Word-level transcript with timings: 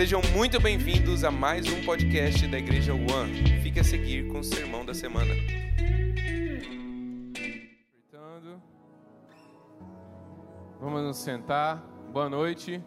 Sejam 0.00 0.22
muito 0.32 0.58
bem-vindos 0.58 1.24
a 1.24 1.30
mais 1.30 1.70
um 1.70 1.84
podcast 1.84 2.48
da 2.48 2.58
Igreja 2.58 2.94
One. 2.94 3.60
Fique 3.62 3.80
a 3.80 3.84
seguir 3.84 4.26
com 4.28 4.38
o 4.38 4.42
sermão 4.42 4.82
da 4.82 4.94
semana. 4.94 5.34
Vamos 10.80 11.02
nos 11.02 11.18
sentar. 11.18 11.86
Boa 12.14 12.30
noite. 12.30 12.82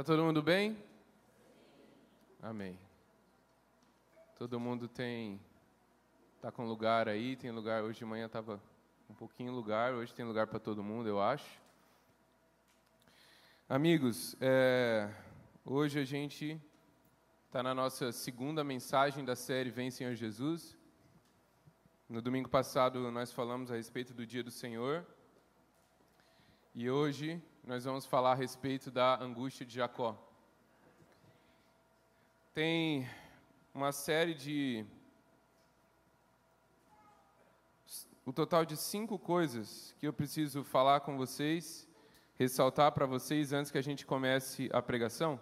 Tá 0.00 0.04
todo 0.04 0.24
mundo 0.24 0.42
bem? 0.42 0.82
Amém. 2.40 2.78
Todo 4.38 4.58
mundo 4.58 4.88
tem 4.88 5.38
tá 6.40 6.50
com 6.50 6.64
lugar 6.64 7.06
aí, 7.06 7.36
tem 7.36 7.50
lugar. 7.50 7.84
Hoje 7.84 7.98
de 7.98 8.06
manhã 8.06 8.26
tava 8.26 8.58
um 9.10 9.14
pouquinho 9.14 9.52
lugar, 9.52 9.92
hoje 9.92 10.14
tem 10.14 10.24
lugar 10.24 10.46
para 10.46 10.58
todo 10.58 10.82
mundo, 10.82 11.06
eu 11.06 11.20
acho. 11.20 11.60
Amigos, 13.68 14.34
é, 14.40 15.12
hoje 15.66 15.98
a 15.98 16.04
gente 16.06 16.58
está 17.44 17.62
na 17.62 17.74
nossa 17.74 18.10
segunda 18.10 18.64
mensagem 18.64 19.22
da 19.22 19.36
série 19.36 19.68
Vem 19.68 19.90
Senhor 19.90 20.14
Jesus. 20.14 20.78
No 22.08 22.22
domingo 22.22 22.48
passado 22.48 23.10
nós 23.10 23.34
falamos 23.34 23.70
a 23.70 23.76
respeito 23.76 24.14
do 24.14 24.26
Dia 24.26 24.42
do 24.42 24.50
Senhor. 24.50 25.04
E 26.74 26.88
hoje 26.88 27.42
nós 27.64 27.84
vamos 27.84 28.06
falar 28.06 28.32
a 28.32 28.34
respeito 28.34 28.90
da 28.90 29.20
angústia 29.22 29.64
de 29.66 29.74
Jacó. 29.74 30.16
Tem 32.54 33.08
uma 33.74 33.92
série 33.92 34.34
de. 34.34 34.84
O 38.24 38.32
total 38.32 38.64
de 38.64 38.76
cinco 38.76 39.18
coisas 39.18 39.94
que 39.98 40.06
eu 40.06 40.12
preciso 40.12 40.64
falar 40.64 41.00
com 41.00 41.16
vocês, 41.16 41.86
ressaltar 42.34 42.92
para 42.92 43.06
vocês 43.06 43.52
antes 43.52 43.70
que 43.70 43.78
a 43.78 43.82
gente 43.82 44.06
comece 44.06 44.70
a 44.72 44.80
pregação. 44.80 45.40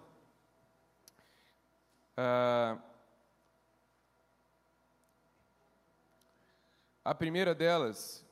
Uh, 2.16 2.80
a 7.04 7.14
primeira 7.14 7.54
delas 7.54 8.24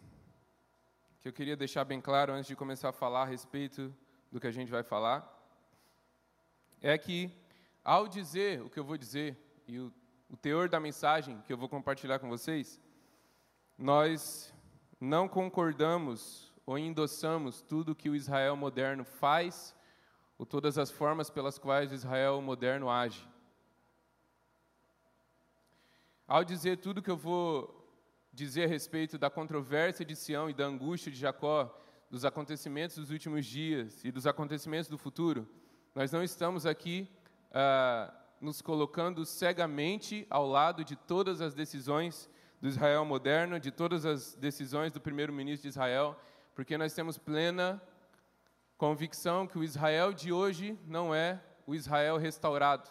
que 1.26 1.30
eu 1.30 1.32
queria 1.32 1.56
deixar 1.56 1.84
bem 1.84 2.00
claro 2.00 2.32
antes 2.32 2.46
de 2.46 2.54
começar 2.54 2.90
a 2.90 2.92
falar 2.92 3.22
a 3.22 3.24
respeito 3.24 3.92
do 4.30 4.38
que 4.38 4.46
a 4.46 4.50
gente 4.52 4.70
vai 4.70 4.84
falar, 4.84 5.28
é 6.80 6.96
que, 6.96 7.36
ao 7.82 8.06
dizer 8.06 8.62
o 8.62 8.70
que 8.70 8.78
eu 8.78 8.84
vou 8.84 8.96
dizer 8.96 9.36
e 9.66 9.76
o, 9.80 9.92
o 10.30 10.36
teor 10.36 10.68
da 10.68 10.78
mensagem 10.78 11.42
que 11.44 11.52
eu 11.52 11.58
vou 11.58 11.68
compartilhar 11.68 12.20
com 12.20 12.28
vocês, 12.28 12.80
nós 13.76 14.54
não 15.00 15.28
concordamos 15.28 16.54
ou 16.64 16.78
endossamos 16.78 17.60
tudo 17.60 17.92
que 17.92 18.08
o 18.08 18.14
Israel 18.14 18.54
moderno 18.54 19.04
faz 19.04 19.74
ou 20.38 20.46
todas 20.46 20.78
as 20.78 20.92
formas 20.92 21.28
pelas 21.28 21.58
quais 21.58 21.90
o 21.90 21.94
Israel 21.96 22.40
moderno 22.40 22.88
age. 22.88 23.28
Ao 26.24 26.44
dizer 26.44 26.76
tudo 26.76 27.02
que 27.02 27.10
eu 27.10 27.16
vou 27.16 27.75
dizer 28.36 28.64
a 28.64 28.68
respeito 28.68 29.16
da 29.16 29.30
controvérsia 29.30 30.04
de 30.04 30.14
Sião 30.14 30.50
e 30.50 30.52
da 30.52 30.66
angústia 30.66 31.10
de 31.10 31.18
Jacó, 31.18 31.74
dos 32.10 32.22
acontecimentos 32.22 32.96
dos 32.96 33.10
últimos 33.10 33.46
dias 33.46 34.04
e 34.04 34.12
dos 34.12 34.26
acontecimentos 34.26 34.90
do 34.90 34.98
futuro, 34.98 35.48
nós 35.94 36.12
não 36.12 36.22
estamos 36.22 36.66
aqui 36.66 37.08
ah, 37.50 38.12
nos 38.38 38.60
colocando 38.60 39.24
cegamente 39.24 40.26
ao 40.28 40.46
lado 40.46 40.84
de 40.84 40.94
todas 40.94 41.40
as 41.40 41.54
decisões 41.54 42.28
do 42.60 42.68
Israel 42.68 43.06
moderno, 43.06 43.58
de 43.58 43.70
todas 43.70 44.04
as 44.04 44.34
decisões 44.34 44.92
do 44.92 45.00
primeiro-ministro 45.00 45.62
de 45.62 45.68
Israel, 45.68 46.14
porque 46.54 46.76
nós 46.76 46.92
temos 46.92 47.16
plena 47.16 47.82
convicção 48.76 49.46
que 49.46 49.58
o 49.58 49.64
Israel 49.64 50.12
de 50.12 50.30
hoje 50.30 50.78
não 50.86 51.14
é 51.14 51.42
o 51.66 51.74
Israel 51.74 52.18
restaurado, 52.18 52.90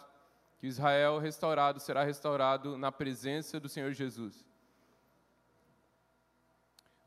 que 0.58 0.66
o 0.66 0.68
Israel 0.68 1.20
restaurado 1.20 1.78
será 1.78 2.02
restaurado 2.02 2.76
na 2.76 2.90
presença 2.90 3.60
do 3.60 3.68
Senhor 3.68 3.92
Jesus. 3.92 4.45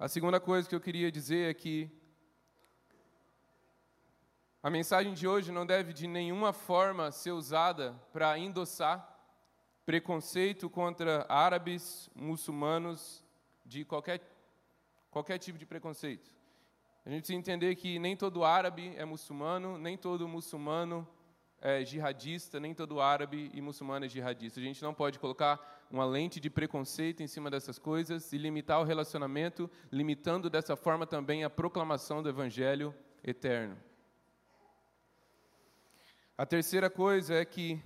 A 0.01 0.07
segunda 0.07 0.39
coisa 0.39 0.65
que 0.65 0.73
eu 0.73 0.79
queria 0.79 1.11
dizer 1.11 1.49
é 1.49 1.53
que 1.53 1.91
a 4.63 4.69
mensagem 4.69 5.13
de 5.13 5.27
hoje 5.27 5.51
não 5.51 5.65
deve 5.65 5.91
de 5.91 6.07
nenhuma 6.07 6.53
forma 6.53 7.11
ser 7.11 7.31
usada 7.31 7.93
para 8.13 8.39
endossar 8.39 9.19
preconceito 9.85 10.69
contra 10.69 11.25
árabes, 11.27 12.09
muçulmanos, 12.15 13.21
de 13.65 13.83
qualquer, 13.83 14.21
qualquer 15.11 15.37
tipo 15.37 15.57
de 15.57 15.65
preconceito. 15.65 16.31
A 17.05 17.09
gente 17.09 17.23
precisa 17.23 17.37
entender 17.37 17.75
que 17.75 17.99
nem 17.99 18.15
todo 18.15 18.45
árabe 18.45 18.93
é 18.95 19.03
muçulmano, 19.03 19.77
nem 19.77 19.97
todo 19.97 20.29
muçulmano 20.29 21.05
é 21.61 21.83
jihadista, 21.83 22.59
nem 22.59 22.73
todo 22.73 23.01
árabe 23.01 23.51
e 23.53 23.61
muçulmano 23.61 24.05
é 24.05 24.09
jihadista. 24.09 24.59
A 24.59 24.63
gente 24.63 24.81
não 24.81 24.93
pode 24.93 25.19
colocar 25.19 25.85
uma 25.91 26.05
lente 26.05 26.39
de 26.39 26.49
preconceito 26.49 27.21
em 27.21 27.27
cima 27.27 27.49
dessas 27.49 27.79
coisas 27.79 28.31
e 28.31 28.37
limitar 28.37 28.79
o 28.79 28.83
relacionamento, 28.83 29.69
limitando 29.91 30.49
dessa 30.49 30.75
forma 30.75 31.05
também 31.05 31.43
a 31.43 31.49
proclamação 31.49 32.21
do 32.21 32.29
Evangelho 32.29 32.93
eterno. 33.23 33.77
A 36.37 36.45
terceira 36.45 36.89
coisa 36.89 37.35
é 37.35 37.43
que, 37.43 37.81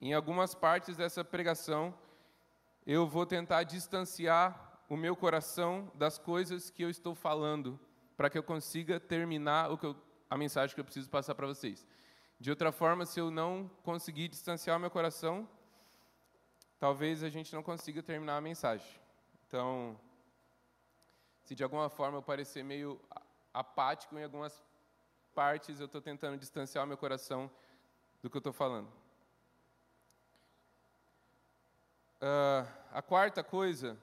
em 0.00 0.14
algumas 0.14 0.54
partes 0.54 0.96
dessa 0.96 1.22
pregação, 1.22 1.92
eu 2.86 3.06
vou 3.06 3.26
tentar 3.26 3.62
distanciar 3.64 4.80
o 4.88 4.96
meu 4.96 5.16
coração 5.16 5.90
das 5.94 6.18
coisas 6.18 6.70
que 6.70 6.82
eu 6.82 6.88
estou 6.88 7.14
falando, 7.14 7.78
para 8.16 8.30
que 8.30 8.38
eu 8.38 8.42
consiga 8.42 9.00
terminar 9.00 9.70
o 9.70 9.76
que 9.76 9.86
eu, 9.86 9.96
a 10.30 10.38
mensagem 10.38 10.74
que 10.74 10.80
eu 10.80 10.84
preciso 10.84 11.10
passar 11.10 11.34
para 11.34 11.46
vocês. 11.46 11.86
De 12.38 12.50
outra 12.50 12.72
forma, 12.72 13.06
se 13.06 13.20
eu 13.20 13.30
não 13.30 13.70
conseguir 13.82 14.28
distanciar 14.28 14.78
meu 14.78 14.90
coração, 14.90 15.48
talvez 16.78 17.22
a 17.22 17.28
gente 17.28 17.54
não 17.54 17.62
consiga 17.62 18.02
terminar 18.02 18.36
a 18.36 18.40
mensagem. 18.40 19.00
Então, 19.46 19.98
se 21.42 21.54
de 21.54 21.62
alguma 21.62 21.88
forma 21.88 22.18
eu 22.18 22.22
parecer 22.22 22.62
meio 22.62 23.00
apático 23.52 24.18
em 24.18 24.24
algumas 24.24 24.62
partes, 25.34 25.80
eu 25.80 25.86
estou 25.86 26.00
tentando 26.00 26.36
distanciar 26.36 26.86
meu 26.86 26.96
coração 26.96 27.50
do 28.22 28.28
que 28.28 28.36
eu 28.36 28.40
estou 28.40 28.52
falando. 28.52 28.88
Uh, 32.20 32.66
a 32.90 33.02
quarta 33.02 33.44
coisa 33.44 33.98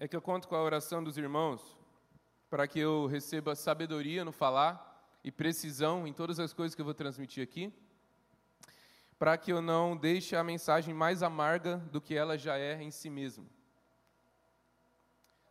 é 0.00 0.08
que 0.08 0.16
eu 0.16 0.22
conto 0.22 0.48
com 0.48 0.56
a 0.56 0.62
oração 0.62 1.02
dos 1.02 1.16
irmãos 1.16 1.78
para 2.52 2.68
que 2.68 2.78
eu 2.78 3.06
receba 3.06 3.56
sabedoria 3.56 4.26
no 4.26 4.30
falar 4.30 5.10
e 5.24 5.32
precisão 5.32 6.06
em 6.06 6.12
todas 6.12 6.38
as 6.38 6.52
coisas 6.52 6.74
que 6.74 6.82
eu 6.82 6.84
vou 6.84 6.92
transmitir 6.92 7.42
aqui 7.42 7.72
para 9.18 9.38
que 9.38 9.50
eu 9.50 9.62
não 9.62 9.96
deixe 9.96 10.36
a 10.36 10.44
mensagem 10.44 10.92
mais 10.92 11.22
amarga 11.22 11.78
do 11.90 11.98
que 11.98 12.14
ela 12.14 12.36
já 12.36 12.58
é 12.58 12.82
em 12.82 12.90
si 12.90 13.08
mesma. 13.08 13.46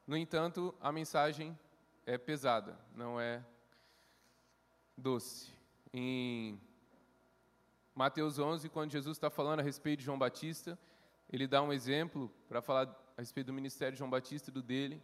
No 0.06 0.16
entanto, 0.16 0.76
a 0.80 0.92
mensagem 0.92 1.58
é 2.06 2.20
pesada, 2.20 2.78
não 2.94 3.20
é 3.20 3.44
doce. 4.96 5.52
Em 5.92 6.62
Mateus 7.96 8.38
11, 8.38 8.70
quando 8.70 8.92
Jesus 8.92 9.18
está 9.18 9.32
falando 9.32 9.62
a 9.62 9.64
respeito 9.64 10.02
de 10.02 10.06
João 10.06 10.20
Batista, 10.20 10.78
ele 11.32 11.48
dá 11.48 11.64
um 11.64 11.74
exemplo 11.74 12.32
para 12.48 12.62
falar 12.62 12.96
a 13.18 13.22
respeito 13.22 13.48
do 13.48 13.54
ministério 13.54 13.94
de 13.94 13.98
João 13.98 14.12
Batista 14.12 14.52
e 14.52 14.54
do 14.54 14.62
dele. 14.62 15.02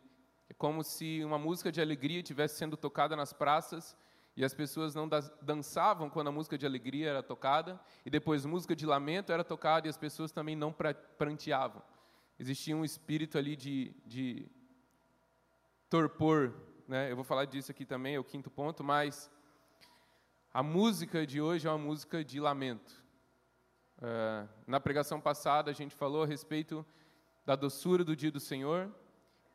É 0.50 0.54
como 0.54 0.84
se 0.84 1.24
uma 1.24 1.38
música 1.38 1.72
de 1.72 1.82
alegria 1.82 2.20
estivesse 2.20 2.58
sendo 2.58 2.78
tocada 2.78 3.16
nas 3.16 3.34
praças 3.34 3.96
e 4.36 4.46
as 4.46 4.54
pessoas 4.54 4.94
não 4.94 5.10
dançavam 5.42 6.10
quando 6.10 6.28
a 6.28 6.32
música 6.32 6.58
de 6.58 6.66
alegria 6.66 7.10
era 7.10 7.24
tocada, 7.24 7.80
e 8.06 8.10
depois 8.10 8.46
música 8.46 8.76
de 8.76 8.86
lamento 8.86 9.32
era 9.32 9.44
tocada 9.44 9.88
e 9.88 9.90
as 9.90 9.98
pessoas 9.98 10.32
também 10.32 10.56
não 10.56 10.72
pranteavam. 11.18 11.82
Existia 12.38 12.78
um 12.78 12.86
espírito 12.86 13.36
ali 13.36 13.56
de, 13.56 13.96
de 14.06 14.48
torpor, 15.90 16.54
né? 16.88 17.12
Eu 17.12 17.16
vou 17.16 17.26
falar 17.26 17.46
disso 17.46 17.72
aqui 17.72 17.84
também, 17.84 18.14
é 18.14 18.20
o 18.20 18.24
quinto 18.24 18.52
ponto, 18.52 18.84
mas 18.84 19.28
a 20.54 20.62
música 20.62 21.26
de 21.26 21.42
hoje 21.42 21.68
é 21.68 21.72
uma 21.72 21.80
música 21.80 22.24
de 22.24 22.40
lamento. 22.40 23.04
Uh, 23.98 24.48
na 24.68 24.80
pregação 24.80 25.20
passada 25.20 25.72
a 25.72 25.74
gente 25.74 25.96
falou 25.96 26.22
a 26.22 26.28
respeito 26.28 26.86
da 27.44 27.56
doçura 27.56 28.04
do 28.04 28.16
dia 28.16 28.32
do 28.32 28.40
Senhor. 28.40 28.94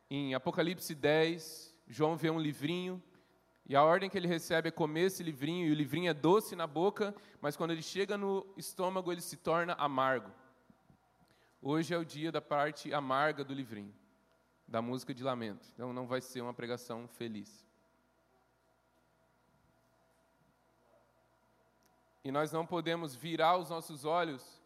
Em 0.09 0.33
Apocalipse 0.33 0.93
10, 0.93 1.75
João 1.87 2.15
vê 2.15 2.29
um 2.29 2.39
livrinho 2.39 3.01
e 3.65 3.75
a 3.75 3.83
ordem 3.83 4.09
que 4.09 4.17
ele 4.17 4.27
recebe 4.27 4.67
é 4.67 4.71
comer 4.71 5.05
esse 5.05 5.23
livrinho, 5.23 5.67
e 5.67 5.71
o 5.71 5.75
livrinho 5.75 6.09
é 6.09 6.13
doce 6.13 6.55
na 6.55 6.67
boca, 6.67 7.15
mas 7.39 7.55
quando 7.55 7.71
ele 7.71 7.81
chega 7.81 8.17
no 8.17 8.45
estômago, 8.57 9.11
ele 9.11 9.21
se 9.21 9.37
torna 9.37 9.73
amargo. 9.73 10.31
hoje 11.61 11.93
é 11.93 11.97
o 11.97 12.03
dia 12.03 12.29
da 12.29 12.41
parte 12.41 12.93
amarga 12.93 13.41
do 13.41 13.53
livrinho, 13.53 13.93
da 14.67 14.81
música 14.81 15.13
de 15.13 15.23
lamento. 15.23 15.65
Então 15.73 15.93
não 15.93 16.05
vai 16.05 16.19
ser 16.19 16.41
uma 16.41 16.53
pregação 16.53 17.07
feliz. 17.07 17.65
E 22.21 22.31
nós 22.31 22.51
não 22.51 22.65
podemos 22.65 23.15
virar 23.15 23.57
os 23.57 23.69
nossos 23.69 24.03
olhos 24.03 24.61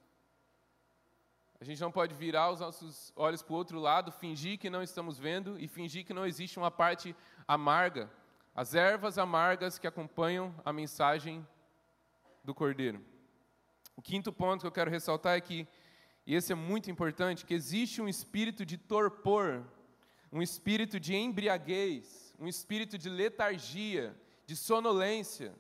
a 1.60 1.64
gente 1.64 1.82
não 1.82 1.92
pode 1.92 2.14
virar 2.14 2.52
os 2.52 2.60
nossos 2.60 3.12
olhos 3.16 3.42
para 3.42 3.54
o 3.54 3.56
outro 3.56 3.80
lado, 3.80 4.12
fingir 4.12 4.60
que 4.60 4.70
não 4.70 4.84
estamos 4.84 5.18
vendo 5.18 5.60
e 5.60 5.68
fingir 5.68 6.06
que 6.06 6.14
não 6.14 6.26
existe 6.26 6.60
uma 6.60 6.70
parte 6.70 7.16
amarga, 7.48 8.12
as 8.54 8.76
ervas 8.76 9.18
amargas 9.18 9.80
que 9.80 9.88
acompanham 9.88 10.54
a 10.64 10.72
mensagem 10.72 11.46
do 12.44 12.54
Cordeiro. 12.54 13.04
O 13.96 14.02
quinto 14.02 14.32
ponto 14.32 14.62
que 14.62 14.68
eu 14.68 14.72
quero 14.72 14.92
ressaltar 14.92 15.36
é 15.36 15.42
que, 15.42 15.68
e 16.28 16.36
esse 16.36 16.52
é 16.52 16.56
muito 16.56 16.92
importante, 16.92 17.46
que 17.46 17.54
existe 17.56 18.02
um 18.02 18.08
espírito 18.08 18.64
de 18.64 18.78
torpor, 18.78 19.64
um 20.32 20.42
espírito 20.42 21.00
de 21.00 21.16
embriaguez, 21.16 22.36
um 22.40 22.48
espírito 22.48 22.98
de 22.98 23.10
letargia, 23.10 24.16
de 24.46 24.56
sonolência, 24.56 25.56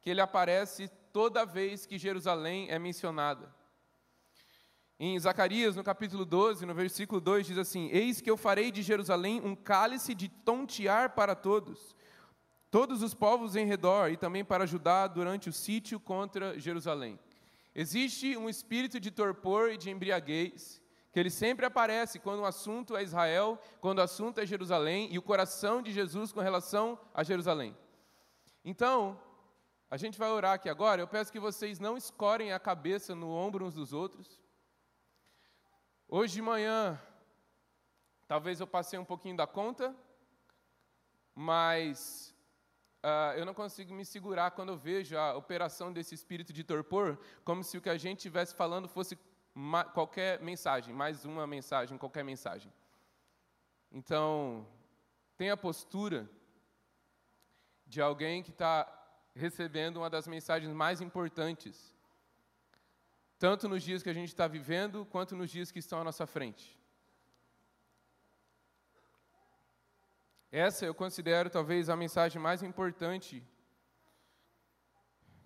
que 0.00 0.10
ele 0.10 0.20
aparece 0.20 0.88
toda 1.12 1.46
vez 1.46 1.86
que 1.86 1.98
Jerusalém 1.98 2.68
é 2.68 2.78
mencionada. 2.78 3.59
Em 5.02 5.18
Zacarias, 5.18 5.74
no 5.74 5.82
capítulo 5.82 6.26
12, 6.26 6.66
no 6.66 6.74
versículo 6.74 7.22
2, 7.22 7.46
diz 7.46 7.56
assim: 7.56 7.88
Eis 7.90 8.20
que 8.20 8.30
eu 8.30 8.36
farei 8.36 8.70
de 8.70 8.82
Jerusalém 8.82 9.40
um 9.42 9.56
cálice 9.56 10.14
de 10.14 10.28
tontear 10.28 11.14
para 11.14 11.34
todos, 11.34 11.96
todos 12.70 13.02
os 13.02 13.14
povos 13.14 13.56
em 13.56 13.64
redor, 13.64 14.10
e 14.10 14.18
também 14.18 14.44
para 14.44 14.66
Judá 14.66 15.06
durante 15.06 15.48
o 15.48 15.54
sítio 15.54 15.98
contra 15.98 16.58
Jerusalém. 16.60 17.18
Existe 17.74 18.36
um 18.36 18.46
espírito 18.46 19.00
de 19.00 19.10
torpor 19.10 19.70
e 19.70 19.78
de 19.78 19.88
embriaguez, 19.88 20.82
que 21.10 21.18
ele 21.18 21.30
sempre 21.30 21.64
aparece 21.64 22.18
quando 22.18 22.40
o 22.40 22.44
assunto 22.44 22.94
é 22.94 23.02
Israel, 23.02 23.58
quando 23.80 24.00
o 24.00 24.02
assunto 24.02 24.38
é 24.38 24.44
Jerusalém, 24.44 25.08
e 25.10 25.16
o 25.16 25.22
coração 25.22 25.80
de 25.80 25.92
Jesus 25.92 26.30
com 26.30 26.40
relação 26.40 27.00
a 27.14 27.24
Jerusalém. 27.24 27.74
Então, 28.62 29.18
a 29.90 29.96
gente 29.96 30.18
vai 30.18 30.28
orar 30.28 30.52
aqui 30.52 30.68
agora. 30.68 31.00
Eu 31.00 31.08
peço 31.08 31.32
que 31.32 31.40
vocês 31.40 31.80
não 31.80 31.96
escorem 31.96 32.52
a 32.52 32.60
cabeça 32.60 33.14
no 33.14 33.30
ombro 33.30 33.64
uns 33.64 33.72
dos 33.72 33.94
outros. 33.94 34.38
Hoje 36.12 36.34
de 36.34 36.42
manhã, 36.42 37.00
talvez 38.26 38.58
eu 38.58 38.66
passei 38.66 38.98
um 38.98 39.04
pouquinho 39.04 39.36
da 39.36 39.46
conta, 39.46 39.94
mas 41.36 42.34
uh, 43.04 43.38
eu 43.38 43.46
não 43.46 43.54
consigo 43.54 43.94
me 43.94 44.04
segurar 44.04 44.50
quando 44.50 44.70
eu 44.70 44.76
vejo 44.76 45.16
a 45.16 45.36
operação 45.36 45.92
desse 45.92 46.12
espírito 46.12 46.52
de 46.52 46.64
torpor, 46.64 47.16
como 47.44 47.62
se 47.62 47.78
o 47.78 47.80
que 47.80 47.88
a 47.88 47.96
gente 47.96 48.18
estivesse 48.18 48.56
falando 48.56 48.88
fosse 48.88 49.16
qualquer 49.94 50.40
mensagem, 50.40 50.92
mais 50.92 51.24
uma 51.24 51.46
mensagem, 51.46 51.96
qualquer 51.96 52.24
mensagem. 52.24 52.72
Então, 53.92 54.66
tenha 55.36 55.52
a 55.52 55.56
postura 55.56 56.28
de 57.86 58.02
alguém 58.02 58.42
que 58.42 58.50
está 58.50 58.84
recebendo 59.32 59.98
uma 59.98 60.10
das 60.10 60.26
mensagens 60.26 60.72
mais 60.72 61.00
importantes 61.00 61.94
tanto 63.40 63.66
nos 63.70 63.82
dias 63.82 64.02
que 64.02 64.10
a 64.10 64.12
gente 64.12 64.28
está 64.28 64.46
vivendo, 64.46 65.06
quanto 65.06 65.34
nos 65.34 65.50
dias 65.50 65.72
que 65.72 65.78
estão 65.78 65.98
à 65.98 66.04
nossa 66.04 66.26
frente. 66.26 66.78
Essa 70.52 70.84
eu 70.84 70.94
considero 70.94 71.48
talvez 71.48 71.88
a 71.88 71.96
mensagem 71.96 72.38
mais 72.40 72.62
importante 72.62 73.42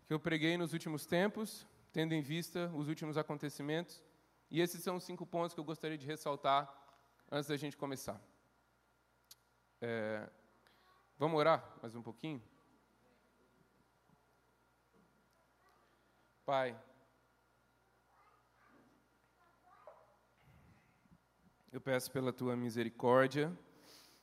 que 0.06 0.12
eu 0.12 0.18
preguei 0.18 0.56
nos 0.56 0.72
últimos 0.72 1.06
tempos, 1.06 1.68
tendo 1.92 2.14
em 2.14 2.20
vista 2.20 2.68
os 2.74 2.88
últimos 2.88 3.16
acontecimentos. 3.16 4.02
E 4.50 4.60
esses 4.60 4.82
são 4.82 4.96
os 4.96 5.04
cinco 5.04 5.24
pontos 5.24 5.54
que 5.54 5.60
eu 5.60 5.64
gostaria 5.64 5.96
de 5.96 6.04
ressaltar 6.04 6.62
antes 7.30 7.48
da 7.48 7.56
gente 7.56 7.76
começar. 7.76 8.20
É, 9.80 10.28
vamos 11.16 11.38
orar 11.38 11.64
mais 11.80 11.94
um 11.94 12.02
pouquinho? 12.02 12.42
Pai, 16.44 16.76
Eu 21.74 21.80
peço 21.80 22.08
pela 22.12 22.32
tua 22.32 22.54
misericórdia 22.54 23.52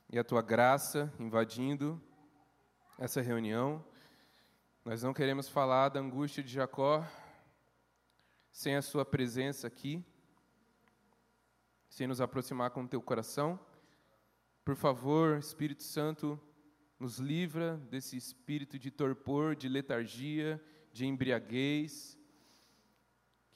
e 0.08 0.18
a 0.18 0.24
tua 0.24 0.40
graça 0.40 1.12
invadindo 1.20 2.00
essa 2.98 3.20
reunião. 3.20 3.84
Nós 4.82 5.02
não 5.02 5.12
queremos 5.12 5.50
falar 5.50 5.90
da 5.90 6.00
angústia 6.00 6.42
de 6.42 6.50
Jacó 6.50 7.06
sem 8.50 8.74
a 8.74 8.80
sua 8.80 9.04
presença 9.04 9.66
aqui, 9.66 10.02
sem 11.90 12.06
nos 12.06 12.22
aproximar 12.22 12.70
com 12.70 12.84
o 12.84 12.88
teu 12.88 13.02
coração. 13.02 13.60
Por 14.64 14.74
favor, 14.74 15.36
Espírito 15.36 15.82
Santo, 15.82 16.40
nos 16.98 17.18
livra 17.18 17.76
desse 17.90 18.16
espírito 18.16 18.78
de 18.78 18.90
torpor, 18.90 19.54
de 19.54 19.68
letargia, 19.68 20.58
de 20.90 21.04
embriaguez, 21.04 22.18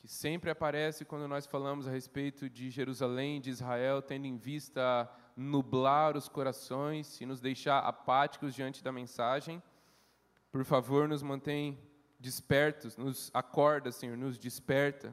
que 0.06 0.12
sempre 0.12 0.48
aparece 0.48 1.04
quando 1.04 1.26
nós 1.26 1.46
falamos 1.46 1.88
a 1.88 1.90
respeito 1.90 2.48
de 2.48 2.70
Jerusalém, 2.70 3.40
de 3.40 3.50
Israel, 3.50 4.00
tendo 4.00 4.24
em 4.24 4.36
vista 4.36 5.10
nublar 5.36 6.16
os 6.16 6.28
corações 6.28 7.20
e 7.20 7.26
nos 7.26 7.40
deixar 7.40 7.80
apáticos 7.80 8.54
diante 8.54 8.84
da 8.84 8.92
mensagem. 8.92 9.60
Por 10.52 10.64
favor, 10.64 11.08
nos 11.08 11.24
mantém 11.24 11.76
despertos, 12.20 12.96
nos 12.96 13.32
acorda, 13.34 13.90
Senhor, 13.90 14.16
nos 14.16 14.38
desperta. 14.38 15.12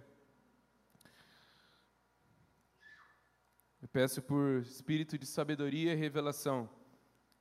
Eu 3.81 3.88
peço 3.88 4.22
por 4.22 4.60
espírito 4.60 5.18
de 5.18 5.25
sabedoria 5.25 5.94
e 5.94 5.95
revelação 5.95 6.69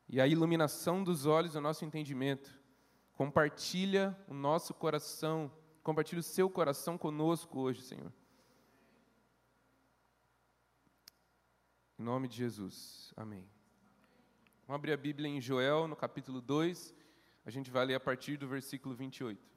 e 0.09 0.23
a 0.23 0.27
iluminação 0.27 1.05
dos 1.05 1.27
olhos 1.27 1.53
do 1.53 1.61
nosso 1.61 1.85
entendimento. 1.85 2.51
Compartilha 3.13 4.17
o 4.27 4.33
nosso 4.33 4.73
coração 4.73 5.53
Compartilhe 5.83 6.21
o 6.21 6.23
seu 6.23 6.49
coração 6.49 6.97
conosco 6.97 7.59
hoje, 7.59 7.83
Senhor. 7.83 8.13
Em 11.99 12.03
nome 12.03 12.29
de 12.29 12.37
Jesus. 12.37 13.13
Amém. 13.17 13.49
Vamos 14.67 14.79
abrir 14.79 14.93
a 14.93 14.97
Bíblia 14.97 15.29
em 15.29 15.41
Joel, 15.41 15.89
no 15.89 15.97
capítulo 15.97 16.41
2. 16.41 16.95
A 17.45 17.51
gente 17.51 17.71
vai 17.71 17.85
ler 17.85 17.95
a 17.97 18.01
partir 18.01 18.37
do 18.37 18.47
versículo 18.47 18.95
28. 18.95 19.52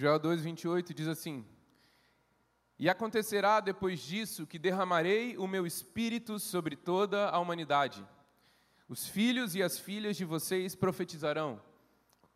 Joel 0.00 0.18
2, 0.18 0.40
28 0.40 0.94
diz 0.94 1.06
assim: 1.06 1.44
E 2.78 2.88
acontecerá 2.88 3.60
depois 3.60 4.00
disso 4.00 4.46
que 4.46 4.58
derramarei 4.58 5.36
o 5.36 5.46
meu 5.46 5.66
espírito 5.66 6.38
sobre 6.38 6.74
toda 6.74 7.28
a 7.28 7.38
humanidade. 7.38 8.02
Os 8.88 9.06
filhos 9.06 9.54
e 9.54 9.62
as 9.62 9.78
filhas 9.78 10.16
de 10.16 10.24
vocês 10.24 10.74
profetizarão, 10.74 11.62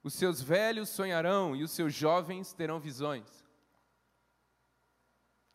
os 0.03 0.13
seus 0.13 0.43
velhos 0.43 0.91
sonharão 0.91 1.57
e 1.57 1.63
os 1.63 1.71
seus 1.71 1.95
jovens 1.95 2.53
terão 2.53 2.79
visões. 2.79 3.43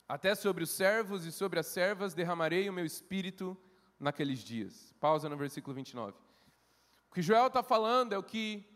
Até 0.07 0.33
sobre 0.33 0.63
os 0.63 0.71
servos 0.71 1.25
e 1.27 1.31
sobre 1.31 1.59
as 1.59 1.67
servas 1.67 2.15
derramarei 2.15 2.67
o 2.67 2.73
meu 2.73 2.85
espírito 2.85 3.55
naqueles 3.99 4.39
dias. 4.39 4.95
Pausa 4.99 5.29
no 5.29 5.37
versículo 5.37 5.75
29. 5.75 6.17
O 7.11 7.13
que 7.13 7.21
Joel 7.21 7.45
está 7.45 7.61
falando 7.61 8.13
é 8.13 8.17
o 8.17 8.23
que 8.23 8.67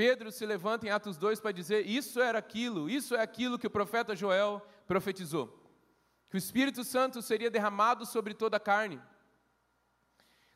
Pedro 0.00 0.32
se 0.32 0.46
levanta 0.46 0.86
em 0.86 0.90
Atos 0.90 1.18
2 1.18 1.40
para 1.40 1.52
dizer: 1.52 1.86
Isso 1.86 2.22
era 2.22 2.38
aquilo, 2.38 2.88
isso 2.88 3.14
é 3.14 3.20
aquilo 3.20 3.58
que 3.58 3.66
o 3.66 3.70
profeta 3.78 4.16
Joel 4.16 4.66
profetizou. 4.86 5.62
Que 6.30 6.36
o 6.36 6.38
Espírito 6.38 6.82
Santo 6.84 7.20
seria 7.20 7.50
derramado 7.50 8.06
sobre 8.06 8.32
toda 8.32 8.56
a 8.56 8.60
carne. 8.60 8.98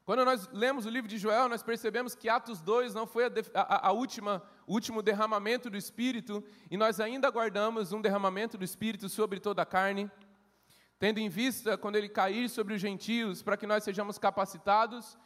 Quando 0.02 0.24
nós 0.24 0.48
lemos 0.50 0.86
o 0.86 0.88
livro 0.88 1.10
de 1.10 1.18
Joel, 1.18 1.46
nós 1.50 1.62
percebemos 1.62 2.14
que 2.14 2.26
Atos 2.26 2.62
2 2.62 2.94
não 2.94 3.06
foi 3.06 3.26
a, 3.26 3.30
a, 3.54 3.88
a 3.88 3.92
última, 3.92 4.42
o 4.66 4.72
último 4.72 5.02
derramamento 5.02 5.68
do 5.68 5.76
Espírito, 5.76 6.42
e 6.70 6.78
nós 6.78 6.98
ainda 6.98 7.28
aguardamos 7.28 7.92
um 7.92 8.00
derramamento 8.00 8.56
do 8.56 8.64
Espírito 8.64 9.10
sobre 9.10 9.40
toda 9.40 9.60
a 9.60 9.66
carne, 9.66 10.10
tendo 10.98 11.18
em 11.18 11.28
vista 11.28 11.76
quando 11.76 11.96
ele 11.96 12.08
cair 12.08 12.48
sobre 12.48 12.72
os 12.72 12.80
gentios, 12.80 13.42
para 13.42 13.58
que 13.58 13.66
nós 13.66 13.84
sejamos 13.84 14.16
capacitados 14.16 15.18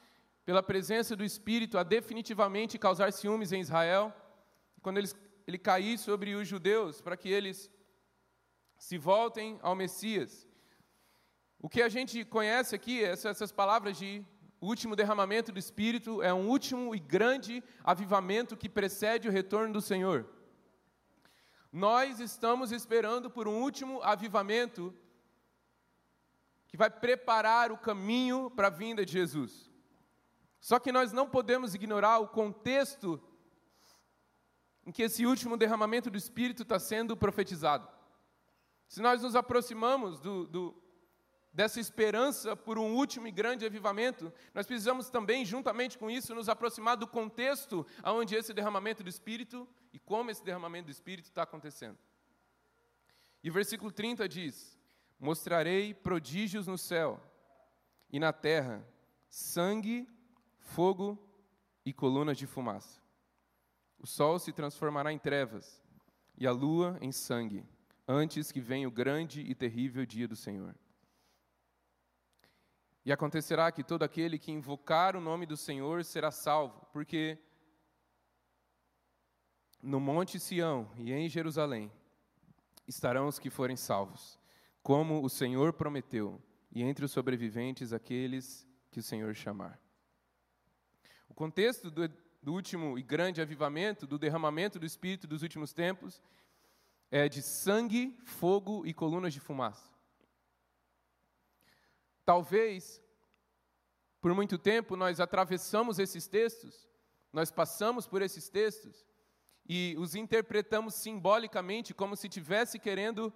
pela 0.49 0.63
presença 0.63 1.15
do 1.15 1.23
Espírito 1.23 1.77
a 1.77 1.83
definitivamente 1.83 2.79
causar 2.79 3.13
ciúmes 3.13 3.53
em 3.53 3.61
Israel, 3.61 4.11
quando 4.81 4.97
eles, 4.97 5.15
ele 5.47 5.59
cair 5.59 5.99
sobre 5.99 6.35
os 6.35 6.49
judeus, 6.49 7.03
para 7.03 7.19
que 7.19 7.29
eles 7.29 7.71
se 8.79 8.97
voltem 8.97 9.59
ao 9.61 9.75
Messias. 9.75 10.49
O 11.61 11.69
que 11.69 11.83
a 11.83 11.89
gente 11.91 12.25
conhece 12.25 12.75
aqui, 12.75 13.05
essas, 13.05 13.53
palavras 13.53 13.99
de 13.99 14.25
último 14.59 14.97
derramamento 14.97 15.53
do 15.53 15.59
Espírito 15.59 16.23
é 16.23 16.33
um 16.33 16.49
último 16.49 16.95
e 16.95 16.99
grande 16.99 17.63
avivamento 17.85 18.57
que 18.57 18.71
precede 18.71 19.29
o 19.29 19.31
retorno 19.31 19.75
do 19.75 19.83
Senhor. 19.83 20.27
Nós 21.71 22.21
estamos 22.21 22.73
esperando 22.73 23.29
por 23.29 23.47
um 23.47 23.61
último 23.61 24.03
avivamento 24.03 24.95
que 26.69 26.79
vai 26.79 26.89
preparar 26.89 27.71
o 27.71 27.77
caminho 27.77 28.51
para 28.51 28.69
a 28.69 28.71
vinda 28.71 29.05
de 29.05 29.13
Jesus. 29.13 29.68
Só 30.61 30.79
que 30.79 30.93
nós 30.93 31.13
não 31.13 31.29
podemos 31.29 31.75
ignorar 31.75 32.19
o 32.19 32.29
contexto 32.29 33.23
em 34.85 34.91
que 34.91 35.03
esse 35.03 35.27
último 35.27 35.57
derramamento 35.57 36.11
do 36.11 36.17
Espírito 36.17 36.63
está 36.63 36.79
sendo 36.79 37.17
profetizado. 37.17 37.87
Se 38.89 39.03
nós 39.03 39.23
nos 39.23 39.37
aproximamos 39.37 40.19
do, 40.19 40.47
do, 40.47 40.83
dessa 41.53 41.79
esperança 41.79 42.57
por 42.57 42.79
um 42.79 42.95
último 42.95 43.27
e 43.29 43.31
grande 43.31 43.67
avivamento, 43.67 44.33
nós 44.55 44.67
precisamos 44.67 45.11
também, 45.11 45.45
juntamente 45.45 45.99
com 45.99 46.11
isso, 46.11 46.35
nos 46.35 46.49
aproximar 46.49 46.97
do 46.97 47.07
contexto 47.07 47.87
onde 48.03 48.35
esse 48.35 48.55
derramamento 48.55 49.03
do 49.03 49.11
Espírito 49.11 49.69
e 49.93 49.99
como 49.99 50.31
esse 50.31 50.43
derramamento 50.43 50.87
do 50.87 50.93
Espírito 50.93 51.27
está 51.27 51.43
acontecendo. 51.43 51.99
E 53.45 53.51
o 53.51 53.53
versículo 53.53 53.93
30 53.93 54.27
diz: 54.27 54.79
Mostrarei 55.21 55.93
prodígios 55.93 56.67
no 56.67 56.79
céu 56.79 57.21
e 58.11 58.19
na 58.19 58.33
terra, 58.33 58.87
sangue, 59.29 60.09
fogo 60.69 61.19
e 61.85 61.93
colunas 61.93 62.37
de 62.37 62.47
fumaça. 62.47 63.01
O 63.99 64.07
sol 64.07 64.39
se 64.39 64.53
transformará 64.53 65.13
em 65.13 65.19
trevas 65.19 65.83
e 66.37 66.47
a 66.47 66.53
lua 66.53 66.99
em 67.01 67.11
sangue, 67.11 67.65
antes 68.07 68.53
que 68.53 68.61
venha 68.61 68.87
o 68.87 68.93
grande 68.93 69.41
e 69.41 69.55
terrível 69.55 70.07
dia 70.07 70.29
do 70.29 70.37
Senhor. 70.37 70.75
E 73.05 73.11
acontecerá 73.11 73.73
que 73.73 73.83
todo 73.83 74.03
aquele 74.03 74.39
que 74.39 74.53
invocar 74.53 75.17
o 75.17 75.21
nome 75.21 75.47
do 75.47 75.57
Senhor 75.57 76.05
será 76.05 76.31
salvo, 76.31 76.87
porque 76.93 77.39
no 79.83 79.99
Monte 79.99 80.39
Sião 80.39 80.91
e 80.97 81.13
em 81.13 81.29
Jerusalém 81.29 81.91
estarão 82.87 83.27
os 83.27 83.39
que 83.39 83.51
forem 83.51 83.77
salvos, 83.77 84.39
como 84.83 85.25
o 85.25 85.31
Senhor 85.31 85.73
prometeu, 85.73 86.41
e 86.71 86.83
entre 86.83 87.05
os 87.05 87.11
sobreviventes 87.11 87.93
aqueles 87.93 88.67
que 88.91 89.01
o 89.01 89.03
Senhor 89.03 89.35
chamar. 89.35 89.81
Contexto 91.39 91.89
do 91.89 92.03
do 92.43 92.53
último 92.53 92.99
e 92.99 93.03
grande 93.03 93.41
avivamento, 93.41 94.07
do 94.07 94.19
derramamento 94.19 94.79
do 94.79 94.87
Espírito 94.87 95.27
dos 95.27 95.43
últimos 95.43 95.73
tempos, 95.73 96.21
é 97.11 97.29
de 97.29 97.43
sangue, 97.43 98.17
fogo 98.25 98.87
e 98.87 98.95
colunas 98.95 99.33
de 99.33 99.41
fumaça. 99.41 99.89
Talvez, 102.25 103.03
por 104.21 104.35
muito 104.35 104.59
tempo, 104.59 104.97
nós 104.97 105.21
atravessamos 105.21 105.99
esses 105.99 106.27
textos, 106.27 106.89
nós 107.33 107.51
passamos 107.51 108.07
por 108.07 108.23
esses 108.23 108.49
textos 108.49 109.07
e 109.69 109.95
os 109.99 110.15
interpretamos 110.15 110.95
simbolicamente, 110.95 111.95
como 111.95 112.17
se 112.17 112.29
tivesse 112.29 112.79
querendo 112.79 113.33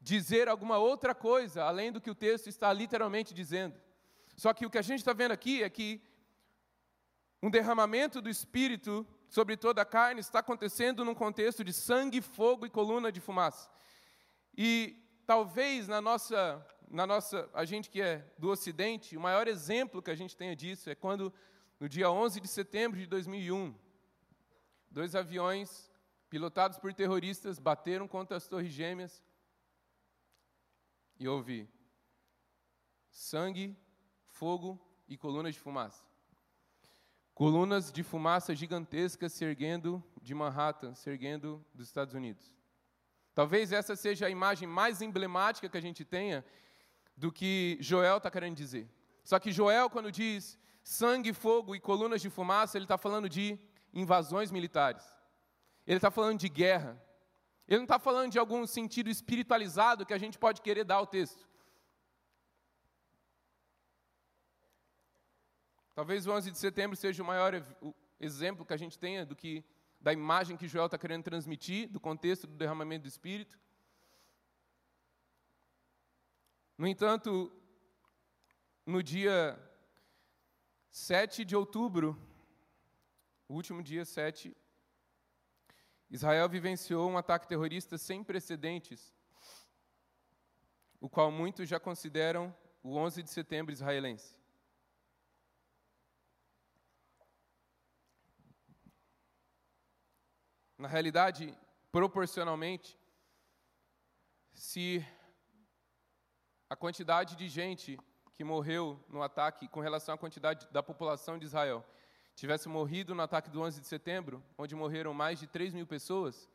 dizer 0.00 0.48
alguma 0.48 0.78
outra 0.78 1.14
coisa, 1.14 1.64
além 1.64 1.90
do 1.92 2.00
que 2.00 2.10
o 2.10 2.14
texto 2.14 2.48
está 2.48 2.72
literalmente 2.72 3.34
dizendo. 3.34 3.80
Só 4.36 4.54
que 4.54 4.64
o 4.64 4.70
que 4.70 4.78
a 4.78 4.82
gente 4.82 5.00
está 5.00 5.12
vendo 5.12 5.32
aqui 5.32 5.62
é 5.62 5.68
que 5.68 6.02
um 7.42 7.50
derramamento 7.50 8.20
do 8.20 8.28
Espírito 8.28 9.06
sobre 9.28 9.56
toda 9.56 9.80
a 9.80 9.84
carne 9.84 10.20
está 10.20 10.40
acontecendo 10.40 11.04
num 11.04 11.14
contexto 11.14 11.64
de 11.64 11.72
sangue, 11.72 12.20
fogo 12.20 12.66
e 12.66 12.70
coluna 12.70 13.10
de 13.10 13.20
fumaça. 13.20 13.70
E 14.56 14.96
talvez 15.26 15.88
na 15.88 16.00
nossa, 16.00 16.64
na 16.90 17.06
nossa, 17.06 17.48
a 17.54 17.64
gente 17.64 17.88
que 17.88 18.02
é 18.02 18.30
do 18.36 18.50
Ocidente, 18.50 19.16
o 19.16 19.20
maior 19.20 19.48
exemplo 19.48 20.02
que 20.02 20.10
a 20.10 20.14
gente 20.14 20.36
tenha 20.36 20.54
disso 20.54 20.90
é 20.90 20.94
quando, 20.94 21.32
no 21.78 21.88
dia 21.88 22.10
11 22.10 22.40
de 22.40 22.48
setembro 22.48 22.98
de 22.98 23.06
2001, 23.06 23.74
dois 24.90 25.14
aviões 25.14 25.90
pilotados 26.28 26.78
por 26.78 26.92
terroristas 26.92 27.58
bateram 27.58 28.06
contra 28.06 28.36
as 28.36 28.46
Torres 28.46 28.72
Gêmeas 28.72 29.22
e 31.18 31.28
houve 31.28 31.68
sangue, 33.10 33.76
fogo 34.26 34.78
e 35.08 35.16
colunas 35.16 35.54
de 35.54 35.60
fumaça. 35.60 36.09
Colunas 37.40 37.90
de 37.90 38.02
fumaça 38.02 38.54
gigantescas 38.54 39.32
se 39.32 39.42
erguendo 39.46 40.04
de 40.20 40.34
Manhattan, 40.34 40.94
se 40.94 41.08
erguendo 41.08 41.64
dos 41.72 41.86
Estados 41.86 42.12
Unidos. 42.12 42.54
Talvez 43.34 43.72
essa 43.72 43.96
seja 43.96 44.26
a 44.26 44.28
imagem 44.28 44.68
mais 44.68 45.00
emblemática 45.00 45.66
que 45.66 45.78
a 45.78 45.80
gente 45.80 46.04
tenha 46.04 46.44
do 47.16 47.32
que 47.32 47.78
Joel 47.80 48.18
está 48.18 48.30
querendo 48.30 48.56
dizer. 48.56 48.86
Só 49.24 49.38
que 49.38 49.52
Joel, 49.52 49.88
quando 49.88 50.12
diz 50.12 50.58
sangue, 50.82 51.32
fogo 51.32 51.74
e 51.74 51.80
colunas 51.80 52.20
de 52.20 52.28
fumaça, 52.28 52.76
ele 52.76 52.84
está 52.84 52.98
falando 52.98 53.26
de 53.26 53.58
invasões 53.94 54.50
militares. 54.50 55.02
Ele 55.86 55.96
está 55.96 56.10
falando 56.10 56.38
de 56.38 56.48
guerra. 56.50 57.02
Ele 57.66 57.78
não 57.78 57.84
está 57.84 57.98
falando 57.98 58.32
de 58.32 58.38
algum 58.38 58.66
sentido 58.66 59.08
espiritualizado 59.08 60.04
que 60.04 60.12
a 60.12 60.18
gente 60.18 60.38
pode 60.38 60.60
querer 60.60 60.84
dar 60.84 60.96
ao 60.96 61.06
texto. 61.06 61.48
Talvez 65.94 66.26
o 66.26 66.32
11 66.32 66.50
de 66.50 66.58
setembro 66.58 66.96
seja 66.96 67.22
o 67.22 67.26
maior 67.26 67.54
exemplo 68.18 68.64
que 68.64 68.72
a 68.72 68.76
gente 68.76 68.98
tenha 68.98 69.26
do 69.26 69.34
que 69.34 69.64
da 70.00 70.12
imagem 70.12 70.56
que 70.56 70.68
Joel 70.68 70.86
está 70.86 70.96
querendo 70.96 71.24
transmitir, 71.24 71.88
do 71.88 72.00
contexto 72.00 72.46
do 72.46 72.56
derramamento 72.56 73.02
do 73.02 73.08
Espírito. 73.08 73.58
No 76.78 76.86
entanto, 76.86 77.52
no 78.86 79.02
dia 79.02 79.58
7 80.90 81.44
de 81.44 81.54
outubro, 81.54 82.18
o 83.46 83.54
último 83.54 83.82
dia 83.82 84.04
7, 84.04 84.56
Israel 86.08 86.48
vivenciou 86.48 87.10
um 87.10 87.18
ataque 87.18 87.46
terrorista 87.46 87.98
sem 87.98 88.24
precedentes, 88.24 89.14
o 90.98 91.08
qual 91.08 91.30
muitos 91.30 91.68
já 91.68 91.78
consideram 91.78 92.54
o 92.82 92.96
11 92.96 93.22
de 93.22 93.30
setembro 93.30 93.72
israelense. 93.72 94.39
Na 100.80 100.88
realidade, 100.88 101.54
proporcionalmente, 101.92 102.98
se 104.54 105.06
a 106.70 106.74
quantidade 106.74 107.36
de 107.36 107.50
gente 107.50 107.98
que 108.34 108.42
morreu 108.42 108.98
no 109.06 109.22
ataque 109.22 109.68
com 109.68 109.80
relação 109.80 110.14
à 110.14 110.16
quantidade 110.16 110.66
da 110.72 110.82
população 110.82 111.38
de 111.38 111.44
Israel 111.44 111.84
tivesse 112.34 112.66
morrido 112.66 113.14
no 113.14 113.20
ataque 113.20 113.50
do 113.50 113.60
11 113.60 113.78
de 113.78 113.86
setembro, 113.86 114.42
onde 114.56 114.74
morreram 114.74 115.12
mais 115.12 115.38
de 115.38 115.46
3 115.46 115.74
mil 115.74 115.86
pessoas, 115.86 116.48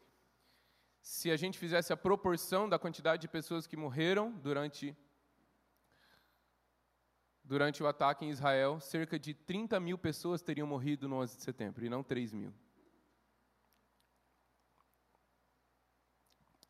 se 1.03 1.29
a 1.29 1.38
gente 1.38 1.60
fizesse 1.60 1.94
a 1.94 1.98
proporção 1.98 2.67
da 2.67 2.79
quantidade 2.79 3.22
de 3.22 3.27
pessoas 3.27 3.67
que 3.67 3.77
morreram 3.77 4.32
durante, 4.32 4.98
durante 7.44 7.84
o 7.84 7.86
ataque 7.86 8.25
em 8.25 8.32
Israel, 8.32 8.79
cerca 8.79 9.20
de 9.20 9.36
30 9.36 9.79
mil 9.79 10.00
pessoas 10.00 10.41
teriam 10.41 10.65
morrido 10.65 11.08
no 11.08 11.17
11 11.17 11.38
de 11.38 11.44
setembro, 11.44 11.86
e 11.86 11.89
não 11.89 12.01
3 12.01 12.34
mil. 12.34 12.51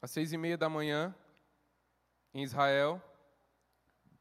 Às 0.01 0.11
seis 0.11 0.33
e 0.33 0.37
meia 0.37 0.57
da 0.57 0.69
manhã, 0.69 1.15
em 2.33 2.43
Israel, 2.43 3.01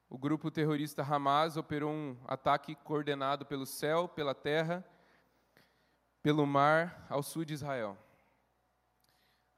o 0.08 0.16
grupo 0.16 0.50
terrorista 0.50 1.02
Hamas 1.02 1.56
operou 1.56 1.90
um 1.90 2.16
ataque 2.26 2.74
coordenado 2.76 3.44
pelo 3.44 3.66
céu, 3.66 4.06
pela 4.06 4.34
terra, 4.34 4.84
pelo 6.22 6.46
mar, 6.46 7.04
ao 7.10 7.22
sul 7.22 7.44
de 7.44 7.52
Israel. 7.52 7.98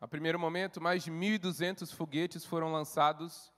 A 0.00 0.08
primeiro 0.08 0.38
momento, 0.38 0.80
mais 0.80 1.04
de 1.04 1.11
1.200 1.11 1.94
foguetes 1.94 2.44
foram 2.44 2.73
lançados. 2.73 3.52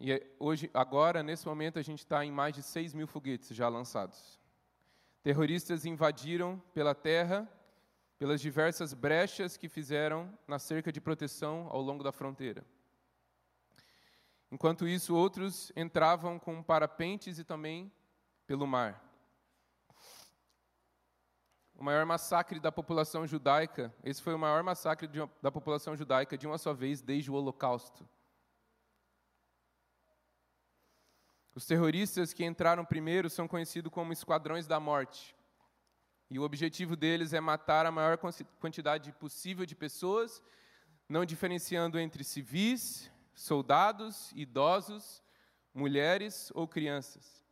E 0.00 0.20
hoje, 0.38 0.70
agora, 0.74 1.22
nesse 1.22 1.46
momento, 1.46 1.78
a 1.78 1.82
gente 1.82 2.00
está 2.00 2.24
em 2.24 2.32
mais 2.32 2.54
de 2.54 2.62
6 2.62 2.94
mil 2.94 3.06
foguetes 3.06 3.56
já 3.56 3.68
lançados. 3.68 4.40
Terroristas 5.22 5.86
invadiram 5.86 6.62
pela 6.72 6.94
terra 6.94 7.48
pelas 8.18 8.40
diversas 8.40 8.94
brechas 8.94 9.56
que 9.56 9.68
fizeram 9.68 10.32
na 10.46 10.58
cerca 10.58 10.92
de 10.92 11.00
proteção 11.00 11.66
ao 11.70 11.80
longo 11.80 12.04
da 12.04 12.12
fronteira. 12.12 12.64
Enquanto 14.50 14.86
isso, 14.86 15.16
outros 15.16 15.72
entravam 15.74 16.38
com 16.38 16.62
parapentes 16.62 17.38
e 17.38 17.44
também 17.44 17.92
pelo 18.46 18.66
mar. 18.66 19.02
O 21.74 21.82
maior 21.82 22.06
massacre 22.06 22.60
da 22.60 22.70
população 22.70 23.26
judaica, 23.26 23.92
esse 24.04 24.22
foi 24.22 24.32
o 24.32 24.38
maior 24.38 24.62
massacre 24.62 25.08
de, 25.08 25.18
da 25.42 25.50
população 25.50 25.96
judaica 25.96 26.38
de 26.38 26.46
uma 26.46 26.56
só 26.56 26.72
vez 26.72 27.02
desde 27.02 27.30
o 27.30 27.34
Holocausto. 27.34 28.08
Os 31.52 31.66
terroristas 31.66 32.32
que 32.32 32.44
entraram 32.44 32.84
primeiro 32.84 33.28
são 33.28 33.46
conhecidos 33.46 33.92
como 33.92 34.12
esquadrões 34.12 34.66
da 34.66 34.78
morte. 34.78 35.34
E 36.30 36.38
o 36.38 36.42
objetivo 36.42 36.96
deles 36.96 37.32
é 37.32 37.40
matar 37.40 37.86
a 37.86 37.90
maior 37.90 38.18
quantidade 38.58 39.12
possível 39.12 39.66
de 39.66 39.74
pessoas, 39.74 40.42
não 41.08 41.24
diferenciando 41.24 41.98
entre 41.98 42.24
civis, 42.24 43.10
soldados, 43.34 44.32
idosos, 44.34 45.22
mulheres 45.72 46.50
ou 46.54 46.66
crianças. 46.66 47.44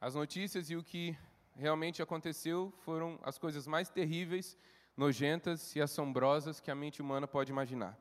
As 0.00 0.14
notícias 0.14 0.68
e 0.68 0.76
o 0.76 0.82
que 0.82 1.16
realmente 1.54 2.02
aconteceu 2.02 2.72
foram 2.78 3.18
as 3.22 3.38
coisas 3.38 3.66
mais 3.66 3.88
terríveis, 3.88 4.58
nojentas 4.96 5.74
e 5.76 5.80
assombrosas 5.80 6.60
que 6.60 6.70
a 6.70 6.74
mente 6.74 7.00
humana 7.00 7.26
pode 7.26 7.52
imaginar. 7.52 7.96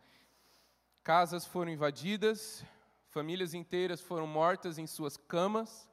Casas 1.03 1.46
foram 1.46 1.72
invadidas, 1.72 2.65
famílias 3.08 3.53
inteiras 3.53 4.01
foram 4.01 4.25
mortas 4.25 4.77
em 4.77 4.88
suas 4.88 5.15
camas 5.15 5.91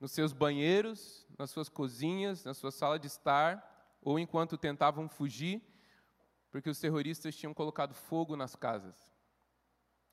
nos 0.00 0.12
seus 0.12 0.32
banheiros, 0.32 1.26
nas 1.38 1.50
suas 1.50 1.68
cozinhas, 1.68 2.42
na 2.42 2.54
sua 2.54 2.72
sala 2.72 2.98
de 2.98 3.06
estar, 3.06 3.98
ou 4.00 4.18
enquanto 4.18 4.56
tentavam 4.56 5.08
fugir, 5.08 5.62
porque 6.50 6.70
os 6.70 6.80
terroristas 6.80 7.36
tinham 7.36 7.52
colocado 7.52 7.94
fogo 7.94 8.34
nas 8.34 8.56
casas, 8.56 8.96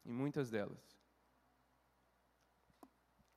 em 0.05 0.11
muitas 0.11 0.49
delas. 0.49 0.97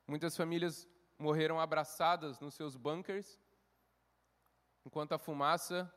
Muitas 0.05 0.35
famílias 0.35 0.87
morreram 1.17 1.59
abraçadas 1.59 2.39
nos 2.41 2.53
seus 2.53 2.75
bunkers, 2.75 3.39
enquanto 4.85 5.13
a 5.13 5.17
fumaça 5.17 5.91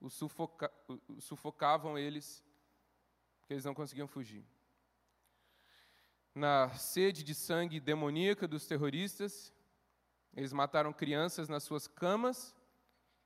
os 0.00 0.12
sufoca, 0.12 0.70
sufocavam 1.18 1.96
eles, 1.96 2.44
porque 3.40 3.54
eles 3.54 3.64
não 3.64 3.74
conseguiam 3.74 4.06
fugir. 4.06 4.44
Na 6.34 6.68
sede 6.74 7.22
de 7.22 7.34
sangue 7.34 7.80
demoníaca 7.80 8.46
dos 8.46 8.66
terroristas, 8.66 9.54
eles 10.34 10.52
mataram 10.52 10.92
crianças 10.92 11.48
nas 11.48 11.62
suas 11.62 11.86
camas 11.86 12.54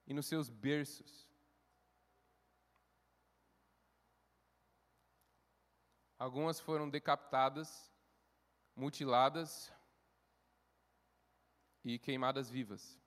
e 0.06 0.12
nos 0.12 0.26
seus 0.26 0.48
berços. 0.48 1.28
Algumas 6.18 6.58
foram 6.58 6.90
decapitadas, 6.90 7.92
mutiladas 8.74 9.72
e 11.84 11.98
queimadas 11.98 12.50
vivas. 12.50 12.98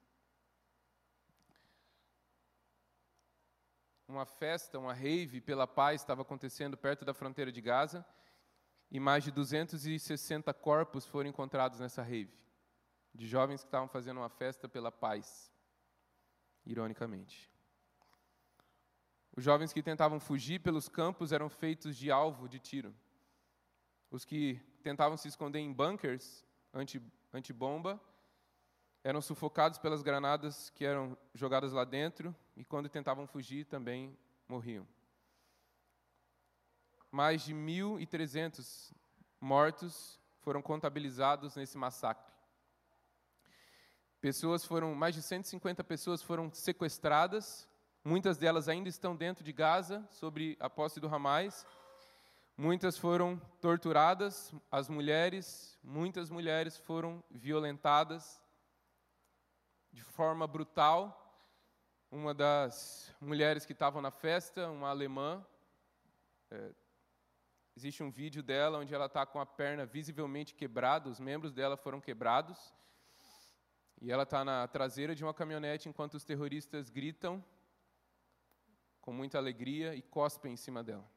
Uma 4.07 4.25
festa, 4.25 4.79
uma 4.79 4.93
rave 4.93 5.39
pela 5.39 5.67
paz 5.67 6.01
estava 6.01 6.21
acontecendo 6.21 6.75
perto 6.77 7.05
da 7.05 7.13
fronteira 7.13 7.51
de 7.51 7.61
Gaza 7.61 8.05
e 8.89 8.99
mais 8.99 9.23
de 9.23 9.31
260 9.31 10.53
corpos 10.53 11.05
foram 11.05 11.29
encontrados 11.29 11.79
nessa 11.79 12.01
rave, 12.01 12.37
de 13.13 13.27
jovens 13.27 13.61
que 13.61 13.67
estavam 13.67 13.87
fazendo 13.87 14.17
uma 14.17 14.29
festa 14.29 14.67
pela 14.67 14.91
paz, 14.91 15.51
ironicamente. 16.65 17.51
Os 19.35 19.43
jovens 19.43 19.71
que 19.71 19.81
tentavam 19.81 20.19
fugir 20.19 20.59
pelos 20.59 20.89
campos 20.89 21.31
eram 21.31 21.49
feitos 21.49 21.95
de 21.95 22.11
alvo 22.11 22.49
de 22.49 22.59
tiro. 22.59 22.93
Os 24.09 24.25
que 24.25 24.59
tentavam 24.83 25.15
se 25.17 25.27
esconder 25.27 25.59
em 25.59 25.71
bunkers 25.71 26.45
anti-bomba 27.33 27.99
eram 29.03 29.21
sufocados 29.21 29.79
pelas 29.79 30.01
granadas 30.01 30.69
que 30.71 30.85
eram 30.85 31.17
jogadas 31.33 31.71
lá 31.71 31.83
dentro 31.83 32.35
e, 32.55 32.63
quando 32.63 32.89
tentavam 32.89 33.25
fugir, 33.25 33.65
também 33.65 34.17
morriam. 34.47 34.87
Mais 37.09 37.43
de 37.43 37.53
1.300 37.53 38.93
mortos 39.39 40.19
foram 40.39 40.61
contabilizados 40.61 41.55
nesse 41.55 41.77
massacre. 41.77 42.30
Pessoas 44.21 44.63
foram, 44.63 44.93
mais 44.93 45.15
de 45.15 45.21
150 45.23 45.83
pessoas 45.83 46.21
foram 46.21 46.53
sequestradas, 46.53 47.67
muitas 48.05 48.37
delas 48.37 48.69
ainda 48.69 48.87
estão 48.87 49.15
dentro 49.15 49.43
de 49.43 49.51
Gaza, 49.51 50.07
sob 50.11 50.55
a 50.59 50.69
posse 50.69 50.99
do 50.99 51.07
Hamas. 51.07 51.65
Muitas 52.55 52.99
foram 52.99 53.41
torturadas, 53.59 54.53
as 54.71 54.87
mulheres, 54.87 55.75
muitas 55.83 56.29
mulheres 56.29 56.77
foram 56.77 57.23
violentadas 57.31 58.39
de 59.91 60.03
forma 60.03 60.45
brutal. 60.45 61.17
Uma 62.11 62.31
das 62.31 63.11
mulheres 63.19 63.65
que 63.65 63.73
estavam 63.73 64.03
na 64.03 64.11
festa, 64.11 64.69
uma 64.69 64.89
alemã, 64.89 65.43
é, 66.51 66.71
existe 67.75 68.03
um 68.03 68.11
vídeo 68.11 68.43
dela 68.43 68.77
onde 68.77 68.93
ela 68.93 69.07
está 69.07 69.25
com 69.25 69.39
a 69.39 69.45
perna 69.47 69.83
visivelmente 69.83 70.53
quebrada, 70.53 71.09
os 71.09 71.19
membros 71.19 71.51
dela 71.51 71.75
foram 71.75 71.99
quebrados, 71.99 72.71
e 74.01 74.11
ela 74.11 74.23
está 74.23 74.43
na 74.43 74.67
traseira 74.67 75.15
de 75.15 75.23
uma 75.23 75.33
caminhonete 75.33 75.87
enquanto 75.87 76.15
os 76.15 76.23
terroristas 76.23 76.89
gritam 76.89 77.43
com 78.99 79.13
muita 79.13 79.37
alegria 79.37 79.95
e 79.95 80.01
cospem 80.01 80.53
em 80.53 80.57
cima 80.57 80.83
dela. 80.83 81.09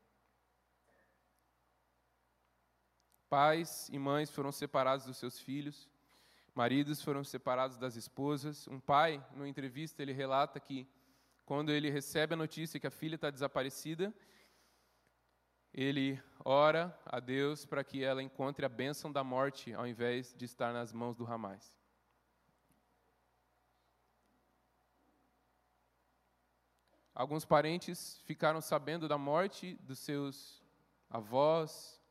Pais 3.29 3.88
e 3.88 3.99
mães 3.99 4.31
foram 4.31 4.53
separados 4.53 5.07
dos 5.07 5.16
seus 5.16 5.40
filhos, 5.40 5.88
Maridos 6.55 7.03
foram 7.03 7.25
separados 7.25 7.77
das 7.77 7.97
esposas. 7.97 8.68
Um 8.68 8.79
pai, 8.79 9.20
numa 9.33 9.49
entrevista, 9.49 10.01
ele 10.01 10.12
relata 10.12 10.61
que 10.61 10.87
quando 11.44 11.73
ele 11.73 11.90
recebe 11.90 12.35
a 12.35 12.37
notícia 12.37 12.79
que 12.79 12.87
a 12.87 12.92
filha 12.92 13.16
está 13.16 13.29
desaparecida, 13.29 14.14
ele 15.73 16.23
ora 16.44 16.97
a 17.05 17.18
Deus 17.18 17.66
para 17.66 17.83
que 17.83 18.05
ela 18.05 18.23
encontre 18.23 18.64
a 18.64 18.68
bênção 18.68 19.11
da 19.11 19.25
morte 19.25 19.75
ao 19.75 19.85
invés 19.85 20.33
de 20.33 20.44
estar 20.44 20.73
nas 20.73 20.92
mãos 20.92 21.16
do 21.16 21.27
Hamas. 21.27 21.77
Alguns 27.14 27.44
parentes 27.44 28.18
ficaram 28.24 28.61
sabendo 28.61 29.07
da 29.07 29.16
morte 29.16 29.74
dos 29.83 30.00
seus 30.00 30.61
avós, 31.09 32.03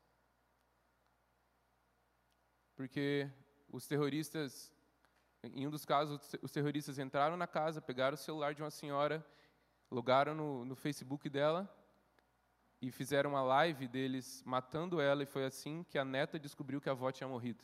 porque 2.74 3.30
os 3.70 3.86
terroristas, 3.86 4.72
em 5.42 5.66
um 5.66 5.70
dos 5.70 5.84
casos, 5.84 6.18
os 6.40 6.50
terroristas 6.50 6.98
entraram 6.98 7.36
na 7.36 7.46
casa, 7.46 7.82
pegaram 7.82 8.14
o 8.14 8.18
celular 8.18 8.54
de 8.54 8.62
uma 8.62 8.70
senhora, 8.70 9.22
logaram 9.90 10.34
no, 10.34 10.64
no 10.64 10.74
Facebook 10.74 11.28
dela 11.28 11.68
e 12.80 12.90
fizeram 12.90 13.30
uma 13.30 13.42
live 13.42 13.86
deles 13.86 14.42
matando 14.46 15.02
ela, 15.02 15.22
e 15.22 15.26
foi 15.26 15.44
assim 15.44 15.84
que 15.84 15.98
a 15.98 16.04
neta 16.04 16.38
descobriu 16.38 16.80
que 16.80 16.88
a 16.88 16.92
avó 16.92 17.12
tinha 17.12 17.28
morrido. 17.28 17.62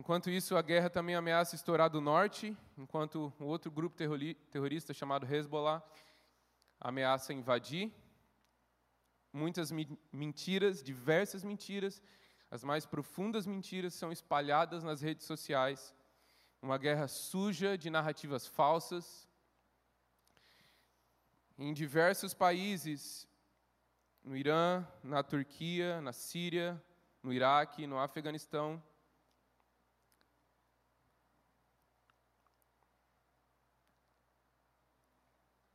Enquanto 0.00 0.30
isso, 0.30 0.56
a 0.56 0.62
guerra 0.62 0.88
também 0.88 1.14
ameaça 1.14 1.54
estourar 1.54 1.90
do 1.90 2.00
norte, 2.00 2.56
enquanto 2.78 3.30
um 3.38 3.44
outro 3.44 3.70
grupo 3.70 3.94
terrorista 4.50 4.94
chamado 4.94 5.26
Hezbollah 5.26 5.82
ameaça 6.80 7.34
invadir. 7.34 7.92
Muitas 9.30 9.70
mentiras, 10.10 10.82
diversas 10.82 11.44
mentiras, 11.44 12.02
as 12.50 12.64
mais 12.64 12.86
profundas 12.86 13.46
mentiras 13.46 13.92
são 13.92 14.10
espalhadas 14.10 14.82
nas 14.82 15.02
redes 15.02 15.26
sociais. 15.26 15.94
Uma 16.62 16.78
guerra 16.78 17.06
suja 17.06 17.76
de 17.76 17.90
narrativas 17.90 18.46
falsas. 18.46 19.28
Em 21.58 21.74
diversos 21.74 22.32
países, 22.32 23.28
no 24.24 24.34
Irã, 24.34 24.82
na 25.04 25.22
Turquia, 25.22 26.00
na 26.00 26.14
Síria, 26.14 26.82
no 27.22 27.34
Iraque, 27.34 27.86
no 27.86 27.98
Afeganistão, 27.98 28.82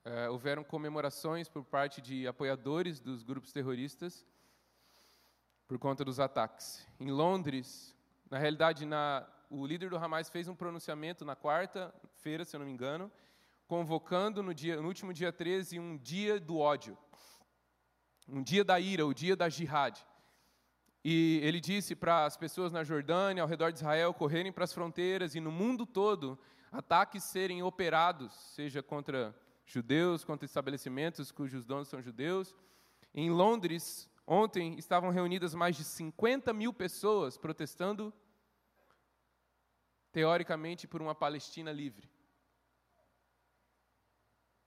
Uh, 0.06 0.32
houveram 0.32 0.64
comemorações 0.64 1.50
por 1.50 1.64
parte 1.66 2.00
de 2.00 2.28
apoiadores 2.28 3.00
dos 3.00 3.24
grupos 3.24 3.52
terroristas 3.52 4.24
por 5.68 5.80
conta 5.80 6.06
dos 6.06 6.20
ataques. 6.20 6.88
Em 7.00 7.10
Londres, 7.10 7.96
na 8.30 8.38
realidade, 8.38 8.86
na, 8.86 9.28
o 9.50 9.66
líder 9.66 9.90
do 9.90 9.98
Hamas 9.98 10.30
fez 10.30 10.48
um 10.48 10.56
pronunciamento 10.56 11.26
na 11.26 11.36
quarta-feira, 11.36 12.46
se 12.46 12.56
eu 12.56 12.60
não 12.60 12.68
me 12.68 12.72
engano, 12.72 13.12
convocando 13.68 14.44
no, 14.44 14.54
dia, 14.54 14.80
no 14.80 14.88
último 14.88 15.12
dia 15.12 15.34
13 15.34 15.80
um 15.80 15.98
dia 15.98 16.40
do 16.40 16.60
ódio, 16.60 16.96
um 18.30 18.44
dia 18.44 18.64
da 18.64 18.80
ira, 18.80 19.08
o 19.08 19.14
dia 19.14 19.36
da 19.36 19.50
jihad. 19.50 20.00
E 21.04 21.40
ele 21.44 21.60
disse 21.60 21.96
para 21.96 22.26
as 22.26 22.38
pessoas 22.38 22.72
na 22.72 22.84
Jordânia, 22.84 23.42
ao 23.42 23.50
redor 23.50 23.72
de 23.72 23.80
Israel, 23.80 24.14
correrem 24.14 24.52
para 24.52 24.66
as 24.66 24.74
fronteiras 24.74 25.34
e 25.34 25.40
no 25.40 25.52
mundo 25.52 25.84
todo 25.84 26.38
ataques 26.72 27.24
serem 27.24 27.64
operados, 27.64 28.34
seja 28.54 28.84
contra 28.84 29.36
judeus, 29.66 30.24
contra 30.24 30.46
estabelecimentos 30.46 31.32
cujos 31.32 31.66
donos 31.66 31.88
são 31.88 32.02
judeus. 32.02 32.56
Em 33.14 33.30
Londres, 33.30 34.10
ontem, 34.26 34.78
estavam 34.78 35.10
reunidas 35.10 35.54
mais 35.54 35.76
de 35.76 35.84
50 35.84 36.54
mil 36.54 36.72
pessoas 36.72 37.38
protestando, 37.38 38.14
teoricamente, 40.12 40.88
por 40.88 41.02
uma 41.02 41.16
Palestina 41.16 41.72
livre. 41.72 42.10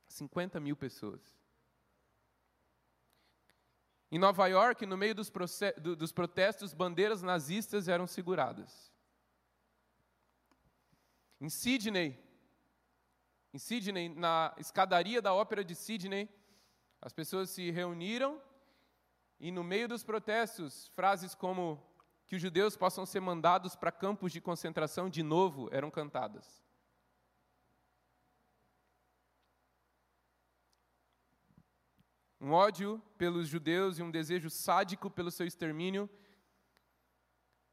50 0.08 0.58
mil 0.58 0.76
pessoas. 0.76 1.38
Em 4.10 4.18
Nova 4.18 4.46
York, 4.46 4.86
no 4.86 4.96
meio 4.96 5.14
dos, 5.14 5.30
dos 5.96 6.12
protestos, 6.12 6.72
bandeiras 6.72 7.22
nazistas 7.22 7.88
eram 7.88 8.06
seguradas. 8.06 8.90
Em 11.40 11.48
Sydney, 11.48 12.18
em 13.52 13.58
Sydney, 13.58 14.08
na 14.08 14.54
escadaria 14.58 15.22
da 15.22 15.32
ópera 15.32 15.64
de 15.64 15.74
Sydney, 15.74 16.28
as 17.00 17.12
pessoas 17.12 17.50
se 17.50 17.70
reuniram 17.70 18.40
e 19.40 19.50
no 19.50 19.62
meio 19.62 19.88
dos 19.88 20.02
protestos, 20.02 20.88
frases 20.88 21.34
como 21.34 21.82
que 22.26 22.36
os 22.36 22.42
judeus 22.42 22.76
possam 22.76 23.06
ser 23.06 23.20
mandados 23.20 23.74
para 23.74 23.92
campos 23.92 24.32
de 24.32 24.40
concentração 24.40 25.08
de 25.08 25.22
novo 25.22 25.68
eram 25.72 25.90
cantadas. 25.90 26.62
Um 32.40 32.52
ódio 32.52 33.02
pelos 33.16 33.48
judeus 33.48 33.98
e 33.98 34.02
um 34.02 34.10
desejo 34.10 34.50
sádico 34.50 35.10
pelo 35.10 35.30
seu 35.30 35.46
extermínio 35.46 36.08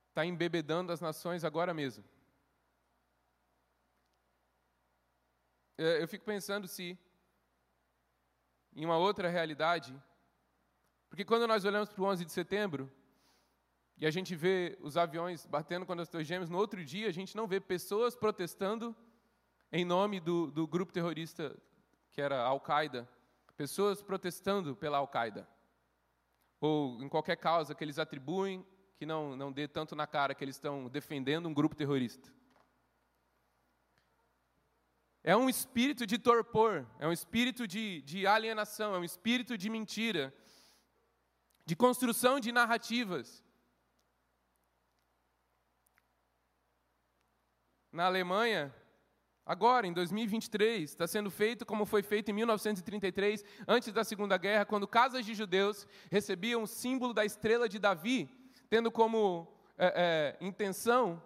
está 0.10 0.26
embebedando 0.26 0.92
as 0.92 1.02
nações 1.02 1.44
agora 1.44 1.74
mesmo. 1.74 2.04
Eu 5.78 6.08
fico 6.08 6.26
pensando 6.26 6.68
se, 6.68 6.98
em 8.76 8.86
uma 8.86 8.98
outra 8.98 9.30
realidade, 9.30 9.94
porque 11.10 11.26
quando 11.26 11.48
nós 11.48 11.66
olhamos 11.66 11.90
para 11.90 12.02
o 12.02 12.06
11 12.06 12.26
de 12.26 12.32
setembro, 12.32 12.92
e 13.98 14.06
a 14.06 14.12
gente 14.12 14.36
vê 14.36 14.78
os 14.82 14.98
aviões 14.98 15.46
batendo 15.46 15.86
contra 15.86 16.04
as 16.04 16.10
torres 16.10 16.28
gêmeas, 16.28 16.50
no 16.50 16.58
outro 16.58 16.84
dia 16.84 17.08
a 17.08 17.14
gente 17.14 17.36
não 17.36 17.48
vê 17.48 17.60
pessoas 17.60 18.16
protestando 18.16 18.96
em 19.72 19.86
nome 19.86 20.20
do, 20.20 20.52
do 20.52 20.68
grupo 20.68 20.92
terrorista 20.92 21.56
que 22.12 22.22
era 22.22 22.42
a 22.42 22.48
Al-Qaeda, 22.48 23.08
pessoas 23.58 24.02
protestando 24.02 24.76
pela 24.76 24.98
Al-Qaeda, 24.98 25.48
ou 26.60 27.02
em 27.02 27.10
qualquer 27.10 27.38
causa 27.38 27.76
que 27.76 27.84
eles 27.84 28.00
atribuem 28.00 28.66
que 28.98 29.06
não, 29.06 29.36
não 29.36 29.52
dê 29.52 29.68
tanto 29.68 29.96
na 29.96 30.08
cara 30.08 30.34
que 30.34 30.44
eles 30.44 30.56
estão 30.56 30.88
defendendo 30.88 31.48
um 31.48 31.54
grupo 31.54 31.76
terrorista. 31.76 32.34
É 35.28 35.36
um 35.36 35.50
espírito 35.50 36.06
de 36.06 36.20
torpor, 36.20 36.86
é 37.00 37.08
um 37.08 37.12
espírito 37.12 37.68
de, 37.68 38.04
de 38.04 38.28
alienação, 38.28 38.94
é 38.94 39.00
um 39.00 39.04
espírito 39.04 39.58
de 39.58 39.72
mentira, 39.72 40.32
de 41.66 41.76
construção 41.76 42.40
de 42.40 42.52
narrativas. 42.52 43.44
Na 47.92 48.06
Alemanha, 48.06 48.72
agora, 49.44 49.88
em 49.88 49.94
2023, 49.94 50.92
está 50.92 51.08
sendo 51.08 51.32
feito 51.32 51.66
como 51.66 51.88
foi 51.88 52.04
feito 52.04 52.30
em 52.30 52.34
1933, 52.36 53.44
antes 53.68 53.92
da 53.92 54.04
Segunda 54.04 54.38
Guerra, 54.38 54.64
quando 54.64 54.88
casas 54.88 55.26
de 55.26 55.34
judeus 55.34 55.88
recebiam 56.12 56.62
o 56.62 56.68
símbolo 56.68 57.16
da 57.16 57.26
estrela 57.26 57.68
de 57.68 57.80
Davi, 57.80 58.30
tendo 58.70 58.92
como 58.92 59.52
é, 59.76 60.36
é, 60.40 60.46
intenção 60.46 61.20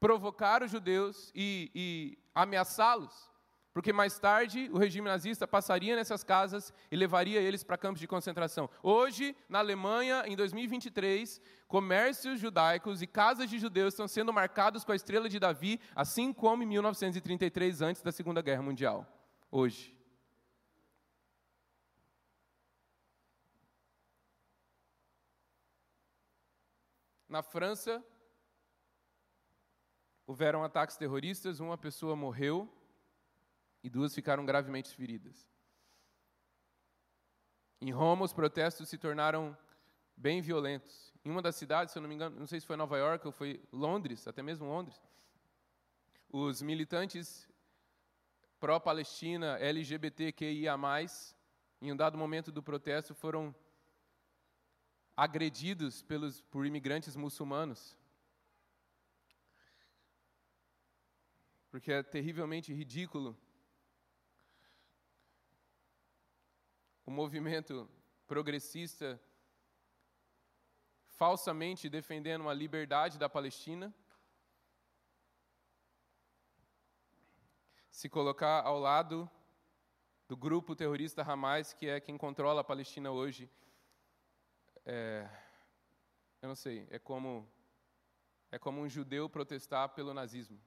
provocar 0.00 0.62
os 0.62 0.70
judeus 0.70 1.30
e, 1.34 1.70
e 1.74 2.18
ameaçá-los, 2.42 3.28
porque 3.72 3.92
mais 3.92 4.18
tarde 4.18 4.70
o 4.72 4.78
regime 4.78 5.08
nazista 5.08 5.46
passaria 5.46 5.96
nessas 5.96 6.22
casas 6.22 6.72
e 6.90 6.96
levaria 6.96 7.40
eles 7.40 7.64
para 7.64 7.76
campos 7.76 8.00
de 8.00 8.06
concentração. 8.06 8.70
Hoje, 8.82 9.36
na 9.48 9.58
Alemanha, 9.58 10.22
em 10.26 10.36
2023, 10.36 11.40
comércios 11.66 12.40
judaicos 12.40 13.02
e 13.02 13.06
casas 13.06 13.50
de 13.50 13.58
judeus 13.58 13.94
estão 13.94 14.06
sendo 14.06 14.32
marcados 14.32 14.84
com 14.84 14.92
a 14.92 14.96
estrela 14.96 15.28
de 15.28 15.38
Davi, 15.38 15.80
assim 15.94 16.32
como 16.32 16.62
em 16.62 16.66
1933, 16.66 17.82
antes 17.82 18.02
da 18.02 18.12
Segunda 18.12 18.40
Guerra 18.40 18.62
Mundial. 18.62 19.06
Hoje. 19.50 19.96
Na 27.28 27.42
França, 27.42 28.02
houveram 30.28 30.62
ataques 30.62 30.94
terroristas, 30.98 31.58
uma 31.58 31.78
pessoa 31.78 32.14
morreu 32.14 32.68
e 33.82 33.88
duas 33.88 34.14
ficaram 34.14 34.44
gravemente 34.44 34.94
feridas. 34.94 35.50
Em 37.80 37.90
Roma, 37.90 38.26
os 38.26 38.32
protestos 38.34 38.90
se 38.90 38.98
tornaram 38.98 39.56
bem 40.14 40.42
violentos. 40.42 41.14
Em 41.24 41.30
uma 41.30 41.40
das 41.40 41.56
cidades, 41.56 41.92
se 41.92 41.98
eu 41.98 42.02
não 42.02 42.08
me 42.10 42.14
engano, 42.14 42.38
não 42.38 42.46
sei 42.46 42.60
se 42.60 42.66
foi 42.66 42.76
Nova 42.76 42.98
York 42.98 43.26
ou 43.26 43.32
foi 43.32 43.58
Londres, 43.72 44.28
até 44.28 44.42
mesmo 44.42 44.66
Londres, 44.66 45.00
os 46.30 46.60
militantes 46.60 47.48
pró-Palestina, 48.60 49.58
LGBTQIA+, 49.58 50.76
em 51.80 51.90
um 51.90 51.96
dado 51.96 52.18
momento 52.18 52.52
do 52.52 52.62
protesto, 52.62 53.14
foram 53.14 53.54
agredidos 55.16 56.02
pelos, 56.02 56.42
por 56.42 56.66
imigrantes 56.66 57.16
muçulmanos. 57.16 57.97
Porque 61.78 61.92
é 61.92 62.02
terrivelmente 62.02 62.74
ridículo 62.74 63.38
o 67.06 67.10
movimento 67.12 67.88
progressista 68.26 69.22
falsamente 71.06 71.88
defendendo 71.88 72.48
a 72.48 72.52
liberdade 72.52 73.16
da 73.16 73.28
Palestina, 73.28 73.94
se 77.92 78.08
colocar 78.08 78.62
ao 78.62 78.80
lado 78.80 79.30
do 80.26 80.36
grupo 80.36 80.74
terrorista 80.74 81.22
Hamas, 81.22 81.72
que 81.72 81.86
é 81.86 82.00
quem 82.00 82.18
controla 82.18 82.62
a 82.62 82.64
Palestina 82.64 83.12
hoje, 83.12 83.48
é, 84.84 85.30
eu 86.42 86.48
não 86.48 86.56
sei, 86.56 86.88
é 86.90 86.98
como 86.98 87.48
é 88.50 88.58
como 88.58 88.80
um 88.80 88.88
judeu 88.88 89.30
protestar 89.30 89.90
pelo 89.90 90.12
nazismo. 90.12 90.60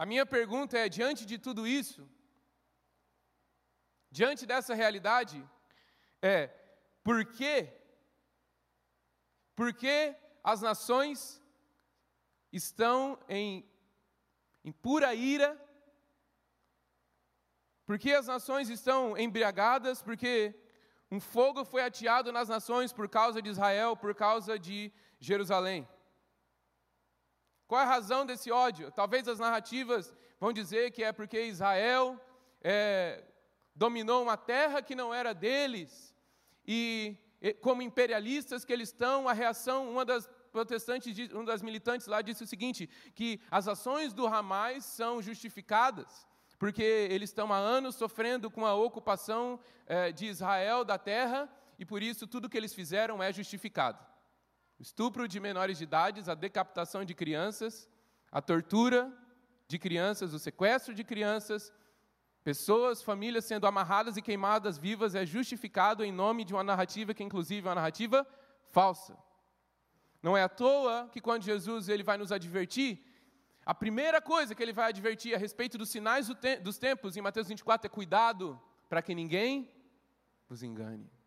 A 0.00 0.06
minha 0.06 0.24
pergunta 0.24 0.78
é: 0.78 0.88
diante 0.88 1.22
de 1.26 1.36
tudo 1.46 1.66
isso, 1.66 2.02
diante 4.18 4.46
dessa 4.46 4.74
realidade, 4.82 5.38
é 6.22 6.38
por 7.02 7.18
que, 7.36 7.54
por 9.56 9.70
que 9.80 9.96
as 10.52 10.60
nações 10.68 11.42
estão 12.60 13.18
em, 13.28 13.68
em 14.64 14.72
pura 14.72 15.14
ira 15.14 15.50
porque 17.88 18.12
as 18.12 18.26
nações 18.26 18.68
estão 18.68 19.16
embriagadas, 19.16 20.02
porque 20.02 20.54
um 21.10 21.18
fogo 21.18 21.64
foi 21.64 21.82
ateado 21.82 22.30
nas 22.30 22.46
nações 22.46 22.92
por 22.92 23.08
causa 23.08 23.40
de 23.40 23.48
Israel, 23.48 23.96
por 23.96 24.14
causa 24.14 24.58
de 24.58 24.92
Jerusalém. 25.18 25.88
Qual 27.68 27.80
é 27.80 27.84
a 27.84 27.86
razão 27.86 28.24
desse 28.24 28.50
ódio? 28.50 28.90
Talvez 28.90 29.28
as 29.28 29.38
narrativas 29.38 30.12
vão 30.40 30.54
dizer 30.54 30.90
que 30.90 31.04
é 31.04 31.12
porque 31.12 31.38
Israel 31.44 32.18
é, 32.62 33.22
dominou 33.74 34.22
uma 34.22 34.38
terra 34.38 34.80
que 34.80 34.94
não 34.94 35.12
era 35.12 35.34
deles, 35.34 36.14
e 36.66 37.14
como 37.60 37.82
imperialistas 37.82 38.64
que 38.64 38.72
eles 38.72 38.88
estão, 38.88 39.28
a 39.28 39.34
reação, 39.34 39.90
uma 39.90 40.02
das 40.02 40.26
protestantes, 40.50 41.30
uma 41.30 41.44
das 41.44 41.62
militantes 41.62 42.06
lá 42.06 42.22
disse 42.22 42.42
o 42.42 42.46
seguinte, 42.46 42.88
que 43.14 43.38
as 43.50 43.68
ações 43.68 44.14
do 44.14 44.26
Hamas 44.26 44.84
são 44.86 45.20
justificadas, 45.20 46.26
porque 46.58 46.82
eles 46.82 47.28
estão 47.28 47.52
há 47.52 47.58
anos 47.58 47.96
sofrendo 47.96 48.50
com 48.50 48.64
a 48.64 48.74
ocupação 48.74 49.60
é, 49.86 50.10
de 50.10 50.26
Israel 50.26 50.86
da 50.86 50.96
terra 50.96 51.48
e 51.78 51.84
por 51.84 52.02
isso 52.02 52.26
tudo 52.26 52.48
que 52.48 52.56
eles 52.56 52.74
fizeram 52.74 53.22
é 53.22 53.30
justificado. 53.30 54.04
O 54.78 54.82
estupro 54.82 55.26
de 55.26 55.40
menores 55.40 55.78
de 55.78 55.84
idade, 55.84 56.30
a 56.30 56.34
decapitação 56.34 57.04
de 57.04 57.14
crianças, 57.14 57.88
a 58.30 58.40
tortura 58.40 59.12
de 59.66 59.78
crianças, 59.78 60.32
o 60.32 60.38
sequestro 60.38 60.94
de 60.94 61.02
crianças, 61.02 61.72
pessoas, 62.44 63.02
famílias 63.02 63.44
sendo 63.44 63.66
amarradas 63.66 64.16
e 64.16 64.22
queimadas 64.22 64.78
vivas 64.78 65.14
é 65.14 65.26
justificado 65.26 66.04
em 66.04 66.12
nome 66.12 66.44
de 66.44 66.54
uma 66.54 66.64
narrativa 66.64 67.12
que 67.12 67.24
inclusive 67.24 67.66
é 67.66 67.68
uma 67.68 67.74
narrativa 67.74 68.26
falsa. 68.70 69.16
Não 70.22 70.36
é 70.36 70.42
à 70.42 70.48
toa 70.48 71.08
que 71.12 71.20
quando 71.20 71.42
Jesus 71.42 71.88
ele 71.88 72.02
vai 72.02 72.16
nos 72.16 72.32
advertir 72.32 73.04
a 73.68 73.74
primeira 73.74 74.18
coisa 74.18 74.54
que 74.54 74.62
ele 74.62 74.72
vai 74.72 74.88
advertir 74.88 75.34
a 75.34 75.38
respeito 75.38 75.76
dos 75.76 75.90
sinais 75.90 76.26
dos 76.62 76.78
tempos 76.78 77.18
em 77.18 77.20
Mateus 77.20 77.48
24 77.48 77.86
é 77.86 77.90
cuidado 77.90 78.58
para 78.88 79.02
que 79.02 79.14
ninguém 79.14 79.70
vos 80.48 80.62
engane. 80.62 81.17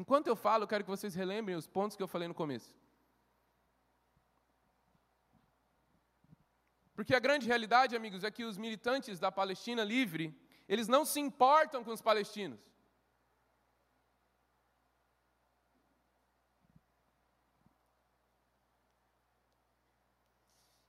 Enquanto 0.00 0.26
eu 0.26 0.36
falo, 0.36 0.64
eu 0.64 0.68
quero 0.68 0.84
que 0.84 0.90
vocês 0.90 1.14
relembrem 1.14 1.56
os 1.56 1.66
pontos 1.66 1.96
que 1.96 2.02
eu 2.02 2.12
falei 2.14 2.28
no 2.28 2.34
começo. 2.34 2.70
Porque 6.94 7.14
a 7.14 7.18
grande 7.18 7.46
realidade, 7.46 7.96
amigos, 7.96 8.22
é 8.22 8.30
que 8.30 8.44
os 8.44 8.58
militantes 8.58 9.18
da 9.18 9.32
Palestina 9.32 9.82
livre, 9.82 10.38
eles 10.68 10.86
não 10.86 11.02
se 11.06 11.18
importam 11.18 11.82
com 11.82 11.92
os 11.92 12.02
palestinos. 12.02 12.60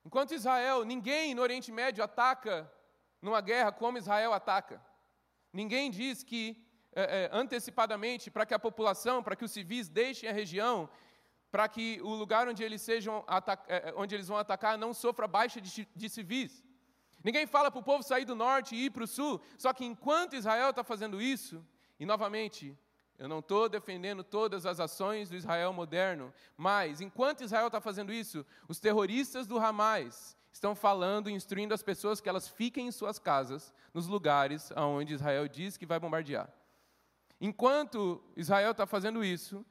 Enquanto 0.04 0.34
Israel, 0.34 0.84
ninguém 0.84 1.34
no 1.34 1.42
Oriente 1.42 1.72
Médio 1.72 2.04
ataca 2.04 2.70
numa 3.22 3.40
guerra 3.40 3.72
como 3.72 3.98
Israel 3.98 4.34
ataca. 4.34 4.86
Ninguém 5.54 5.90
diz 5.90 6.24
que 6.24 6.67
é, 6.98 7.26
é, 7.26 7.30
antecipadamente, 7.32 8.32
para 8.32 8.44
que 8.44 8.56
a 8.56 8.60
população, 8.60 9.22
para 9.22 9.36
que 9.36 9.46
os 9.46 9.52
civis 9.52 9.88
deixem 9.88 10.28
a 10.28 10.34
região, 10.34 10.90
para 11.52 11.68
que 11.68 12.02
o 12.02 12.10
lugar 12.10 12.48
onde 12.48 12.64
eles, 12.64 12.82
sejam 12.82 13.24
é, 13.68 13.90
é, 13.90 13.94
onde 13.96 14.16
eles 14.16 14.28
vão 14.28 14.38
atacar 14.38 14.80
não 14.80 14.96
sofra 14.96 15.28
baixa 15.28 15.62
de, 15.62 15.88
de 15.96 16.10
civis. 16.10 16.64
Ninguém 17.24 17.46
fala 17.46 17.70
para 17.70 17.80
o 17.80 17.84
povo 17.84 18.02
sair 18.02 18.26
do 18.26 18.36
norte 18.36 18.76
e 18.76 18.86
ir 18.86 18.90
para 18.90 19.04
o 19.04 19.08
sul, 19.08 19.40
só 19.60 19.72
que 19.74 19.86
enquanto 19.86 20.36
Israel 20.36 20.72
está 20.72 20.84
fazendo 20.84 21.22
isso, 21.22 21.64
e 22.00 22.06
novamente, 22.06 22.76
eu 23.20 23.28
não 23.28 23.40
estou 23.40 23.70
defendendo 23.70 24.24
todas 24.24 24.66
as 24.66 24.80
ações 24.80 25.30
do 25.30 25.36
Israel 25.36 25.72
moderno, 25.72 26.34
mas 26.56 27.00
enquanto 27.00 27.44
Israel 27.44 27.68
está 27.68 27.80
fazendo 27.80 28.12
isso, 28.12 28.44
os 28.68 28.80
terroristas 28.80 29.46
do 29.46 29.60
Hamas 29.60 30.36
estão 30.52 30.74
falando, 30.74 31.30
instruindo 31.30 31.76
as 31.76 31.84
pessoas 31.84 32.20
que 32.20 32.28
elas 32.28 32.48
fiquem 32.48 32.88
em 32.88 32.92
suas 32.92 33.20
casas, 33.20 33.72
nos 33.94 34.08
lugares 34.08 34.72
aonde 34.76 35.14
Israel 35.14 35.48
diz 35.48 35.78
que 35.78 35.86
vai 35.86 36.00
bombardear. 36.00 36.52
Enquanto 37.40 38.24
Israel 38.36 38.72
está 38.72 38.86
fazendo 38.86 39.24
isso, 39.24 39.66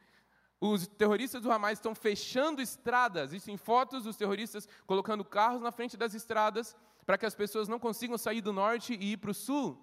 os 0.61 0.87
terroristas 0.87 1.42
do 1.42 1.50
Hamas 1.50 1.72
estão 1.72 1.94
fechando 1.94 2.62
estradas. 2.62 3.31
Existem 3.31 3.57
fotos 3.57 4.05
dos 4.05 4.16
terroristas 4.16 4.68
colocando 4.87 5.24
carros 5.24 5.61
na 5.61 5.72
frente 5.72 5.96
das 5.96 6.14
estradas 6.14 6.76
para 7.05 7.18
que 7.18 7.26
as 7.26 7.35
pessoas 7.35 7.68
não 7.68 7.79
consigam 7.79 8.16
sair 8.16 8.40
do 8.40 8.52
norte 8.52 8.94
e 8.94 9.12
ir 9.12 9.16
para 9.18 9.31
o 9.31 9.35
sul. 9.35 9.83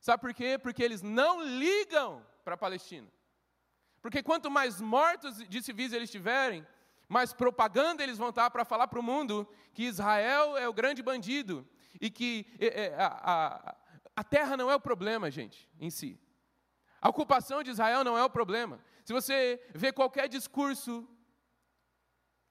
Sabe 0.00 0.20
por 0.20 0.34
quê? 0.34 0.58
Porque 0.58 0.82
eles 0.82 1.02
não 1.02 1.42
ligam 1.44 2.24
para 2.44 2.54
a 2.54 2.58
Palestina. 2.58 3.08
Porque 4.00 4.22
quanto 4.22 4.50
mais 4.50 4.80
mortos 4.80 5.36
de 5.48 5.62
civis 5.62 5.92
eles 5.92 6.10
tiverem, 6.10 6.66
mais 7.08 7.32
propaganda 7.32 8.02
eles 8.02 8.18
vão 8.18 8.30
estar 8.30 8.50
para 8.50 8.64
falar 8.64 8.88
para 8.88 8.98
o 8.98 9.02
mundo 9.02 9.46
que 9.74 9.84
Israel 9.84 10.56
é 10.56 10.68
o 10.68 10.72
grande 10.72 11.02
bandido 11.02 11.66
e 12.00 12.10
que 12.10 12.46
é, 12.58 12.86
é, 12.86 12.94
a, 12.96 13.06
a, 13.06 13.76
a 14.16 14.24
terra 14.24 14.56
não 14.56 14.70
é 14.70 14.74
o 14.74 14.80
problema, 14.80 15.30
gente, 15.30 15.68
em 15.78 15.90
si. 15.90 16.18
A 17.02 17.08
ocupação 17.08 17.64
de 17.64 17.70
Israel 17.70 18.04
não 18.04 18.16
é 18.16 18.24
o 18.24 18.30
problema. 18.30 18.80
Se 19.04 19.12
você 19.12 19.60
vê 19.74 19.92
qualquer 19.92 20.28
discurso 20.28 21.08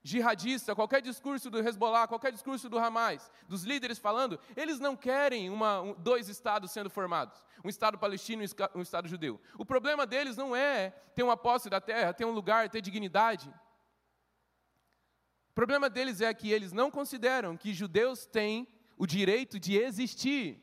jihadista, 0.04 0.76
qualquer 0.76 1.02
discurso 1.02 1.50
do 1.50 1.60
Hezbollah, 1.60 2.06
qualquer 2.06 2.34
discurso 2.34 2.68
do 2.68 2.78
Hamas, 2.78 3.32
dos 3.48 3.64
líderes 3.64 3.98
falando, 3.98 4.38
eles 4.58 4.78
não 4.78 4.94
querem 4.96 5.50
uma, 5.50 5.80
um, 5.80 5.94
dois 5.94 6.28
estados 6.28 6.72
sendo 6.72 6.90
formados, 6.90 7.46
um 7.64 7.70
estado 7.70 7.98
palestino 7.98 8.44
e 8.44 8.48
um 8.76 8.82
estado 8.82 9.08
judeu. 9.08 9.40
O 9.58 9.66
problema 9.66 10.06
deles 10.06 10.36
não 10.36 10.54
é 10.54 10.90
ter 11.16 11.24
uma 11.24 11.38
posse 11.38 11.70
da 11.70 11.80
terra, 11.80 12.14
ter 12.14 12.26
um 12.26 12.32
lugar, 12.32 12.68
ter 12.70 12.82
dignidade. 12.82 13.50
O 15.52 15.54
problema 15.54 15.90
deles 15.90 16.20
é 16.20 16.34
que 16.34 16.52
eles 16.52 16.74
não 16.74 16.92
consideram 16.92 17.56
que 17.56 17.74
judeus 17.74 18.26
têm 18.26 18.68
o 18.98 19.08
direito 19.08 19.58
de 19.58 19.78
existir 19.78 20.62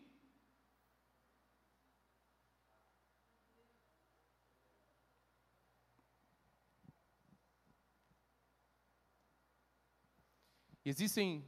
Existem 10.88 11.44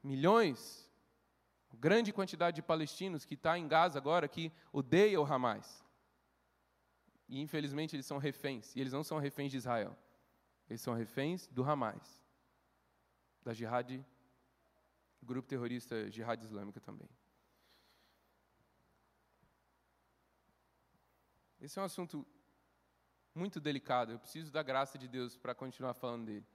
milhões, 0.00 0.88
grande 1.74 2.12
quantidade 2.12 2.54
de 2.54 2.62
palestinos 2.62 3.24
que 3.24 3.34
está 3.34 3.58
em 3.58 3.66
Gaza 3.66 3.98
agora 3.98 4.28
que 4.28 4.52
odeia 4.72 5.20
o 5.20 5.24
Hamas. 5.24 5.84
E 7.28 7.40
infelizmente 7.40 7.96
eles 7.96 8.06
são 8.06 8.18
reféns. 8.18 8.76
E 8.76 8.80
eles 8.80 8.92
não 8.92 9.02
são 9.02 9.18
reféns 9.18 9.50
de 9.50 9.56
Israel. 9.56 9.98
Eles 10.68 10.80
são 10.80 10.94
reféns 10.94 11.48
do 11.48 11.64
Hamas. 11.64 12.24
Da 13.42 13.52
jihad, 13.52 14.06
grupo 15.20 15.48
terrorista 15.48 16.08
jihad 16.08 16.40
islâmica 16.44 16.80
também. 16.80 17.10
Esse 21.60 21.80
é 21.80 21.82
um 21.82 21.84
assunto 21.84 22.24
muito 23.34 23.58
delicado. 23.60 24.12
Eu 24.12 24.20
preciso 24.20 24.52
da 24.52 24.62
graça 24.62 24.96
de 24.96 25.08
Deus 25.08 25.36
para 25.36 25.52
continuar 25.52 25.94
falando 25.94 26.26
dele. 26.26 26.46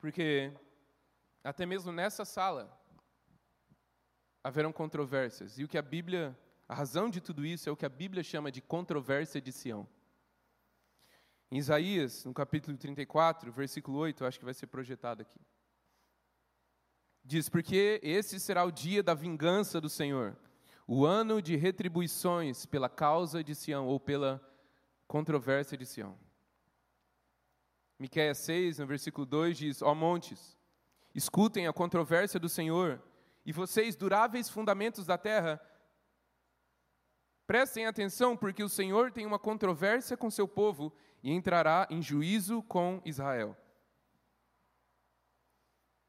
Porque 0.00 0.52
até 1.44 1.66
mesmo 1.66 1.92
nessa 1.92 2.24
sala 2.24 2.76
haverão 4.42 4.72
controvérsias. 4.72 5.58
E 5.58 5.64
o 5.64 5.68
que 5.68 5.76
a 5.76 5.82
Bíblia, 5.82 6.36
a 6.66 6.74
razão 6.74 7.10
de 7.10 7.20
tudo 7.20 7.44
isso 7.44 7.68
é 7.68 7.72
o 7.72 7.76
que 7.76 7.86
a 7.86 7.90
Bíblia 7.90 8.22
chama 8.22 8.50
de 8.50 8.62
controvérsia 8.62 9.40
de 9.40 9.52
Sião. 9.52 9.86
Em 11.50 11.58
Isaías, 11.58 12.24
no 12.24 12.32
capítulo 12.32 12.76
34, 12.76 13.52
versículo 13.52 13.98
8, 13.98 14.24
acho 14.24 14.38
que 14.38 14.44
vai 14.44 14.54
ser 14.54 14.68
projetado 14.68 15.20
aqui. 15.20 15.40
Diz: 17.24 17.48
Porque 17.48 18.00
esse 18.02 18.40
será 18.40 18.64
o 18.64 18.70
dia 18.70 19.02
da 19.02 19.14
vingança 19.14 19.80
do 19.80 19.88
Senhor, 19.88 20.36
o 20.86 21.04
ano 21.04 21.42
de 21.42 21.56
retribuições 21.56 22.64
pela 22.64 22.88
causa 22.88 23.44
de 23.44 23.54
Sião, 23.54 23.86
ou 23.86 24.00
pela 24.00 24.40
controvérsia 25.06 25.76
de 25.76 25.84
Sião. 25.84 26.16
Miqueias 28.00 28.38
6, 28.38 28.78
no 28.78 28.86
versículo 28.86 29.26
2 29.26 29.58
diz: 29.58 29.82
Ó 29.82 29.94
montes, 29.94 30.56
escutem 31.14 31.66
a 31.66 31.72
controvérsia 31.72 32.40
do 32.40 32.48
Senhor, 32.48 32.98
e 33.44 33.52
vocês, 33.52 33.94
duráveis 33.94 34.48
fundamentos 34.48 35.04
da 35.04 35.18
terra, 35.18 35.60
prestem 37.46 37.84
atenção, 37.84 38.34
porque 38.34 38.64
o 38.64 38.70
Senhor 38.70 39.12
tem 39.12 39.26
uma 39.26 39.38
controvérsia 39.38 40.16
com 40.16 40.30
seu 40.30 40.48
povo 40.48 40.90
e 41.22 41.30
entrará 41.30 41.86
em 41.90 42.00
juízo 42.00 42.62
com 42.62 43.02
Israel. 43.04 43.54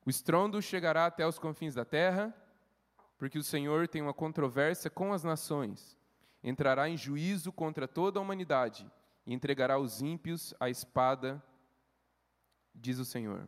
O 0.05 0.09
estrondo 0.09 0.61
chegará 0.61 1.07
até 1.07 1.27
os 1.27 1.37
confins 1.37 1.75
da 1.75 1.83
terra, 1.83 2.33
porque 3.17 3.37
o 3.37 3.43
Senhor 3.43 3.89
tem 3.89 4.01
uma 4.01 4.13
controvérsia 4.13 4.89
com 4.89 5.11
as 5.11 5.25
nações. 5.25 5.97
Entrará 6.41 6.87
em 6.87 6.95
juízo 6.95 7.51
contra 7.51 7.85
toda 7.85 8.17
a 8.17 8.21
humanidade 8.21 8.89
e 9.25 9.33
entregará 9.33 9.77
os 9.77 10.01
ímpios 10.01 10.53
à 10.57 10.69
espada 10.69 11.43
diz 12.73 12.99
o 12.99 13.05
Senhor. 13.05 13.47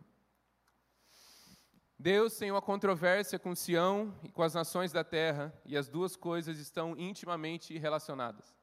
Deus 1.97 2.37
tem 2.37 2.51
uma 2.51 2.61
controvérsia 2.61 3.39
com 3.39 3.55
Sião 3.55 4.13
e 4.23 4.29
com 4.29 4.43
as 4.43 4.53
nações 4.53 4.91
da 4.91 5.03
terra, 5.03 5.53
e 5.65 5.77
as 5.77 5.87
duas 5.87 6.15
coisas 6.15 6.59
estão 6.59 6.97
intimamente 6.97 7.77
relacionadas. 7.77 8.53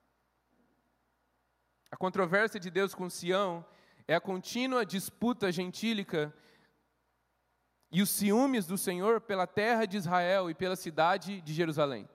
A 1.90 1.96
controvérsia 1.96 2.60
de 2.60 2.70
Deus 2.70 2.94
com 2.94 3.08
Sião 3.08 3.64
é 4.06 4.14
a 4.14 4.20
contínua 4.20 4.84
disputa 4.84 5.50
gentílica 5.50 6.34
e 7.90 8.02
os 8.02 8.10
ciúmes 8.10 8.66
do 8.66 8.78
Senhor 8.78 9.20
pela 9.20 9.46
terra 9.46 9.86
de 9.86 9.96
Israel 9.96 10.50
e 10.50 10.54
pela 10.54 10.76
cidade 10.76 11.40
de 11.40 11.52
Jerusalém. 11.52 12.08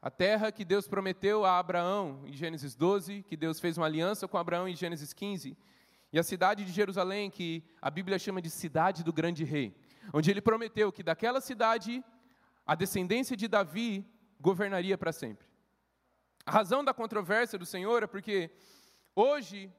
A 0.00 0.10
terra 0.10 0.52
que 0.52 0.64
Deus 0.64 0.86
prometeu 0.86 1.44
a 1.44 1.58
Abraão 1.58 2.22
em 2.26 2.32
Gênesis 2.32 2.74
12, 2.74 3.22
que 3.22 3.36
Deus 3.36 3.58
fez 3.58 3.78
uma 3.78 3.86
aliança 3.86 4.28
com 4.28 4.36
Abraão 4.36 4.68
em 4.68 4.76
Gênesis 4.76 5.12
15, 5.12 5.56
e 6.12 6.18
a 6.18 6.22
cidade 6.22 6.64
de 6.64 6.72
Jerusalém, 6.72 7.30
que 7.30 7.64
a 7.80 7.90
Bíblia 7.90 8.18
chama 8.18 8.42
de 8.42 8.50
cidade 8.50 9.02
do 9.02 9.12
grande 9.12 9.44
rei, 9.44 9.74
onde 10.12 10.30
ele 10.30 10.42
prometeu 10.42 10.92
que 10.92 11.02
daquela 11.02 11.40
cidade 11.40 12.04
a 12.66 12.74
descendência 12.74 13.36
de 13.36 13.48
Davi 13.48 14.06
governaria 14.38 14.98
para 14.98 15.12
sempre. 15.12 15.46
A 16.44 16.50
razão 16.50 16.84
da 16.84 16.92
controvérsia 16.92 17.58
do 17.58 17.64
Senhor 17.64 18.02
é 18.02 18.06
porque 18.06 18.50
hoje, 19.16 19.72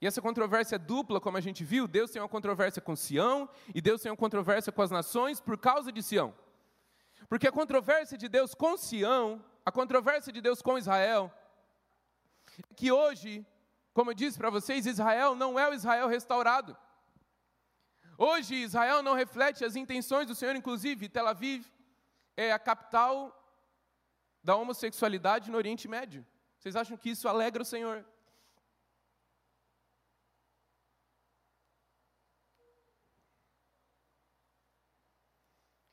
e 0.00 0.06
essa 0.06 0.22
controvérsia 0.22 0.76
é 0.76 0.78
dupla, 0.78 1.20
como 1.20 1.36
a 1.36 1.40
gente 1.40 1.64
viu, 1.64 1.88
Deus 1.88 2.10
tem 2.10 2.22
uma 2.22 2.28
controvérsia 2.28 2.80
com 2.80 2.94
Sião 2.94 3.48
e 3.74 3.80
Deus 3.80 4.00
tem 4.00 4.10
uma 4.10 4.16
controvérsia 4.16 4.70
com 4.70 4.82
as 4.82 4.90
nações 4.90 5.40
por 5.40 5.58
causa 5.58 5.90
de 5.90 6.02
Sião. 6.02 6.32
Porque 7.28 7.48
a 7.48 7.52
controvérsia 7.52 8.16
de 8.16 8.28
Deus 8.28 8.54
com 8.54 8.76
Sião, 8.76 9.44
a 9.64 9.72
controvérsia 9.72 10.32
de 10.32 10.40
Deus 10.40 10.62
com 10.62 10.78
Israel, 10.78 11.32
é 12.58 12.74
que 12.76 12.92
hoje 12.92 13.44
como 13.96 14.10
eu 14.10 14.14
disse 14.14 14.36
para 14.36 14.50
vocês, 14.50 14.84
Israel 14.84 15.34
não 15.34 15.58
é 15.58 15.66
o 15.66 15.72
Israel 15.72 16.06
restaurado. 16.06 16.76
Hoje, 18.18 18.54
Israel 18.56 19.02
não 19.02 19.14
reflete 19.14 19.64
as 19.64 19.74
intenções 19.74 20.26
do 20.26 20.34
Senhor, 20.34 20.54
inclusive, 20.54 21.08
Tel 21.08 21.26
Aviv 21.26 21.64
é 22.36 22.52
a 22.52 22.58
capital 22.58 23.14
da 24.44 24.54
homossexualidade 24.54 25.50
no 25.50 25.56
Oriente 25.56 25.88
Médio. 25.88 26.26
Vocês 26.58 26.76
acham 26.76 26.94
que 26.98 27.08
isso 27.08 27.26
alegra 27.26 27.62
o 27.62 27.64
Senhor? 27.64 28.04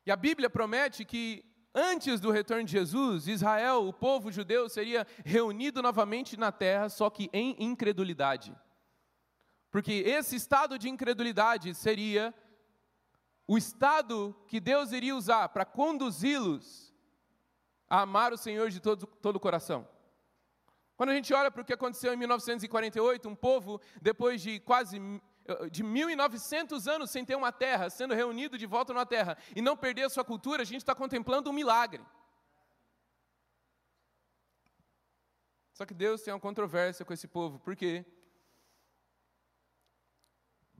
E 0.06 0.12
a 0.12 0.18
Bíblia 0.18 0.50
promete 0.50 1.06
que 1.06 1.26
Antes 1.76 2.20
do 2.20 2.30
retorno 2.30 2.64
de 2.64 2.72
Jesus, 2.72 3.28
Israel, 3.28 3.88
o 3.88 3.94
povo 3.94 4.32
judeu, 4.32 4.70
seria 4.70 5.08
reunido 5.26 5.82
novamente 5.82 6.38
na 6.38 6.52
terra, 6.52 6.88
só 6.88 7.10
que 7.10 7.30
em 7.34 7.56
incredulidade. 7.58 8.56
Porque 9.72 9.92
esse 9.92 10.36
estado 10.36 10.78
de 10.78 10.88
incredulidade 10.88 11.74
seria 11.74 12.32
o 13.48 13.58
estado 13.58 14.36
que 14.48 14.60
Deus 14.60 14.92
iria 14.92 15.16
usar 15.16 15.50
para 15.50 15.66
conduzi-los 15.66 16.94
a 17.90 18.02
amar 18.02 18.32
o 18.32 18.38
Senhor 18.38 18.70
de 18.70 18.80
todo, 18.80 19.08
todo 19.08 19.38
o 19.38 19.40
coração. 19.40 19.88
Quando 20.96 21.10
a 21.10 21.16
gente 21.16 21.34
olha 21.34 21.50
para 21.50 21.64
o 21.64 21.66
que 21.66 21.74
aconteceu 21.74 22.14
em 22.14 22.18
1948, 22.18 23.28
um 23.28 23.36
povo, 23.36 23.82
depois 24.00 24.42
de 24.42 24.60
quase 24.60 25.00
de 25.70 25.84
1.900 25.84 26.88
anos 26.90 27.12
sem 27.12 27.26
ter 27.26 27.36
uma 27.36 27.52
terra, 27.52 27.90
sendo 27.90 28.14
reunido 28.14 28.58
de 28.58 28.66
volta 28.66 28.94
numa 28.94 29.06
terra 29.06 29.38
e 29.56 29.62
não 29.62 29.76
perder 29.76 30.04
a 30.04 30.10
sua 30.10 30.24
cultura, 30.24 30.62
a 30.62 30.66
gente 30.66 30.78
está 30.78 30.96
contemplando 30.96 31.50
um 31.50 31.54
milagre. 31.54 32.02
Só 35.74 35.86
que 35.86 35.94
Deus 35.94 36.22
tem 36.22 36.34
uma 36.34 36.40
controvérsia 36.40 37.04
com 37.04 37.14
esse 37.14 37.28
povo, 37.28 37.60
por 37.60 37.76
quê? 37.76 38.06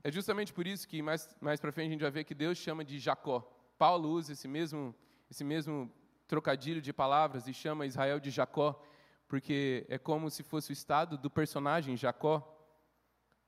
É 0.02 0.10
justamente 0.10 0.52
por 0.52 0.66
isso 0.66 0.86
que 0.86 1.02
mais, 1.02 1.28
mais 1.40 1.60
para 1.60 1.72
frente 1.72 1.88
a 1.88 1.92
gente 1.92 2.02
vai 2.02 2.10
ver 2.10 2.24
que 2.24 2.34
Deus 2.34 2.56
chama 2.58 2.84
de 2.84 2.98
Jacó. 2.98 3.40
Paulo 3.76 4.10
usa 4.10 4.32
esse 4.32 4.46
mesmo, 4.46 4.94
esse 5.30 5.42
mesmo 5.42 5.92
trocadilho 6.26 6.80
de 6.80 6.92
palavras 6.92 7.48
e 7.48 7.52
chama 7.52 7.86
Israel 7.86 8.20
de 8.20 8.30
Jacó, 8.30 8.80
porque 9.26 9.84
é 9.88 9.98
como 9.98 10.30
se 10.30 10.42
fosse 10.42 10.70
o 10.70 10.72
estado 10.72 11.18
do 11.18 11.30
personagem 11.30 11.96
Jacó 11.96 12.53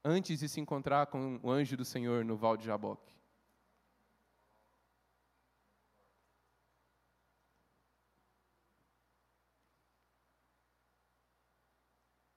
antes 0.08 0.38
de 0.38 0.48
se 0.48 0.60
encontrar 0.60 1.08
com 1.08 1.40
o 1.42 1.50
anjo 1.50 1.76
do 1.76 1.84
Senhor 1.84 2.24
no 2.24 2.36
Val 2.36 2.56
de 2.56 2.64
Jaboque. 2.64 3.12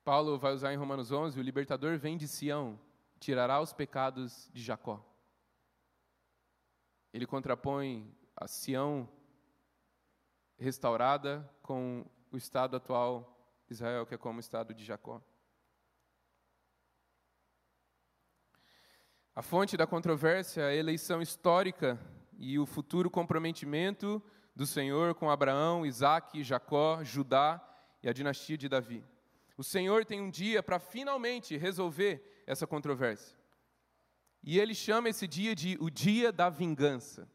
Paulo 0.02 0.36
vai 0.36 0.52
usar 0.52 0.74
em 0.74 0.76
Romanos 0.76 1.12
11: 1.12 1.38
o 1.38 1.42
libertador 1.42 1.96
vem 1.96 2.16
de 2.16 2.26
Sião, 2.26 2.76
tirará 3.20 3.60
os 3.60 3.72
pecados 3.72 4.50
de 4.52 4.60
Jacó. 4.60 5.00
Ele 7.12 7.24
contrapõe 7.24 8.12
a 8.34 8.48
Sião 8.48 9.08
restaurada 10.58 11.48
com 11.62 12.04
o 12.32 12.36
estado 12.36 12.76
atual 12.76 13.38
Israel, 13.68 14.04
que 14.04 14.14
é 14.14 14.18
como 14.18 14.38
o 14.38 14.40
estado 14.40 14.74
de 14.74 14.84
Jacó. 14.84 15.22
A 19.40 19.42
fonte 19.42 19.74
da 19.74 19.86
controvérsia 19.86 20.60
é 20.60 20.66
a 20.66 20.74
eleição 20.74 21.22
histórica 21.22 21.98
e 22.38 22.58
o 22.58 22.66
futuro 22.66 23.08
comprometimento 23.08 24.22
do 24.54 24.66
Senhor 24.66 25.14
com 25.14 25.30
Abraão, 25.30 25.86
Isaac, 25.86 26.44
Jacó, 26.44 27.02
Judá 27.02 27.58
e 28.02 28.08
a 28.10 28.12
dinastia 28.12 28.58
de 28.58 28.68
Davi. 28.68 29.02
O 29.56 29.64
Senhor 29.64 30.04
tem 30.04 30.20
um 30.20 30.28
dia 30.28 30.62
para 30.62 30.78
finalmente 30.78 31.56
resolver 31.56 32.42
essa 32.46 32.66
controvérsia. 32.66 33.34
E 34.42 34.58
ele 34.58 34.74
chama 34.74 35.08
esse 35.08 35.26
dia 35.26 35.54
de 35.54 35.78
o 35.80 35.88
dia 35.88 36.30
da 36.30 36.50
vingança. 36.50 37.26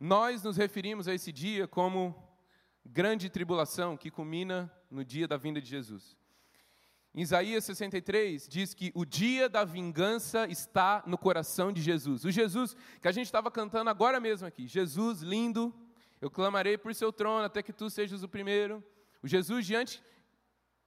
Nós 0.00 0.42
nos 0.42 0.56
referimos 0.56 1.06
a 1.06 1.12
esse 1.12 1.32
dia 1.32 1.68
como 1.68 2.14
grande 2.82 3.28
tribulação 3.28 3.94
que 3.94 4.10
culmina 4.10 4.72
no 4.90 5.04
dia 5.04 5.28
da 5.28 5.36
vinda 5.36 5.60
de 5.60 5.68
Jesus. 5.68 6.16
Em 7.16 7.22
Isaías 7.22 7.64
63 7.64 8.46
diz 8.46 8.74
que 8.74 8.92
o 8.94 9.06
dia 9.06 9.48
da 9.48 9.64
vingança 9.64 10.46
está 10.48 11.02
no 11.06 11.16
coração 11.16 11.72
de 11.72 11.80
Jesus. 11.80 12.26
O 12.26 12.30
Jesus 12.30 12.76
que 13.00 13.08
a 13.08 13.12
gente 13.12 13.24
estava 13.24 13.50
cantando 13.50 13.88
agora 13.88 14.20
mesmo 14.20 14.46
aqui. 14.46 14.66
Jesus 14.66 15.22
lindo, 15.22 15.74
eu 16.20 16.30
clamarei 16.30 16.76
por 16.76 16.94
seu 16.94 17.10
trono 17.10 17.42
até 17.42 17.62
que 17.62 17.72
tu 17.72 17.88
sejas 17.88 18.22
o 18.22 18.28
primeiro. 18.28 18.84
O 19.22 19.26
Jesus 19.26 19.64
diante 19.64 20.02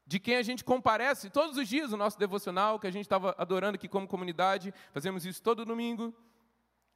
de 0.05 0.19
quem 0.19 0.35
a 0.35 0.43
gente 0.43 0.63
comparece 0.63 1.31
todos 1.31 1.57
os 1.57 1.67
dias 1.67 1.89
no 1.89 1.97
nosso 1.97 2.19
devocional, 2.19 2.79
que 2.79 2.85
a 2.85 2.91
gente 2.91 3.05
estava 3.05 3.33
adorando 3.35 3.73
aqui 3.73 3.87
como 3.87 4.07
comunidade, 4.07 4.71
fazemos 4.93 5.25
isso 5.25 5.41
todo 5.41 5.65
domingo 5.65 6.13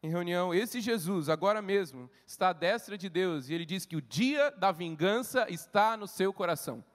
em 0.04 0.10
reunião. 0.10 0.54
Esse 0.54 0.80
Jesus, 0.80 1.28
agora 1.28 1.60
mesmo, 1.60 2.08
está 2.24 2.50
à 2.50 2.54
destra 2.54 2.96
de 2.96 3.10
Deus 3.10 3.50
e 3.50 3.56
ele 3.56 3.66
diz 3.66 3.84
que 3.84 3.96
o 3.96 4.02
dia 4.02 4.52
da 4.52 4.72
vingança 4.72 5.48
está 5.50 5.98
no 5.98 6.08
seu 6.08 6.32
coração. 6.32 6.86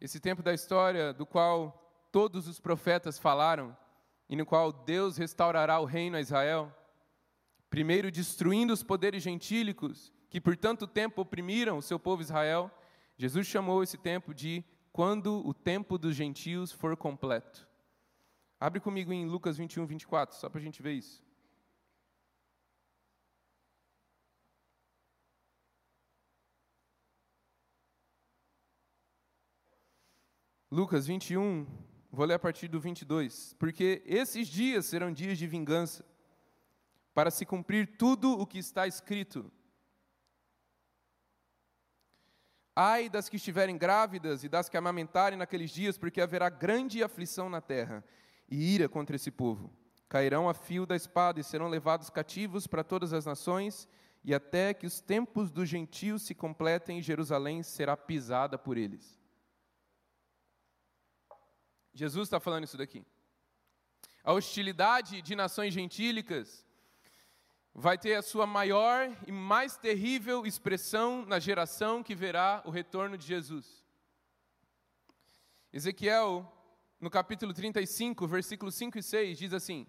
Esse 0.00 0.20
tempo 0.20 0.42
da 0.42 0.54
história 0.54 1.12
do 1.12 1.26
qual 1.26 2.06
todos 2.12 2.46
os 2.46 2.60
profetas 2.60 3.18
falaram 3.18 3.76
e 4.28 4.36
no 4.36 4.46
qual 4.46 4.72
Deus 4.72 5.16
restaurará 5.16 5.80
o 5.80 5.84
reino 5.84 6.16
a 6.16 6.20
Israel, 6.20 6.72
primeiro 7.68 8.10
destruindo 8.10 8.72
os 8.72 8.82
poderes 8.82 9.22
gentílicos 9.22 10.12
que 10.30 10.40
por 10.40 10.56
tanto 10.56 10.86
tempo 10.86 11.22
oprimiram 11.22 11.78
o 11.78 11.82
seu 11.82 11.98
povo 11.98 12.22
Israel, 12.22 12.70
Jesus 13.16 13.46
chamou 13.46 13.82
esse 13.82 13.96
tempo 13.96 14.34
de 14.34 14.64
quando 14.92 15.46
o 15.46 15.54
tempo 15.54 15.98
dos 15.98 16.14
gentios 16.14 16.70
for 16.70 16.96
completo. 16.96 17.66
Abre 18.60 18.80
comigo 18.80 19.12
em 19.12 19.26
Lucas 19.26 19.56
21, 19.56 19.86
24, 19.86 20.36
só 20.36 20.48
para 20.48 20.60
a 20.60 20.62
gente 20.62 20.82
ver 20.82 20.92
isso. 20.92 21.27
Lucas 30.70 31.06
21, 31.06 31.66
vou 32.12 32.26
ler 32.26 32.34
a 32.34 32.38
partir 32.38 32.68
do 32.68 32.78
22. 32.78 33.54
Porque 33.58 34.02
esses 34.04 34.46
dias 34.46 34.84
serão 34.84 35.10
dias 35.10 35.38
de 35.38 35.46
vingança, 35.46 36.04
para 37.14 37.30
se 37.30 37.46
cumprir 37.46 37.96
tudo 37.96 38.38
o 38.38 38.46
que 38.46 38.58
está 38.58 38.86
escrito. 38.86 39.50
Ai 42.76 43.08
das 43.08 43.28
que 43.28 43.36
estiverem 43.36 43.76
grávidas 43.76 44.44
e 44.44 44.48
das 44.48 44.68
que 44.68 44.76
amamentarem 44.76 45.38
naqueles 45.38 45.70
dias, 45.70 45.96
porque 45.96 46.20
haverá 46.20 46.48
grande 46.48 47.02
aflição 47.02 47.48
na 47.48 47.60
terra 47.60 48.04
e 48.48 48.74
ira 48.74 48.88
contra 48.88 49.16
esse 49.16 49.30
povo. 49.30 49.72
Cairão 50.06 50.48
a 50.48 50.54
fio 50.54 50.86
da 50.86 50.94
espada 50.94 51.40
e 51.40 51.44
serão 51.44 51.68
levados 51.68 52.10
cativos 52.10 52.66
para 52.66 52.84
todas 52.84 53.12
as 53.12 53.24
nações, 53.24 53.88
e 54.22 54.34
até 54.34 54.74
que 54.74 54.86
os 54.86 55.00
tempos 55.00 55.50
dos 55.50 55.68
gentios 55.68 56.22
se 56.22 56.34
completem, 56.34 57.02
Jerusalém 57.02 57.62
será 57.62 57.96
pisada 57.96 58.58
por 58.58 58.76
eles. 58.76 59.17
Jesus 61.94 62.28
está 62.28 62.38
falando 62.38 62.64
isso 62.64 62.76
daqui. 62.76 63.04
A 64.22 64.32
hostilidade 64.32 65.22
de 65.22 65.34
nações 65.34 65.72
gentílicas 65.72 66.66
vai 67.74 67.96
ter 67.96 68.14
a 68.14 68.22
sua 68.22 68.46
maior 68.46 69.16
e 69.26 69.32
mais 69.32 69.76
terrível 69.76 70.44
expressão 70.44 71.24
na 71.24 71.38
geração 71.38 72.02
que 72.02 72.14
verá 72.14 72.62
o 72.64 72.70
retorno 72.70 73.16
de 73.16 73.26
Jesus. 73.26 73.84
Ezequiel, 75.72 76.50
no 77.00 77.08
capítulo 77.08 77.52
35, 77.52 78.26
versículos 78.26 78.74
5 78.74 78.98
e 78.98 79.02
6, 79.02 79.38
diz 79.38 79.52
assim: 79.52 79.86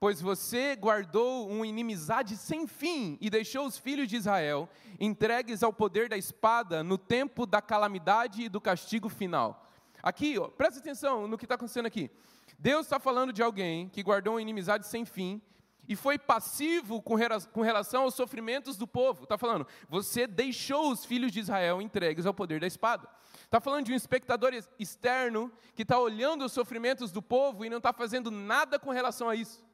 Pois 0.00 0.20
você 0.20 0.76
guardou 0.76 1.48
uma 1.48 1.66
inimizade 1.66 2.36
sem 2.36 2.66
fim 2.66 3.18
e 3.20 3.28
deixou 3.28 3.66
os 3.66 3.78
filhos 3.78 4.08
de 4.08 4.16
Israel 4.16 4.68
entregues 5.00 5.62
ao 5.62 5.72
poder 5.72 6.08
da 6.08 6.16
espada 6.16 6.82
no 6.82 6.96
tempo 6.96 7.46
da 7.46 7.60
calamidade 7.60 8.42
e 8.42 8.48
do 8.48 8.60
castigo 8.60 9.08
final. 9.08 9.63
Aqui, 10.04 10.38
ó, 10.38 10.48
presta 10.48 10.80
atenção 10.80 11.26
no 11.26 11.38
que 11.38 11.46
está 11.46 11.54
acontecendo 11.54 11.86
aqui. 11.86 12.10
Deus 12.58 12.84
está 12.84 13.00
falando 13.00 13.32
de 13.32 13.42
alguém 13.42 13.88
que 13.88 14.02
guardou 14.02 14.34
uma 14.34 14.42
inimizade 14.42 14.86
sem 14.86 15.06
fim 15.06 15.40
e 15.88 15.96
foi 15.96 16.18
passivo 16.18 17.00
com 17.00 17.62
relação 17.62 18.02
aos 18.02 18.14
sofrimentos 18.14 18.76
do 18.76 18.86
povo. 18.86 19.22
Está 19.22 19.38
falando, 19.38 19.66
você 19.88 20.26
deixou 20.26 20.92
os 20.92 21.06
filhos 21.06 21.32
de 21.32 21.40
Israel 21.40 21.80
entregues 21.80 22.26
ao 22.26 22.34
poder 22.34 22.60
da 22.60 22.66
espada. 22.66 23.08
Está 23.44 23.60
falando 23.60 23.86
de 23.86 23.92
um 23.92 23.96
espectador 23.96 24.52
externo 24.78 25.50
que 25.74 25.80
está 25.82 25.98
olhando 25.98 26.44
os 26.44 26.52
sofrimentos 26.52 27.10
do 27.10 27.22
povo 27.22 27.64
e 27.64 27.70
não 27.70 27.78
está 27.78 27.90
fazendo 27.90 28.30
nada 28.30 28.78
com 28.78 28.90
relação 28.90 29.26
a 29.26 29.34
isso. 29.34 29.64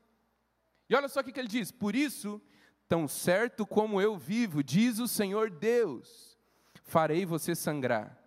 E 0.89 0.95
olha 0.95 1.09
só 1.09 1.21
o 1.21 1.25
que 1.25 1.41
ele 1.41 1.49
diz: 1.49 1.73
Por 1.73 1.97
isso, 1.97 2.41
tão 2.89 3.09
certo 3.09 3.67
como 3.67 4.01
eu 4.01 4.17
vivo, 4.17 4.63
diz 4.63 5.01
o 5.01 5.09
Senhor 5.09 5.51
Deus, 5.51 6.39
farei 6.85 7.27
você 7.27 7.57
sangrar, 7.57 8.20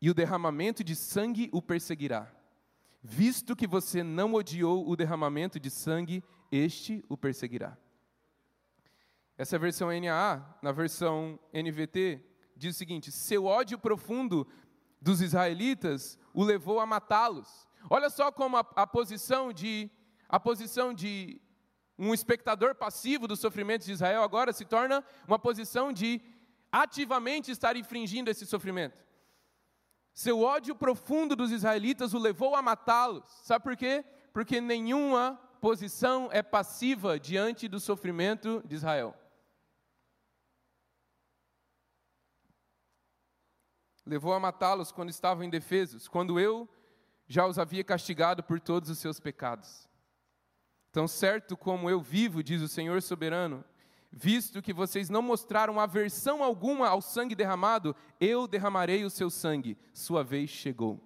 e 0.00 0.10
o 0.10 0.14
derramamento 0.14 0.84
de 0.84 0.94
sangue 0.94 1.48
o 1.52 1.62
perseguirá 1.62 2.36
Visto 3.08 3.54
que 3.54 3.68
você 3.68 4.02
não 4.02 4.34
odiou 4.34 4.88
o 4.88 4.96
derramamento 4.96 5.60
de 5.60 5.70
sangue, 5.70 6.24
este 6.50 7.04
o 7.08 7.16
perseguirá. 7.16 7.78
Essa 9.38 9.54
é 9.54 9.58
a 9.58 9.60
versão 9.60 9.88
NAA, 9.88 10.58
na 10.60 10.72
versão 10.72 11.38
NVT, 11.52 12.20
diz 12.56 12.74
o 12.74 12.78
seguinte: 12.78 13.12
seu 13.12 13.44
ódio 13.44 13.78
profundo 13.78 14.44
dos 15.00 15.20
israelitas 15.20 16.18
o 16.34 16.42
levou 16.42 16.80
a 16.80 16.86
matá-los. 16.86 17.68
Olha 17.88 18.10
só 18.10 18.32
como 18.32 18.56
a, 18.56 18.66
a, 18.74 18.84
posição 18.88 19.52
de 19.52 19.88
a 20.28 20.40
posição 20.40 20.92
de 20.92 21.40
um 21.96 22.12
espectador 22.12 22.74
passivo 22.74 23.28
dos 23.28 23.38
sofrimentos 23.38 23.86
de 23.86 23.92
Israel 23.92 24.24
agora 24.24 24.52
se 24.52 24.64
torna 24.64 25.04
uma 25.28 25.38
posição 25.38 25.92
de 25.92 26.20
ativamente 26.72 27.52
estar 27.52 27.76
infringindo 27.76 28.32
esse 28.32 28.44
sofrimento. 28.44 29.05
Seu 30.16 30.40
ódio 30.40 30.74
profundo 30.74 31.36
dos 31.36 31.52
israelitas 31.52 32.14
o 32.14 32.18
levou 32.18 32.56
a 32.56 32.62
matá-los. 32.62 33.30
Sabe 33.42 33.62
por 33.62 33.76
quê? 33.76 34.02
Porque 34.32 34.62
nenhuma 34.62 35.38
posição 35.60 36.30
é 36.32 36.42
passiva 36.42 37.20
diante 37.20 37.68
do 37.68 37.78
sofrimento 37.78 38.62
de 38.66 38.76
Israel. 38.76 39.14
Levou 44.06 44.32
a 44.32 44.40
matá-los 44.40 44.90
quando 44.90 45.10
estavam 45.10 45.44
indefesos, 45.44 46.08
quando 46.08 46.40
eu 46.40 46.66
já 47.28 47.46
os 47.46 47.58
havia 47.58 47.84
castigado 47.84 48.42
por 48.42 48.58
todos 48.58 48.88
os 48.88 48.98
seus 48.98 49.20
pecados. 49.20 49.86
Tão 50.90 51.06
certo 51.06 51.58
como 51.58 51.90
eu 51.90 52.00
vivo, 52.00 52.42
diz 52.42 52.62
o 52.62 52.68
Senhor 52.68 53.02
soberano, 53.02 53.62
Visto 54.10 54.62
que 54.62 54.72
vocês 54.72 55.10
não 55.10 55.20
mostraram 55.20 55.78
aversão 55.78 56.42
alguma 56.42 56.88
ao 56.88 57.02
sangue 57.02 57.34
derramado, 57.34 57.94
eu 58.20 58.46
derramarei 58.46 59.04
o 59.04 59.10
seu 59.10 59.28
sangue. 59.30 59.76
Sua 59.92 60.24
vez 60.24 60.48
chegou. 60.48 61.00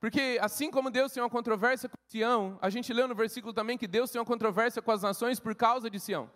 Porque 0.00 0.38
assim 0.40 0.70
como 0.70 0.90
Deus 0.90 1.12
tem 1.12 1.22
uma 1.22 1.30
controvérsia 1.30 1.88
com 1.88 1.96
Sião, 2.06 2.58
a 2.62 2.70
gente 2.70 2.92
leu 2.92 3.08
no 3.08 3.14
versículo 3.14 3.52
também 3.52 3.76
que 3.76 3.86
Deus 3.86 4.10
tem 4.10 4.20
uma 4.20 4.24
controvérsia 4.24 4.80
com 4.80 4.92
as 4.92 5.02
nações 5.02 5.40
por 5.40 5.54
causa 5.54 5.90
de 5.90 5.98
Sião. 5.98 6.30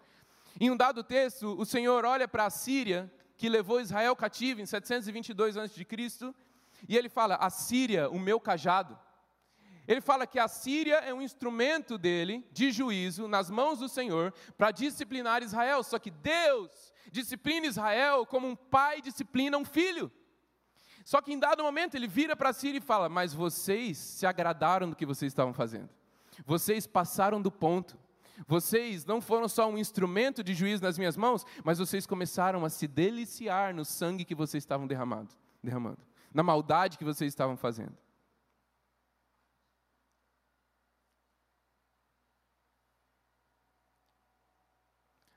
Em 0.61 0.71
um 0.71 0.77
dado 0.77 1.03
texto, 1.03 1.57
o 1.59 1.65
Senhor 1.65 2.05
olha 2.05 2.27
para 2.27 2.45
a 2.45 2.51
Síria, 2.51 3.11
que 3.37 3.49
levou 3.49 3.81
Israel 3.81 4.15
cativo 4.15 4.61
em 4.61 4.67
722 4.67 5.57
a.C., 5.57 5.87
e 6.89 6.97
ele 6.97 7.09
fala: 7.09 7.37
A 7.37 7.49
Síria, 7.49 8.11
o 8.11 8.19
meu 8.19 8.41
cajado. 8.41 8.99
Ele 9.87 10.01
fala 10.01 10.27
que 10.27 10.39
a 10.39 10.47
Síria 10.47 10.97
é 10.97 11.13
um 11.13 11.21
instrumento 11.21 11.99
dele 11.99 12.47
de 12.53 12.71
juízo 12.71 13.27
nas 13.27 13.51
mãos 13.51 13.79
do 13.79 13.89
Senhor 13.89 14.33
para 14.57 14.71
disciplinar 14.71 15.43
Israel. 15.43 15.83
Só 15.83 15.99
que 15.99 16.11
Deus 16.11 16.93
disciplina 17.11 17.67
Israel 17.67 18.25
como 18.25 18.47
um 18.47 18.57
pai 18.57 19.01
disciplina 19.01 19.59
um 19.59 19.65
filho. 19.65 20.11
Só 21.05 21.21
que 21.21 21.33
em 21.33 21.39
dado 21.39 21.65
momento 21.65 21.97
ele 21.97 22.07
vira 22.07 22.37
para 22.37 22.51
a 22.51 22.53
Síria 22.53 22.79
e 22.79 22.81
fala: 22.81 23.09
Mas 23.09 23.35
vocês 23.35 23.99
se 23.99 24.25
agradaram 24.25 24.89
do 24.89 24.97
que 24.97 25.05
vocês 25.05 25.31
estavam 25.31 25.53
fazendo. 25.53 25.89
Vocês 26.47 26.87
passaram 26.87 27.43
do 27.43 27.51
ponto. 27.51 27.99
Vocês 28.47 29.05
não 29.05 29.21
foram 29.21 29.49
só 29.49 29.69
um 29.69 29.77
instrumento 29.77 30.43
de 30.43 30.55
juízo 30.55 30.83
nas 30.83 30.97
minhas 30.97 31.17
mãos, 31.17 31.45
mas 31.63 31.79
vocês 31.79 32.07
começaram 32.07 32.65
a 32.65 32.71
se 32.71 32.89
deliciar 32.89 33.75
no 33.75 33.85
sangue 33.85 34.25
que 34.25 34.35
vocês 34.35 34.63
estavam 34.63 34.87
derramando, 34.87 35.35
derramando 35.63 35.99
na 36.33 36.43
maldade 36.43 36.99
que 36.99 37.05
vocês 37.05 37.29
estavam 37.29 37.57
fazendo. 37.57 37.97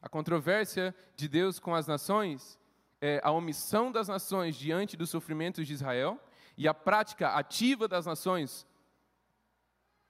A 0.05 0.07
controvérsia 0.07 0.93
de 1.15 1.27
Deus 1.27 1.57
com 1.57 1.73
as 1.73 1.87
nações 1.87 2.59
é 3.01 3.19
a 3.23 3.31
omissão 3.31 3.91
das 3.91 4.07
nações 4.07 4.55
diante 4.55 4.95
dos 4.95 5.09
sofrimentos 5.09 5.65
de 5.65 5.73
Israel 5.73 6.23
e 6.55 6.67
a 6.67 6.75
prática 6.75 7.29
ativa 7.29 7.87
das 7.87 8.05
nações 8.05 8.67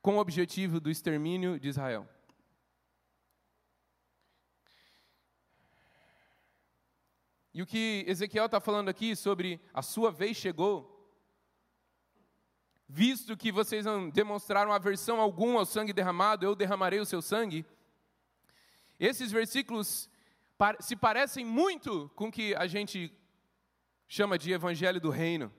com 0.02 0.18
o 0.18 0.20
objetivo 0.20 0.82
do 0.82 0.92
extermínio 0.92 1.58
de 1.58 1.70
Israel. 1.70 2.06
E 7.54 7.62
o 7.62 7.66
que 7.66 8.04
Ezequiel 8.06 8.48
está 8.48 8.60
falando 8.60 8.90
aqui 8.90 9.16
sobre 9.16 9.62
a 9.74 9.82
sua 9.82 10.12
vez 10.12 10.36
chegou, 10.36 11.10
visto 12.86 13.38
que 13.38 13.50
vocês 13.50 13.86
não 13.86 14.10
demonstraram 14.10 14.74
aversão 14.74 15.22
alguma 15.22 15.60
ao 15.60 15.66
sangue 15.66 15.94
derramado, 15.94 16.46
eu 16.46 16.54
derramarei 16.54 17.00
o 17.00 17.06
seu 17.06 17.22
sangue. 17.22 17.66
Esses 19.00 19.32
versículos 19.32 20.10
se 20.80 20.96
parecem 20.96 21.44
muito 21.44 22.10
com 22.16 22.28
o 22.28 22.32
que 22.32 22.56
a 22.56 22.66
gente 22.68 23.14
chama 24.08 24.38
de 24.38 24.52
evangelho 24.52 25.02
do 25.02 25.10
reino. 25.10 25.52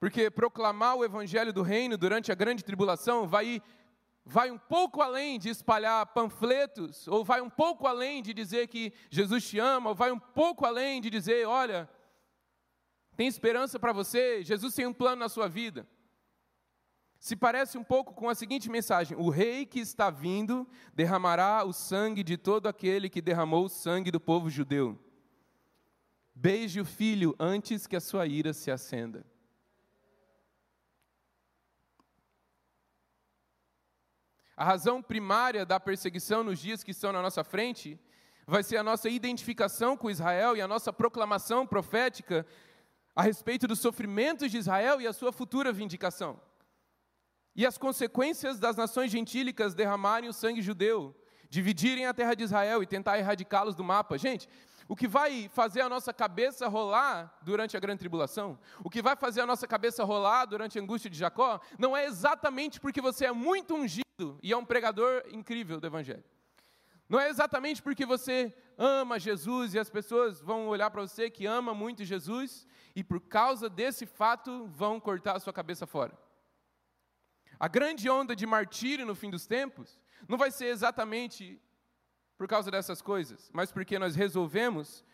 Porque 0.00 0.30
proclamar 0.30 0.96
o 0.96 1.04
evangelho 1.04 1.52
do 1.52 1.62
reino 1.62 1.98
durante 1.98 2.30
a 2.30 2.34
grande 2.34 2.64
tribulação 2.64 3.26
vai 3.26 3.62
vai 4.30 4.50
um 4.50 4.58
pouco 4.58 5.00
além 5.00 5.38
de 5.38 5.48
espalhar 5.48 6.04
panfletos, 6.08 7.08
ou 7.08 7.24
vai 7.24 7.40
um 7.40 7.48
pouco 7.48 7.86
além 7.86 8.22
de 8.22 8.34
dizer 8.34 8.68
que 8.68 8.92
Jesus 9.08 9.48
te 9.48 9.58
ama, 9.58 9.88
ou 9.88 9.94
vai 9.94 10.12
um 10.12 10.18
pouco 10.18 10.66
além 10.66 11.00
de 11.00 11.08
dizer, 11.08 11.48
olha, 11.48 11.88
tem 13.16 13.26
esperança 13.26 13.78
para 13.78 13.90
você, 13.90 14.44
Jesus 14.44 14.74
tem 14.74 14.86
um 14.86 14.92
plano 14.92 15.16
na 15.16 15.30
sua 15.30 15.48
vida. 15.48 15.88
Se 17.18 17.34
parece 17.34 17.76
um 17.76 17.82
pouco 17.82 18.14
com 18.14 18.28
a 18.28 18.34
seguinte 18.34 18.70
mensagem: 18.70 19.16
o 19.16 19.28
rei 19.28 19.66
que 19.66 19.80
está 19.80 20.08
vindo 20.10 20.66
derramará 20.94 21.64
o 21.64 21.72
sangue 21.72 22.22
de 22.22 22.36
todo 22.36 22.68
aquele 22.68 23.08
que 23.10 23.20
derramou 23.20 23.64
o 23.64 23.68
sangue 23.68 24.10
do 24.10 24.20
povo 24.20 24.48
judeu. 24.48 24.98
Beije 26.34 26.80
o 26.80 26.84
filho 26.84 27.34
antes 27.38 27.86
que 27.86 27.96
a 27.96 28.00
sua 28.00 28.26
ira 28.26 28.52
se 28.52 28.70
acenda. 28.70 29.26
A 34.56 34.64
razão 34.64 35.02
primária 35.02 35.66
da 35.66 35.78
perseguição 35.78 36.42
nos 36.42 36.58
dias 36.58 36.82
que 36.82 36.92
estão 36.92 37.12
na 37.12 37.22
nossa 37.22 37.42
frente 37.44 37.98
vai 38.46 38.62
ser 38.62 38.76
a 38.76 38.82
nossa 38.82 39.08
identificação 39.08 39.96
com 39.96 40.10
Israel 40.10 40.56
e 40.56 40.60
a 40.60 40.66
nossa 40.66 40.92
proclamação 40.92 41.66
profética 41.66 42.46
a 43.14 43.22
respeito 43.22 43.66
dos 43.66 43.78
sofrimentos 43.80 44.50
de 44.50 44.58
Israel 44.58 45.00
e 45.00 45.06
a 45.06 45.12
sua 45.12 45.32
futura 45.32 45.72
vindicação. 45.72 46.40
E 47.58 47.66
as 47.66 47.76
consequências 47.76 48.60
das 48.60 48.76
nações 48.76 49.10
gentílicas 49.10 49.74
derramarem 49.74 50.30
o 50.30 50.32
sangue 50.32 50.62
judeu, 50.62 51.12
dividirem 51.50 52.06
a 52.06 52.14
terra 52.14 52.34
de 52.34 52.44
Israel 52.44 52.84
e 52.84 52.86
tentar 52.86 53.18
erradicá-los 53.18 53.74
do 53.74 53.82
mapa. 53.82 54.16
Gente, 54.16 54.48
o 54.86 54.94
que 54.94 55.08
vai 55.08 55.48
fazer 55.48 55.80
a 55.80 55.88
nossa 55.88 56.14
cabeça 56.14 56.68
rolar 56.68 57.36
durante 57.42 57.76
a 57.76 57.80
grande 57.80 57.98
tribulação, 57.98 58.56
o 58.84 58.88
que 58.88 59.02
vai 59.02 59.16
fazer 59.16 59.40
a 59.40 59.46
nossa 59.46 59.66
cabeça 59.66 60.04
rolar 60.04 60.44
durante 60.44 60.78
a 60.78 60.82
angústia 60.82 61.10
de 61.10 61.18
Jacó, 61.18 61.60
não 61.76 61.96
é 61.96 62.06
exatamente 62.06 62.78
porque 62.78 63.00
você 63.00 63.26
é 63.26 63.32
muito 63.32 63.74
ungido 63.74 64.38
e 64.40 64.52
é 64.52 64.56
um 64.56 64.64
pregador 64.64 65.24
incrível 65.32 65.80
do 65.80 65.86
Evangelho. 65.88 66.22
Não 67.08 67.18
é 67.18 67.28
exatamente 67.28 67.82
porque 67.82 68.06
você 68.06 68.54
ama 68.78 69.18
Jesus 69.18 69.74
e 69.74 69.80
as 69.80 69.90
pessoas 69.90 70.40
vão 70.40 70.68
olhar 70.68 70.92
para 70.92 71.02
você 71.02 71.28
que 71.28 71.44
ama 71.44 71.74
muito 71.74 72.04
Jesus 72.04 72.68
e 72.94 73.02
por 73.02 73.20
causa 73.20 73.68
desse 73.68 74.06
fato 74.06 74.68
vão 74.68 75.00
cortar 75.00 75.34
a 75.34 75.40
sua 75.40 75.52
cabeça 75.52 75.88
fora. 75.88 76.27
A 77.58 77.66
grande 77.66 78.08
onda 78.08 78.36
de 78.36 78.46
martírio 78.46 79.04
no 79.04 79.14
fim 79.14 79.30
dos 79.30 79.46
tempos 79.46 80.00
não 80.28 80.38
vai 80.38 80.50
ser 80.50 80.66
exatamente 80.66 81.60
por 82.36 82.46
causa 82.46 82.70
dessas 82.70 83.02
coisas, 83.02 83.50
mas 83.52 83.72
porque 83.72 83.98
nós 83.98 84.14
resolvemos 84.14 85.04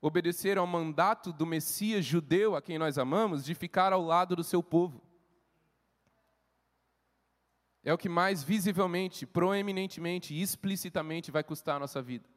obedecer 0.00 0.58
ao 0.58 0.66
mandato 0.66 1.32
do 1.32 1.46
Messias 1.46 2.04
judeu 2.04 2.54
a 2.54 2.60
quem 2.60 2.78
nós 2.78 2.98
amamos 2.98 3.44
de 3.44 3.54
ficar 3.54 3.92
ao 3.92 4.02
lado 4.02 4.36
do 4.36 4.44
seu 4.44 4.62
povo. 4.62 5.02
É 7.82 7.92
o 7.94 7.98
que 7.98 8.08
mais 8.08 8.42
visivelmente, 8.42 9.24
proeminentemente 9.24 10.34
e 10.34 10.42
explicitamente 10.42 11.30
vai 11.30 11.42
custar 11.42 11.76
a 11.76 11.80
nossa 11.80 12.02
vida. 12.02 12.28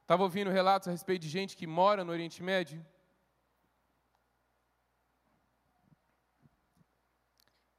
Estava 0.00 0.22
ouvindo 0.22 0.50
relatos 0.50 0.88
a 0.88 0.90
respeito 0.90 1.22
de 1.22 1.28
gente 1.28 1.56
que 1.56 1.66
mora 1.66 2.02
no 2.02 2.12
Oriente 2.12 2.42
Médio 2.42 2.84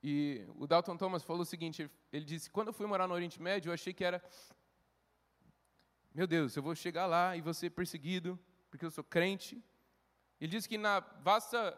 E 0.04 0.46
o 0.56 0.66
Dalton 0.66 0.98
Thomas 0.98 1.24
falou 1.24 1.44
o 1.44 1.46
seguinte: 1.46 1.90
ele 2.12 2.26
disse, 2.26 2.50
quando 2.50 2.68
eu 2.68 2.74
fui 2.74 2.88
morar 2.88 3.08
no 3.08 3.14
Oriente 3.14 3.42
Médio, 3.42 3.70
eu 3.70 3.74
achei 3.74 3.94
que 3.94 4.04
era, 4.04 4.24
meu 6.14 6.26
Deus, 6.26 6.56
eu 6.56 6.64
vou 6.64 6.76
chegar 6.76 7.06
lá 7.06 7.38
e 7.38 7.42
vou 7.42 7.54
ser 7.54 7.70
perseguido, 7.70 8.40
porque 8.70 8.86
eu 8.86 8.92
sou 8.92 9.04
crente. 9.04 9.64
Ele 10.40 10.52
disse 10.52 10.68
que 10.68 10.78
na 10.78 11.00
vasta 11.00 11.78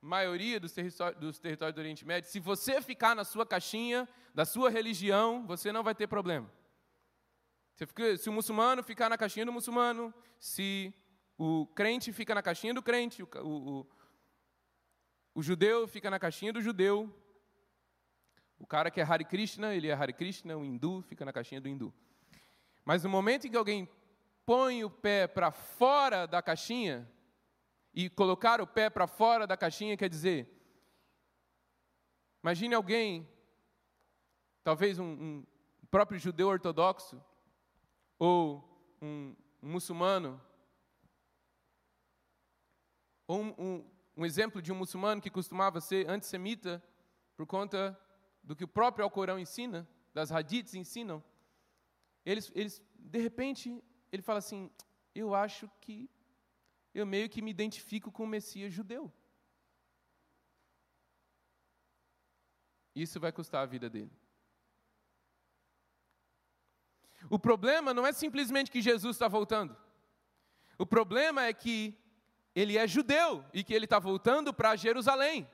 maioria 0.00 0.60
dos, 0.60 0.72
territórios, 0.72 1.20
dos 1.20 1.38
territórios 1.40 1.74
do 1.74 1.80
Oriente 1.80 2.06
Médio, 2.06 2.30
se 2.30 2.38
você 2.38 2.80
ficar 2.80 3.16
na 3.16 3.24
sua 3.24 3.44
caixinha 3.44 4.08
da 4.32 4.44
sua 4.44 4.70
religião, 4.70 5.44
você 5.44 5.72
não 5.72 5.82
vai 5.82 5.94
ter 5.94 6.06
problema. 6.06 6.48
Fica, 7.74 8.16
se 8.16 8.28
o 8.28 8.32
muçulmano 8.32 8.82
ficar 8.82 9.08
na 9.08 9.18
caixinha 9.18 9.46
do 9.46 9.52
muçulmano, 9.52 10.14
se 10.38 10.94
o 11.36 11.66
crente 11.66 12.12
fica 12.12 12.34
na 12.34 12.42
caixinha 12.42 12.74
do 12.74 12.82
crente, 12.82 13.22
o, 13.22 13.28
o, 13.42 13.86
o 15.38 15.42
judeu 15.42 15.86
fica 15.86 16.10
na 16.10 16.18
caixinha 16.18 16.52
do 16.52 16.60
judeu. 16.60 17.08
O 18.58 18.66
cara 18.66 18.90
que 18.90 19.00
é 19.00 19.04
Hare 19.04 19.24
Krishna, 19.24 19.72
ele 19.72 19.86
é 19.86 19.92
Hare 19.92 20.12
Krishna. 20.12 20.56
O 20.56 20.64
hindu 20.64 21.00
fica 21.02 21.24
na 21.24 21.32
caixinha 21.32 21.60
do 21.60 21.68
hindu. 21.68 21.94
Mas 22.84 23.04
no 23.04 23.08
momento 23.08 23.46
em 23.46 23.50
que 23.52 23.56
alguém 23.56 23.88
põe 24.44 24.82
o 24.82 24.90
pé 24.90 25.28
para 25.28 25.52
fora 25.52 26.26
da 26.26 26.42
caixinha, 26.42 27.08
e 27.94 28.10
colocar 28.10 28.60
o 28.60 28.66
pé 28.66 28.90
para 28.90 29.06
fora 29.06 29.46
da 29.46 29.56
caixinha 29.56 29.96
quer 29.96 30.08
dizer, 30.08 30.52
imagine 32.42 32.74
alguém, 32.74 33.28
talvez 34.64 34.98
um, 34.98 35.04
um 35.04 35.46
próprio 35.88 36.18
judeu 36.18 36.48
ortodoxo, 36.48 37.22
ou 38.18 38.98
um, 39.00 39.36
um 39.62 39.70
muçulmano, 39.70 40.40
ou 43.28 43.40
um, 43.40 43.54
um, 43.56 43.97
um 44.18 44.26
exemplo 44.26 44.60
de 44.60 44.72
um 44.72 44.74
muçulmano 44.74 45.22
que 45.22 45.30
costumava 45.30 45.80
ser 45.80 46.10
antissemita 46.10 46.82
por 47.36 47.46
conta 47.46 47.96
do 48.42 48.56
que 48.56 48.64
o 48.64 48.68
próprio 48.68 49.04
Alcorão 49.04 49.38
ensina, 49.38 49.88
das 50.12 50.32
hadiths 50.32 50.74
ensinam. 50.74 51.22
Eles, 52.26 52.50
eles, 52.52 52.82
de 52.98 53.20
repente, 53.20 53.80
ele 54.10 54.20
fala 54.20 54.40
assim: 54.40 54.72
Eu 55.14 55.36
acho 55.36 55.70
que 55.80 56.10
eu 56.92 57.06
meio 57.06 57.28
que 57.28 57.40
me 57.40 57.52
identifico 57.52 58.10
com 58.10 58.24
o 58.24 58.26
Messias 58.26 58.72
judeu. 58.72 59.12
Isso 62.92 63.20
vai 63.20 63.30
custar 63.30 63.62
a 63.62 63.66
vida 63.66 63.88
dele. 63.88 64.10
O 67.30 67.38
problema 67.38 67.94
não 67.94 68.04
é 68.04 68.12
simplesmente 68.12 68.68
que 68.68 68.82
Jesus 68.82 69.14
está 69.14 69.28
voltando. 69.28 69.76
O 70.76 70.84
problema 70.84 71.44
é 71.44 71.52
que 71.52 71.96
ele 72.58 72.76
é 72.76 72.86
judeu 72.86 73.44
e 73.52 73.62
que 73.62 73.72
ele 73.72 73.84
está 73.84 73.98
voltando 73.98 74.52
para 74.52 74.74
Jerusalém. 74.74 75.48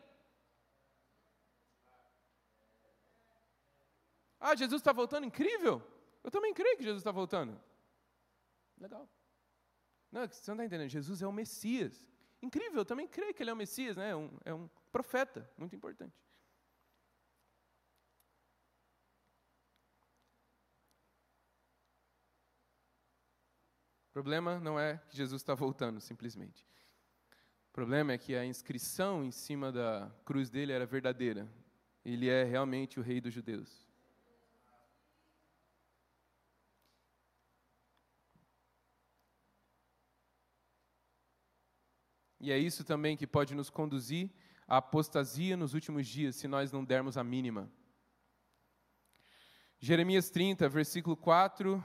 Ah, 4.40 4.54
Jesus 4.54 4.80
está 4.80 4.92
voltando, 4.92 5.26
incrível. 5.26 5.82
Eu 6.22 6.30
também 6.30 6.54
creio 6.54 6.76
que 6.76 6.82
Jesus 6.82 7.00
está 7.00 7.10
voltando. 7.10 7.60
Legal. 8.78 9.08
Não, 10.10 10.22
é 10.22 10.28
você 10.28 10.50
não 10.50 10.56
está 10.56 10.64
entendendo, 10.64 10.88
Jesus 10.88 11.20
é 11.20 11.26
o 11.26 11.32
Messias. 11.32 12.06
Incrível, 12.40 12.78
eu 12.78 12.84
também 12.84 13.06
creio 13.06 13.34
que 13.34 13.42
ele 13.42 13.50
é 13.50 13.52
o 13.52 13.56
Messias, 13.56 13.96
né? 13.96 14.10
é, 14.10 14.16
um, 14.16 14.38
é 14.44 14.54
um 14.54 14.68
profeta, 14.90 15.50
muito 15.58 15.74
importante. 15.74 16.14
O 24.08 24.12
problema 24.14 24.60
não 24.60 24.78
é 24.78 24.98
que 25.08 25.16
Jesus 25.16 25.42
está 25.42 25.54
voltando, 25.54 26.00
simplesmente. 26.00 26.64
O 27.74 27.82
problema 27.82 28.12
é 28.12 28.18
que 28.18 28.36
a 28.36 28.46
inscrição 28.46 29.24
em 29.24 29.32
cima 29.32 29.72
da 29.72 30.08
cruz 30.24 30.48
dele 30.48 30.70
era 30.70 30.86
verdadeira. 30.86 31.52
Ele 32.04 32.28
é 32.28 32.44
realmente 32.44 33.00
o 33.00 33.02
rei 33.02 33.20
dos 33.20 33.34
judeus. 33.34 33.84
E 42.40 42.52
é 42.52 42.56
isso 42.56 42.84
também 42.84 43.16
que 43.16 43.26
pode 43.26 43.56
nos 43.56 43.70
conduzir 43.70 44.30
à 44.68 44.76
apostasia 44.76 45.56
nos 45.56 45.74
últimos 45.74 46.06
dias, 46.06 46.36
se 46.36 46.46
nós 46.46 46.70
não 46.70 46.84
dermos 46.84 47.18
a 47.18 47.24
mínima. 47.24 47.68
Jeremias 49.80 50.30
30, 50.30 50.68
versículo 50.68 51.16
4, 51.16 51.82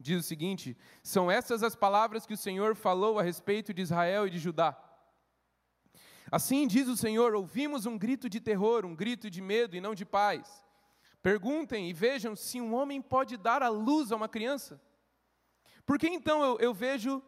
diz 0.00 0.18
o 0.18 0.26
seguinte: 0.26 0.74
São 1.02 1.30
essas 1.30 1.62
as 1.62 1.76
palavras 1.76 2.24
que 2.24 2.32
o 2.32 2.38
Senhor 2.38 2.74
falou 2.74 3.18
a 3.18 3.22
respeito 3.22 3.74
de 3.74 3.82
Israel 3.82 4.26
e 4.26 4.30
de 4.30 4.38
Judá. 4.38 4.82
Assim 6.30 6.66
diz 6.66 6.88
o 6.88 6.96
Senhor: 6.96 7.34
ouvimos 7.34 7.86
um 7.86 7.96
grito 7.96 8.28
de 8.28 8.40
terror, 8.40 8.84
um 8.84 8.94
grito 8.94 9.30
de 9.30 9.40
medo 9.40 9.76
e 9.76 9.80
não 9.80 9.94
de 9.94 10.04
paz. 10.04 10.64
Perguntem 11.22 11.88
e 11.88 11.92
vejam 11.92 12.36
se 12.36 12.60
um 12.60 12.74
homem 12.74 13.00
pode 13.02 13.36
dar 13.36 13.62
a 13.62 13.68
luz 13.68 14.12
a 14.12 14.16
uma 14.16 14.28
criança. 14.28 14.80
Por 15.84 15.98
que 15.98 16.08
então 16.08 16.42
eu, 16.42 16.58
eu 16.58 16.74
vejo 16.74 17.22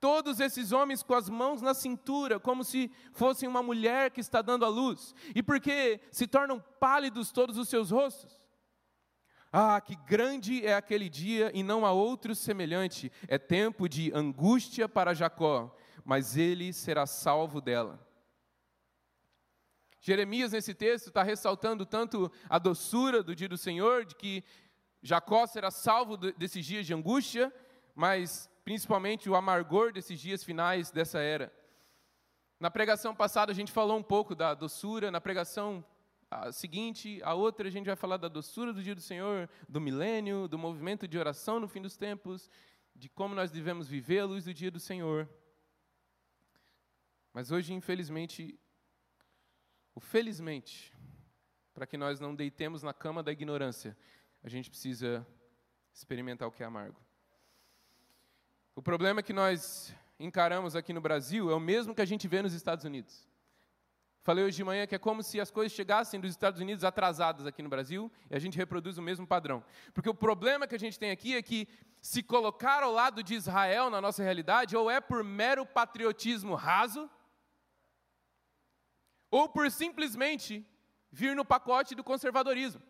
todos 0.00 0.40
esses 0.40 0.72
homens 0.72 1.02
com 1.02 1.14
as 1.14 1.28
mãos 1.28 1.60
na 1.60 1.74
cintura, 1.74 2.40
como 2.40 2.64
se 2.64 2.90
fossem 3.12 3.48
uma 3.48 3.62
mulher 3.62 4.10
que 4.10 4.20
está 4.20 4.40
dando 4.40 4.64
a 4.64 4.68
luz, 4.68 5.14
e 5.34 5.42
porque 5.42 6.00
se 6.10 6.26
tornam 6.26 6.62
pálidos 6.80 7.30
todos 7.30 7.58
os 7.58 7.68
seus 7.68 7.90
rostos. 7.90 8.40
Ah, 9.52 9.80
que 9.80 9.96
grande 10.06 10.64
é 10.64 10.74
aquele 10.74 11.08
dia 11.08 11.50
e 11.52 11.62
não 11.62 11.84
há 11.84 11.90
outro 11.90 12.36
semelhante. 12.36 13.10
É 13.26 13.36
tempo 13.36 13.88
de 13.88 14.12
angústia 14.14 14.88
para 14.88 15.12
Jacó, 15.12 15.74
mas 16.10 16.36
ele 16.36 16.72
será 16.72 17.06
salvo 17.06 17.60
dela. 17.60 18.04
Jeremias, 20.00 20.50
nesse 20.50 20.74
texto, 20.74 21.06
está 21.06 21.22
ressaltando 21.22 21.86
tanto 21.86 22.32
a 22.48 22.58
doçura 22.58 23.22
do 23.22 23.32
dia 23.32 23.48
do 23.48 23.56
Senhor, 23.56 24.04
de 24.04 24.16
que 24.16 24.42
Jacó 25.00 25.46
será 25.46 25.70
salvo 25.70 26.16
desses 26.16 26.66
dias 26.66 26.84
de 26.84 26.92
angústia, 26.92 27.54
mas 27.94 28.50
principalmente 28.64 29.30
o 29.30 29.36
amargor 29.36 29.92
desses 29.92 30.18
dias 30.18 30.42
finais 30.42 30.90
dessa 30.90 31.20
era. 31.20 31.52
Na 32.58 32.72
pregação 32.72 33.14
passada 33.14 33.52
a 33.52 33.54
gente 33.54 33.70
falou 33.70 33.96
um 33.96 34.02
pouco 34.02 34.34
da 34.34 34.52
doçura, 34.52 35.12
na 35.12 35.20
pregação 35.20 35.84
a 36.28 36.50
seguinte, 36.50 37.20
a 37.22 37.34
outra 37.34 37.68
a 37.68 37.70
gente 37.70 37.86
vai 37.86 37.94
falar 37.94 38.16
da 38.16 38.26
doçura 38.26 38.72
do 38.72 38.82
dia 38.82 38.96
do 38.96 39.00
Senhor, 39.00 39.48
do 39.68 39.80
milênio, 39.80 40.48
do 40.48 40.58
movimento 40.58 41.06
de 41.06 41.16
oração 41.16 41.60
no 41.60 41.68
fim 41.68 41.80
dos 41.80 41.96
tempos, 41.96 42.50
de 42.96 43.08
como 43.08 43.32
nós 43.32 43.52
devemos 43.52 43.86
viver 43.86 44.18
a 44.18 44.24
luz 44.24 44.46
do 44.46 44.52
dia 44.52 44.72
do 44.72 44.80
Senhor. 44.80 45.28
Mas 47.32 47.50
hoje, 47.50 47.72
infelizmente, 47.72 48.58
o 49.94 50.00
felizmente, 50.00 50.92
para 51.72 51.86
que 51.86 51.96
nós 51.96 52.18
não 52.18 52.34
deitemos 52.34 52.82
na 52.82 52.92
cama 52.92 53.22
da 53.22 53.30
ignorância, 53.30 53.96
a 54.42 54.48
gente 54.48 54.68
precisa 54.68 55.26
experimentar 55.92 56.48
o 56.48 56.52
que 56.52 56.62
é 56.62 56.66
amargo. 56.66 57.00
O 58.74 58.82
problema 58.82 59.22
que 59.22 59.32
nós 59.32 59.94
encaramos 60.18 60.74
aqui 60.74 60.92
no 60.92 61.00
Brasil 61.00 61.50
é 61.50 61.54
o 61.54 61.60
mesmo 61.60 61.94
que 61.94 62.02
a 62.02 62.06
gente 62.06 62.26
vê 62.26 62.42
nos 62.42 62.52
Estados 62.52 62.84
Unidos. 62.84 63.28
Falei 64.22 64.44
hoje 64.44 64.56
de 64.56 64.64
manhã 64.64 64.86
que 64.86 64.94
é 64.94 64.98
como 64.98 65.22
se 65.22 65.40
as 65.40 65.50
coisas 65.50 65.72
chegassem 65.72 66.20
dos 66.20 66.30
Estados 66.30 66.60
Unidos 66.60 66.84
atrasadas 66.84 67.46
aqui 67.46 67.62
no 67.62 67.70
Brasil 67.70 68.12
e 68.30 68.36
a 68.36 68.38
gente 68.38 68.56
reproduz 68.56 68.98
o 68.98 69.02
mesmo 69.02 69.26
padrão. 69.26 69.64
Porque 69.94 70.10
o 70.10 70.14
problema 70.14 70.66
que 70.66 70.74
a 70.74 70.78
gente 70.78 70.98
tem 70.98 71.10
aqui 71.10 71.34
é 71.34 71.42
que 71.42 71.66
se 72.02 72.22
colocar 72.22 72.82
ao 72.82 72.92
lado 72.92 73.22
de 73.22 73.34
Israel 73.34 73.88
na 73.88 74.00
nossa 74.00 74.22
realidade, 74.22 74.76
ou 74.76 74.90
é 74.90 75.00
por 75.00 75.24
mero 75.24 75.64
patriotismo 75.64 76.54
raso, 76.54 77.08
ou 79.30 79.48
por 79.48 79.70
simplesmente 79.70 80.66
vir 81.10 81.34
no 81.36 81.44
pacote 81.44 81.94
do 81.94 82.04
conservadorismo. 82.04 82.82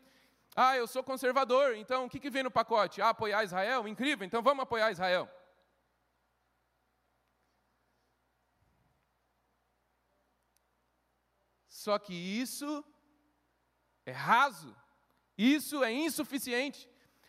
Ah, 0.55 0.77
eu 0.77 0.87
sou 0.87 1.03
conservador, 1.03 1.77
então 1.77 2.07
o 2.07 2.11
que, 2.11 2.19
que 2.19 2.31
vem 2.31 2.43
no 2.43 2.51
pacote? 2.51 3.01
Ah, 3.01 3.11
apoiar 3.11 3.45
Israel? 3.45 3.87
Incrível, 3.87 4.27
então 4.27 4.43
vamos 4.43 4.63
apoiar 4.63 4.91
Israel. 4.91 5.29
Só 11.69 11.99
que 11.99 12.13
isso 12.13 12.85
é 14.05 14.13
raso, 14.13 14.77
isso 15.39 15.83
é 15.83 15.93
insuficiente. 15.93 16.89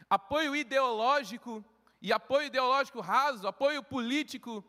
Apoio 0.09 0.55
ideológico 0.55 1.63
e 2.01 2.11
apoio 2.11 2.47
ideológico 2.47 2.99
raso, 2.99 3.47
apoio 3.47 3.81
político 3.81 4.65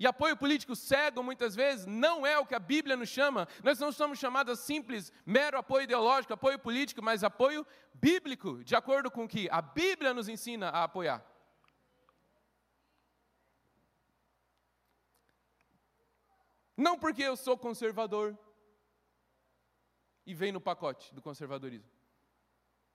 e 0.00 0.06
apoio 0.06 0.34
político 0.34 0.74
cego, 0.74 1.22
muitas 1.22 1.54
vezes, 1.54 1.84
não 1.84 2.26
é 2.26 2.38
o 2.38 2.46
que 2.46 2.54
a 2.54 2.58
Bíblia 2.58 2.96
nos 2.96 3.10
chama. 3.10 3.46
Nós 3.62 3.78
não 3.78 3.92
somos 3.92 4.18
chamados 4.18 4.58
a 4.58 4.62
simples, 4.62 5.12
mero 5.26 5.58
apoio 5.58 5.84
ideológico, 5.84 6.32
apoio 6.32 6.58
político, 6.58 7.02
mas 7.02 7.22
apoio 7.22 7.66
bíblico, 7.92 8.64
de 8.64 8.74
acordo 8.74 9.10
com 9.10 9.24
o 9.24 9.28
que 9.28 9.46
a 9.50 9.60
Bíblia 9.60 10.14
nos 10.14 10.26
ensina 10.26 10.70
a 10.70 10.84
apoiar. 10.84 11.22
Não 16.74 16.98
porque 16.98 17.22
eu 17.22 17.36
sou 17.36 17.58
conservador, 17.58 18.38
e 20.24 20.32
vem 20.32 20.50
no 20.50 20.62
pacote 20.62 21.14
do 21.14 21.20
conservadorismo. 21.20 21.90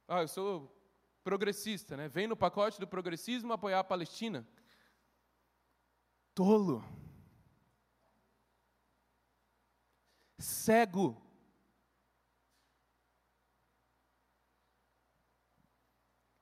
Ah, 0.07 0.21
eu 0.21 0.27
sou 0.27 0.75
progressista, 1.23 1.95
né? 1.95 2.07
Vem 2.07 2.25
no 2.25 2.35
pacote 2.35 2.79
do 2.79 2.87
progressismo 2.87 3.53
apoiar 3.53 3.81
a 3.81 3.83
Palestina. 3.83 4.47
Tolo. 6.35 6.83
Cego. 10.37 11.19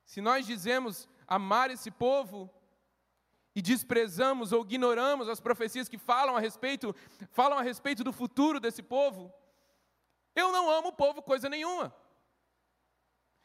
Se 0.04 0.20
nós 0.20 0.44
dizemos 0.44 1.08
amar 1.26 1.70
esse 1.70 1.92
povo 1.92 2.50
e 3.54 3.62
desprezamos 3.62 4.52
ou 4.52 4.62
ignoramos 4.62 5.28
as 5.28 5.40
profecias 5.40 5.88
que 5.88 5.96
falam 5.96 6.36
a 6.36 6.40
respeito, 6.40 6.94
falam 7.30 7.56
a 7.56 7.62
respeito 7.62 8.02
do 8.02 8.12
futuro 8.12 8.58
desse 8.58 8.82
povo, 8.82 9.32
eu 10.34 10.50
não 10.50 10.68
amo 10.68 10.88
o 10.88 10.92
povo 10.92 11.22
coisa 11.22 11.48
nenhuma. 11.48 11.94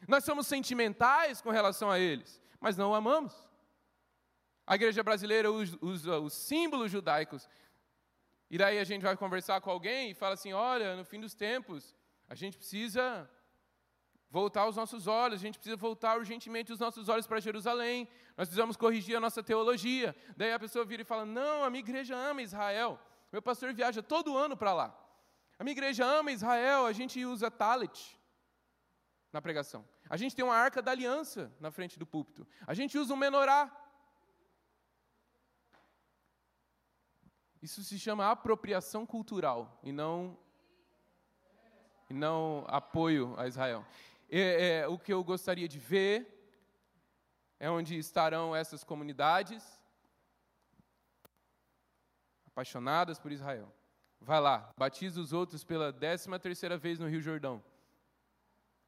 Nós 0.08 0.24
somos 0.24 0.48
sentimentais 0.48 1.42
com 1.42 1.52
relação 1.52 1.92
a 1.92 2.00
eles, 2.00 2.42
mas 2.60 2.76
não 2.76 2.92
o 2.92 2.96
amamos. 2.96 3.49
A 4.70 4.76
igreja 4.76 5.02
brasileira 5.02 5.52
usa 5.52 6.20
os 6.20 6.34
símbolos 6.34 6.92
judaicos. 6.92 7.50
E 8.52 8.56
daí 8.56 8.78
a 8.78 8.84
gente 8.84 9.02
vai 9.02 9.18
conversar 9.18 9.60
com 9.62 9.72
alguém 9.72 10.12
e 10.12 10.14
fala 10.14 10.36
assim: 10.36 10.54
olha, 10.54 10.96
no 10.96 11.04
fim 11.04 11.20
dos 11.20 11.34
tempos, 11.34 11.96
a 12.28 12.36
gente 12.36 12.56
precisa 12.56 13.28
voltar 14.30 14.68
os 14.68 14.76
nossos 14.76 15.08
olhos, 15.08 15.40
a 15.40 15.44
gente 15.44 15.58
precisa 15.58 15.76
voltar 15.76 16.20
urgentemente 16.20 16.72
os 16.72 16.78
nossos 16.78 17.10
olhos 17.10 17.26
para 17.26 17.40
Jerusalém, 17.40 18.08
nós 18.38 18.48
precisamos 18.48 18.78
corrigir 18.78 19.18
a 19.18 19.20
nossa 19.20 19.42
teologia. 19.42 20.16
Daí 20.38 20.54
a 20.54 20.60
pessoa 20.60 20.86
vira 20.86 21.02
e 21.02 21.06
fala: 21.06 21.26
não, 21.26 21.64
a 21.64 21.70
minha 21.72 21.82
igreja 21.82 22.16
ama 22.16 22.44
Israel, 22.44 23.00
meu 23.32 23.42
pastor 23.42 23.74
viaja 23.74 24.04
todo 24.04 24.38
ano 24.38 24.56
para 24.56 24.72
lá. 24.72 24.96
A 25.58 25.64
minha 25.64 25.72
igreja 25.72 26.06
ama 26.06 26.32
Israel, 26.32 26.86
a 26.86 26.94
gente 26.94 27.26
usa 27.26 27.50
talit 27.50 28.16
na 29.34 29.42
pregação. 29.42 29.84
A 30.08 30.16
gente 30.16 30.36
tem 30.36 30.46
uma 30.46 30.56
arca 30.56 30.80
da 30.80 30.92
aliança 30.92 31.52
na 31.60 31.72
frente 31.72 31.98
do 31.98 32.06
púlpito. 32.06 32.48
A 32.68 32.76
gente 32.76 33.00
usa 33.00 33.12
um 33.16 33.18
menorá. 33.18 33.76
Isso 37.62 37.84
se 37.84 38.00
chama 38.00 38.32
apropriação 38.32 39.06
cultural 39.06 39.80
e 39.84 39.92
não, 39.92 40.38
e 42.10 42.14
não 42.14 42.64
apoio 42.68 43.36
a 43.38 43.48
Israel. 43.48 43.86
É, 44.30 44.88
o 44.88 44.98
que 44.98 45.12
eu 45.12 45.24
gostaria 45.24 45.68
de 45.68 45.78
ver 45.80 46.40
é 47.60 47.70
onde 47.70 47.98
estarão 47.98 48.56
essas 48.56 48.84
comunidades 48.84 49.80
apaixonadas 52.48 53.20
por 53.20 53.32
Israel. 53.32 53.74
Vai 54.22 54.40
lá, 54.40 54.72
batiza 54.78 55.20
os 55.20 55.34
outros 55.34 55.64
pela 55.64 55.92
décima 55.92 56.40
terceira 56.40 56.78
vez 56.78 57.00
no 57.00 57.08
Rio 57.08 57.22
Jordão. 57.22 57.64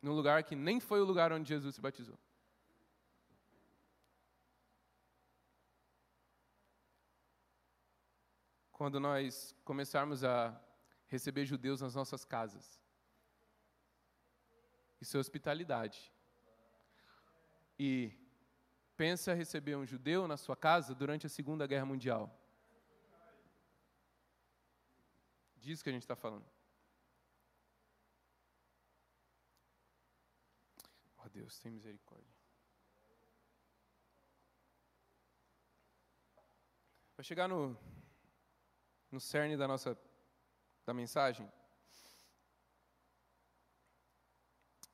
Num 0.02 0.14
lugar 0.14 0.44
que 0.44 0.56
nem 0.56 0.80
foi 0.80 1.02
o 1.02 1.06
lugar 1.06 1.32
onde 1.32 1.50
Jesus 1.50 1.76
se 1.76 1.82
batizou. 1.82 2.18
Quando 8.82 9.00
nós 9.00 9.56
começarmos 9.64 10.24
a 10.24 10.60
receber 11.06 11.46
judeus 11.46 11.82
nas 11.82 11.94
nossas 11.94 12.26
casas. 12.26 12.82
Isso 15.00 15.16
é 15.16 15.20
hospitalidade. 15.20 16.12
E 17.78 18.12
pensa 18.98 19.36
receber 19.36 19.76
um 19.76 19.86
judeu 19.86 20.28
na 20.28 20.36
sua 20.36 20.56
casa 20.56 20.96
durante 20.96 21.28
a 21.28 21.30
Segunda 21.30 21.68
Guerra 21.68 21.86
Mundial. 21.86 22.36
Disso 25.58 25.84
que 25.84 25.92
a 25.92 25.94
gente 25.94 26.02
está 26.02 26.16
falando. 26.16 26.50
Ó 31.20 31.26
oh, 31.28 31.30
Deus, 31.30 31.60
tem 31.60 31.72
misericórdia. 31.72 32.34
Para 37.16 37.24
chegar 37.24 37.48
no, 37.48 37.78
no 39.12 39.20
cerne 39.20 39.58
da 39.58 39.68
nossa 39.68 39.98
da 40.86 40.94
mensagem, 40.94 41.52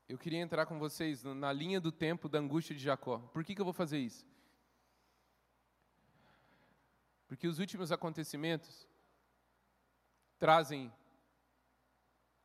eu 0.09 0.17
queria 0.17 0.39
entrar 0.39 0.65
com 0.65 0.79
vocês 0.79 1.23
na 1.23 1.51
linha 1.51 1.81
do 1.81 1.91
tempo 1.91 2.29
da 2.29 2.39
angústia 2.39 2.75
de 2.75 2.81
Jacó. 2.81 3.19
Por 3.33 3.43
que, 3.43 3.53
que 3.53 3.59
eu 3.59 3.65
vou 3.65 3.73
fazer 3.73 3.99
isso? 3.99 4.25
Porque 7.27 7.47
os 7.47 7.59
últimos 7.59 7.91
acontecimentos 7.91 8.87
trazem. 10.39 10.93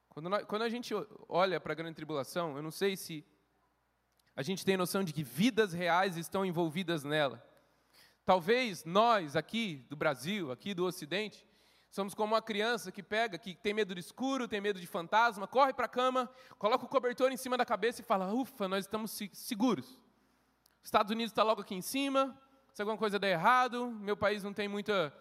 Quando, 0.08 0.28
nós, 0.28 0.44
quando 0.44 0.62
a 0.62 0.68
gente 0.68 0.92
olha 1.28 1.60
para 1.60 1.72
a 1.72 1.76
grande 1.76 1.94
tribulação, 1.94 2.56
eu 2.56 2.62
não 2.62 2.72
sei 2.72 2.96
se 2.96 3.24
a 4.34 4.42
gente 4.42 4.64
tem 4.64 4.76
noção 4.76 5.04
de 5.04 5.12
que 5.12 5.22
vidas 5.22 5.72
reais 5.72 6.16
estão 6.16 6.44
envolvidas 6.44 7.04
nela. 7.04 7.46
Talvez 8.24 8.84
nós 8.84 9.36
aqui 9.36 9.86
do 9.88 9.96
Brasil, 9.96 10.50
aqui 10.50 10.74
do 10.74 10.84
Ocidente, 10.84 11.46
somos 11.92 12.14
como 12.14 12.34
uma 12.34 12.40
criança 12.40 12.90
que 12.90 13.02
pega, 13.02 13.36
que 13.36 13.54
tem 13.54 13.74
medo 13.74 13.94
do 13.94 14.00
escuro, 14.00 14.48
tem 14.48 14.62
medo 14.62 14.80
de 14.80 14.86
fantasma, 14.86 15.46
corre 15.46 15.74
para 15.74 15.84
a 15.84 15.88
cama, 15.88 16.28
coloca 16.58 16.86
o 16.86 16.88
cobertor 16.88 17.30
em 17.30 17.36
cima 17.36 17.56
da 17.56 17.66
cabeça 17.66 18.00
e 18.00 18.04
fala: 18.04 18.32
ufa, 18.32 18.66
nós 18.66 18.86
estamos 18.86 19.20
seguros. 19.34 20.00
Estados 20.82 21.12
Unidos 21.12 21.30
está 21.30 21.42
logo 21.42 21.60
aqui 21.60 21.74
em 21.74 21.82
cima, 21.82 22.36
se 22.72 22.80
alguma 22.80 22.96
coisa 22.96 23.18
der 23.18 23.32
errado, 23.32 23.90
meu 23.90 24.16
país 24.16 24.42
não 24.42 24.54
tem 24.54 24.66
muita 24.66 25.14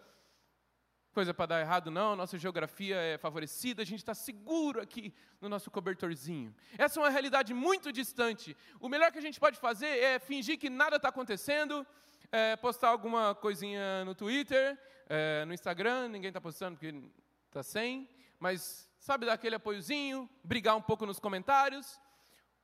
coisa 1.12 1.34
para 1.34 1.44
dar 1.44 1.60
errado, 1.60 1.90
não, 1.90 2.16
nossa 2.16 2.38
geografia 2.38 2.96
é 2.96 3.18
favorecida, 3.18 3.82
a 3.82 3.84
gente 3.84 3.98
está 3.98 4.14
seguro 4.14 4.80
aqui 4.80 5.14
no 5.42 5.50
nosso 5.50 5.70
cobertorzinho. 5.70 6.54
Essa 6.78 6.98
é 6.98 7.02
uma 7.02 7.10
realidade 7.10 7.52
muito 7.52 7.92
distante. 7.92 8.56
O 8.80 8.88
melhor 8.88 9.12
que 9.12 9.18
a 9.18 9.22
gente 9.22 9.38
pode 9.38 9.58
fazer 9.58 9.88
é 9.88 10.18
fingir 10.18 10.58
que 10.58 10.70
nada 10.70 10.96
está 10.96 11.10
acontecendo, 11.10 11.86
é, 12.32 12.56
postar 12.56 12.88
alguma 12.88 13.34
coisinha 13.34 14.06
no 14.06 14.14
Twitter, 14.14 14.78
é, 15.14 15.44
no 15.44 15.52
Instagram, 15.52 16.08
ninguém 16.08 16.28
está 16.28 16.40
postando 16.40 16.78
porque 16.78 16.98
está 17.46 17.62
sem, 17.62 18.08
mas 18.40 18.88
sabe 18.98 19.26
dar 19.26 19.34
aquele 19.34 19.56
apoiozinho, 19.56 20.26
brigar 20.42 20.74
um 20.74 20.80
pouco 20.80 21.04
nos 21.04 21.20
comentários. 21.20 22.00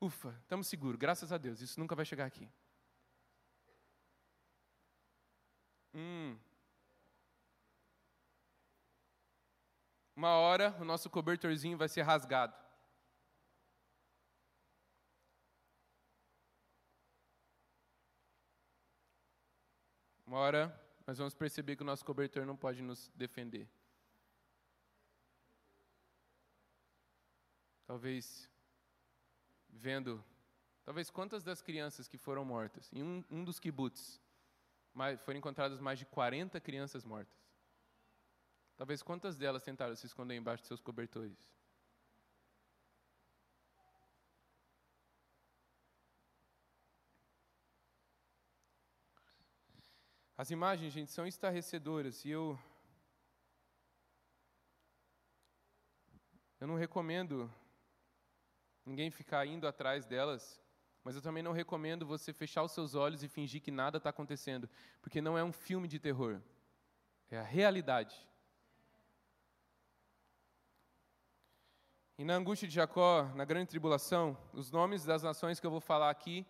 Ufa, 0.01 0.35
estamos 0.41 0.67
seguros, 0.67 0.99
graças 0.99 1.31
a 1.31 1.37
Deus, 1.37 1.61
isso 1.61 1.79
nunca 1.79 1.95
vai 1.95 2.07
chegar 2.07 2.25
aqui. 2.25 2.49
Hum. 5.93 6.39
Uma 10.17 10.39
hora 10.39 10.75
o 10.81 10.85
nosso 10.87 11.11
cobertorzinho 11.11 11.77
vai 11.77 11.89
ser 11.89 12.01
rasgado. 12.01 12.55
Uma 20.27 20.39
hora 20.39 20.88
nós 21.09 21.17
vamos 21.17 21.35
perceber 21.35 21.75
que 21.75 21.83
o 21.83 21.87
nosso 21.87 22.05
cobertor 22.05 22.45
não 22.45 22.55
pode 22.55 22.83
nos 22.83 23.11
defender. 23.15 23.67
Talvez 27.87 28.47
vendo, 29.71 30.23
talvez 30.85 31.09
quantas 31.09 31.43
das 31.43 31.63
crianças 31.63 32.07
que 32.07 32.19
foram 32.19 32.45
mortas 32.45 32.93
em 32.93 33.03
um, 33.03 33.25
um 33.31 33.43
dos 33.43 33.59
kibbutz 33.59 34.21
mais, 34.93 35.19
foram 35.23 35.39
encontradas 35.39 35.81
mais 35.81 35.99
de 35.99 36.05
40 36.05 36.61
crianças 36.61 37.07
mortas. 37.07 37.43
Talvez 38.77 39.03
quantas 39.03 39.39
delas 39.39 39.63
tentaram 39.63 39.97
se 39.97 40.05
esconder 40.05 40.37
embaixo 40.37 40.65
de 40.65 40.69
seus 40.69 40.83
cobertores? 40.83 41.39
As 50.39 50.51
imagens, 50.51 50.93
gente, 50.93 51.11
são 51.11 51.27
estarrecedoras 51.27 52.25
e 52.25 52.31
eu 52.31 52.59
eu 56.61 56.67
não 56.67 56.77
recomendo 56.77 57.53
ninguém 58.87 59.11
ficar 59.11 59.45
indo 59.47 59.67
atrás 59.67 60.07
delas 60.07 60.61
mas 61.09 61.17
eu 61.17 61.23
também 61.23 61.43
não 61.43 61.53
recomendo 61.53 62.05
você 62.05 62.35
fechar 62.35 62.63
os 62.63 62.73
seus 62.73 62.95
olhos 62.95 63.23
e 63.23 63.29
fingir 63.29 63.63
que 63.63 63.71
nada 63.71 63.97
está 63.97 64.11
acontecendo, 64.11 64.69
porque 65.01 65.23
não 65.23 65.39
é 65.39 65.43
um 65.43 65.53
filme 65.53 65.89
de 65.89 65.99
terror, 65.99 66.39
é 67.31 67.39
a 67.39 67.43
realidade. 67.43 68.15
E 72.19 72.25
na 72.25 72.35
angústia 72.35 72.69
de 72.69 72.75
Jacó, 72.75 73.23
na 73.35 73.47
grande 73.47 73.71
tribulação, 73.71 74.37
os 74.53 74.71
nomes 74.71 75.03
das 75.03 75.23
nações 75.23 75.59
que 75.59 75.67
eu 75.67 75.71
vou 75.71 75.81
falar 75.81 76.11
aqui, 76.11 76.45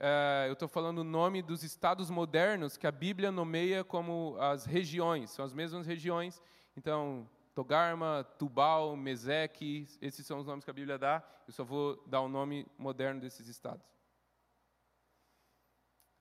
é, 0.00 0.46
eu 0.46 0.52
estou 0.52 0.68
falando 0.68 0.98
o 0.98 1.04
nome 1.04 1.42
dos 1.42 1.64
estados 1.64 2.08
modernos 2.08 2.76
que 2.76 2.86
a 2.86 2.92
Bíblia 2.92 3.32
nomeia 3.32 3.82
como 3.82 4.36
as 4.38 4.64
regiões, 4.64 5.30
são 5.30 5.44
as 5.44 5.52
mesmas 5.52 5.86
regiões. 5.86 6.40
Então, 6.76 7.28
Togarma, 7.52 8.22
Tubal, 8.38 8.96
Meseque, 8.96 9.88
esses 10.00 10.24
são 10.24 10.38
os 10.38 10.46
nomes 10.46 10.64
que 10.64 10.70
a 10.70 10.74
Bíblia 10.74 10.96
dá. 10.96 11.22
Eu 11.46 11.52
só 11.52 11.64
vou 11.64 12.00
dar 12.06 12.20
o 12.20 12.28
nome 12.28 12.64
moderno 12.78 13.20
desses 13.20 13.48
estados. 13.48 13.84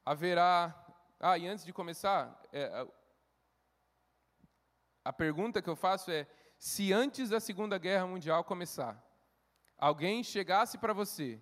Haverá. 0.03 0.75
Ah, 1.19 1.37
e 1.37 1.47
antes 1.47 1.63
de 1.63 1.71
começar, 1.71 2.41
é, 2.51 2.87
a 5.05 5.13
pergunta 5.13 5.61
que 5.61 5.69
eu 5.69 5.75
faço 5.75 6.09
é: 6.09 6.25
se 6.57 6.91
antes 6.91 7.29
da 7.29 7.39
Segunda 7.39 7.77
Guerra 7.77 8.07
Mundial 8.07 8.43
começar, 8.43 8.99
alguém 9.77 10.23
chegasse 10.23 10.79
para 10.79 10.93
você 10.93 11.39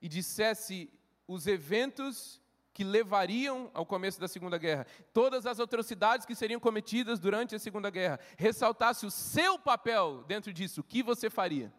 e 0.00 0.08
dissesse 0.08 0.92
os 1.32 1.46
eventos 1.46 2.40
que 2.74 2.84
levariam 2.84 3.70
ao 3.74 3.84
começo 3.84 4.20
da 4.20 4.28
Segunda 4.28 4.58
Guerra, 4.58 4.86
todas 5.12 5.46
as 5.46 5.60
atrocidades 5.60 6.26
que 6.26 6.34
seriam 6.34 6.60
cometidas 6.60 7.18
durante 7.18 7.54
a 7.54 7.58
Segunda 7.58 7.90
Guerra, 7.90 8.20
ressaltasse 8.36 9.04
o 9.06 9.10
seu 9.10 9.58
papel 9.58 10.24
dentro 10.24 10.52
disso, 10.52 10.80
o 10.80 10.84
que 10.84 11.02
você 11.02 11.28
faria? 11.28 11.72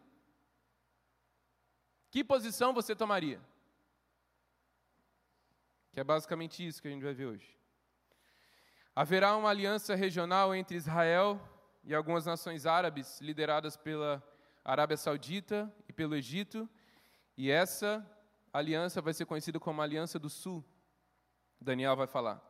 Que 2.10 2.22
posição 2.22 2.72
você 2.72 2.94
tomaria? 2.94 3.40
Que 5.92 6.00
é 6.00 6.04
basicamente 6.04 6.64
isso 6.66 6.80
que 6.80 6.88
a 6.88 6.90
gente 6.90 7.04
vai 7.04 7.14
ver 7.14 7.26
hoje. 7.26 7.56
Haverá 8.94 9.36
uma 9.36 9.50
aliança 9.50 9.94
regional 9.94 10.54
entre 10.54 10.76
Israel 10.76 11.40
e 11.82 11.94
algumas 11.94 12.26
nações 12.26 12.66
árabes, 12.66 13.20
lideradas 13.20 13.76
pela 13.76 14.22
Arábia 14.64 14.96
Saudita 14.96 15.72
e 15.88 15.92
pelo 15.92 16.14
Egito, 16.14 16.68
e 17.36 17.50
essa 17.50 18.08
aliança 18.54 19.02
vai 19.02 19.12
ser 19.12 19.26
conhecida 19.26 19.58
como 19.58 19.82
Aliança 19.82 20.16
do 20.16 20.30
Sul. 20.30 20.64
Daniel 21.60 21.96
vai 21.96 22.06
falar. 22.06 22.40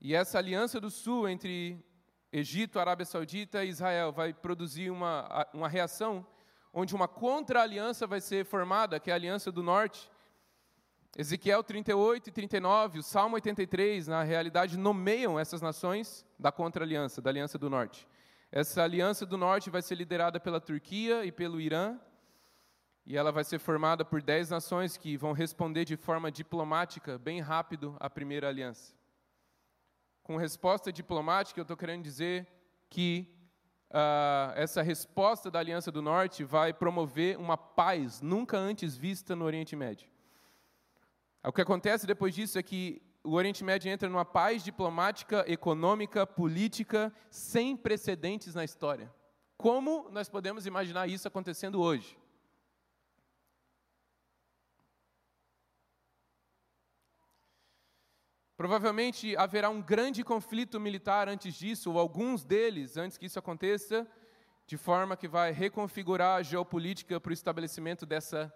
E 0.00 0.14
essa 0.14 0.38
aliança 0.38 0.80
do 0.80 0.90
sul 0.90 1.28
entre 1.28 1.84
Egito, 2.32 2.78
Arábia 2.78 3.04
Saudita 3.04 3.64
e 3.64 3.68
Israel 3.68 4.12
vai 4.12 4.32
produzir 4.32 4.90
uma, 4.90 5.46
uma 5.52 5.68
reação 5.68 6.24
onde 6.72 6.94
uma 6.94 7.08
contra-aliança 7.08 8.06
vai 8.06 8.20
ser 8.20 8.44
formada, 8.44 9.00
que 9.00 9.10
é 9.10 9.12
a 9.12 9.16
aliança 9.16 9.50
do 9.50 9.62
norte. 9.62 10.10
Ezequiel 11.18 11.64
38 11.64 12.28
e 12.28 12.32
39, 12.32 13.00
o 13.00 13.02
Salmo 13.02 13.34
83, 13.34 14.06
na 14.06 14.22
realidade, 14.22 14.78
nomeiam 14.78 15.38
essas 15.38 15.60
nações 15.60 16.24
da 16.38 16.52
contra-aliança, 16.52 17.20
da 17.20 17.30
aliança 17.30 17.58
do 17.58 17.68
norte. 17.68 18.06
Essa 18.52 18.82
aliança 18.82 19.26
do 19.26 19.36
norte 19.36 19.70
vai 19.70 19.82
ser 19.82 19.96
liderada 19.96 20.38
pela 20.38 20.60
Turquia 20.60 21.24
e 21.24 21.32
pelo 21.32 21.60
Irã, 21.60 21.98
e 23.06 23.16
ela 23.16 23.32
vai 23.32 23.44
ser 23.44 23.58
formada 23.58 24.04
por 24.04 24.22
dez 24.22 24.50
nações 24.50 24.96
que 24.96 25.16
vão 25.16 25.32
responder 25.32 25.84
de 25.84 25.96
forma 25.96 26.30
diplomática, 26.30 27.18
bem 27.18 27.40
rápido, 27.40 27.96
à 27.98 28.08
primeira 28.08 28.48
aliança. 28.48 28.94
Com 30.22 30.36
resposta 30.36 30.92
diplomática, 30.92 31.58
eu 31.58 31.62
estou 31.62 31.76
querendo 31.76 32.02
dizer 32.02 32.46
que 32.88 33.26
uh, 33.90 34.52
essa 34.54 34.82
resposta 34.82 35.50
da 35.50 35.58
Aliança 35.58 35.90
do 35.90 36.02
Norte 36.02 36.44
vai 36.44 36.72
promover 36.72 37.36
uma 37.38 37.56
paz 37.56 38.20
nunca 38.20 38.56
antes 38.56 38.96
vista 38.96 39.34
no 39.34 39.44
Oriente 39.44 39.74
Médio. 39.74 40.08
O 41.42 41.52
que 41.52 41.62
acontece 41.62 42.06
depois 42.06 42.34
disso 42.34 42.58
é 42.58 42.62
que 42.62 43.02
o 43.24 43.32
Oriente 43.32 43.64
Médio 43.64 43.90
entra 43.90 44.08
numa 44.08 44.24
paz 44.24 44.62
diplomática, 44.62 45.44
econômica, 45.46 46.26
política, 46.26 47.12
sem 47.30 47.76
precedentes 47.76 48.54
na 48.54 48.64
história. 48.64 49.12
Como 49.56 50.08
nós 50.10 50.28
podemos 50.28 50.66
imaginar 50.66 51.06
isso 51.08 51.26
acontecendo 51.28 51.80
hoje? 51.80 52.19
Provavelmente 58.60 59.34
haverá 59.38 59.70
um 59.70 59.80
grande 59.80 60.22
conflito 60.22 60.78
militar 60.78 61.30
antes 61.30 61.54
disso, 61.54 61.90
ou 61.90 61.98
alguns 61.98 62.44
deles 62.44 62.98
antes 62.98 63.16
que 63.16 63.24
isso 63.24 63.38
aconteça, 63.38 64.06
de 64.66 64.76
forma 64.76 65.16
que 65.16 65.26
vai 65.26 65.50
reconfigurar 65.50 66.36
a 66.36 66.42
geopolítica 66.42 67.18
para 67.18 67.30
o 67.30 67.32
estabelecimento 67.32 68.04
dessa 68.04 68.52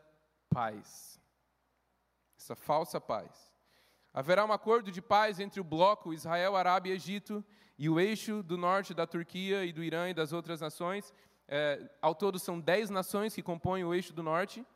paz, 0.50 1.18
essa 2.36 2.54
falsa 2.54 3.00
paz. 3.00 3.50
Haverá 4.12 4.44
um 4.44 4.52
acordo 4.52 4.92
de 4.92 5.00
paz 5.00 5.40
entre 5.40 5.58
o 5.58 5.64
bloco 5.64 6.12
Israel, 6.12 6.54
Arábia 6.54 6.92
e 6.92 6.96
Egito 6.96 7.42
e 7.78 7.88
o 7.88 7.98
eixo 7.98 8.42
do 8.42 8.58
norte 8.58 8.92
da 8.92 9.06
Turquia 9.06 9.64
e 9.64 9.72
do 9.72 9.82
Irã 9.82 10.10
e 10.10 10.12
das 10.12 10.34
outras 10.34 10.60
nações. 10.60 11.14
É, 11.48 11.80
ao 12.02 12.14
todo 12.14 12.38
são 12.38 12.60
dez 12.60 12.90
nações 12.90 13.34
que 13.34 13.42
compõem 13.42 13.84
o 13.84 13.94
eixo 13.94 14.12
do 14.12 14.22
norte 14.22 14.66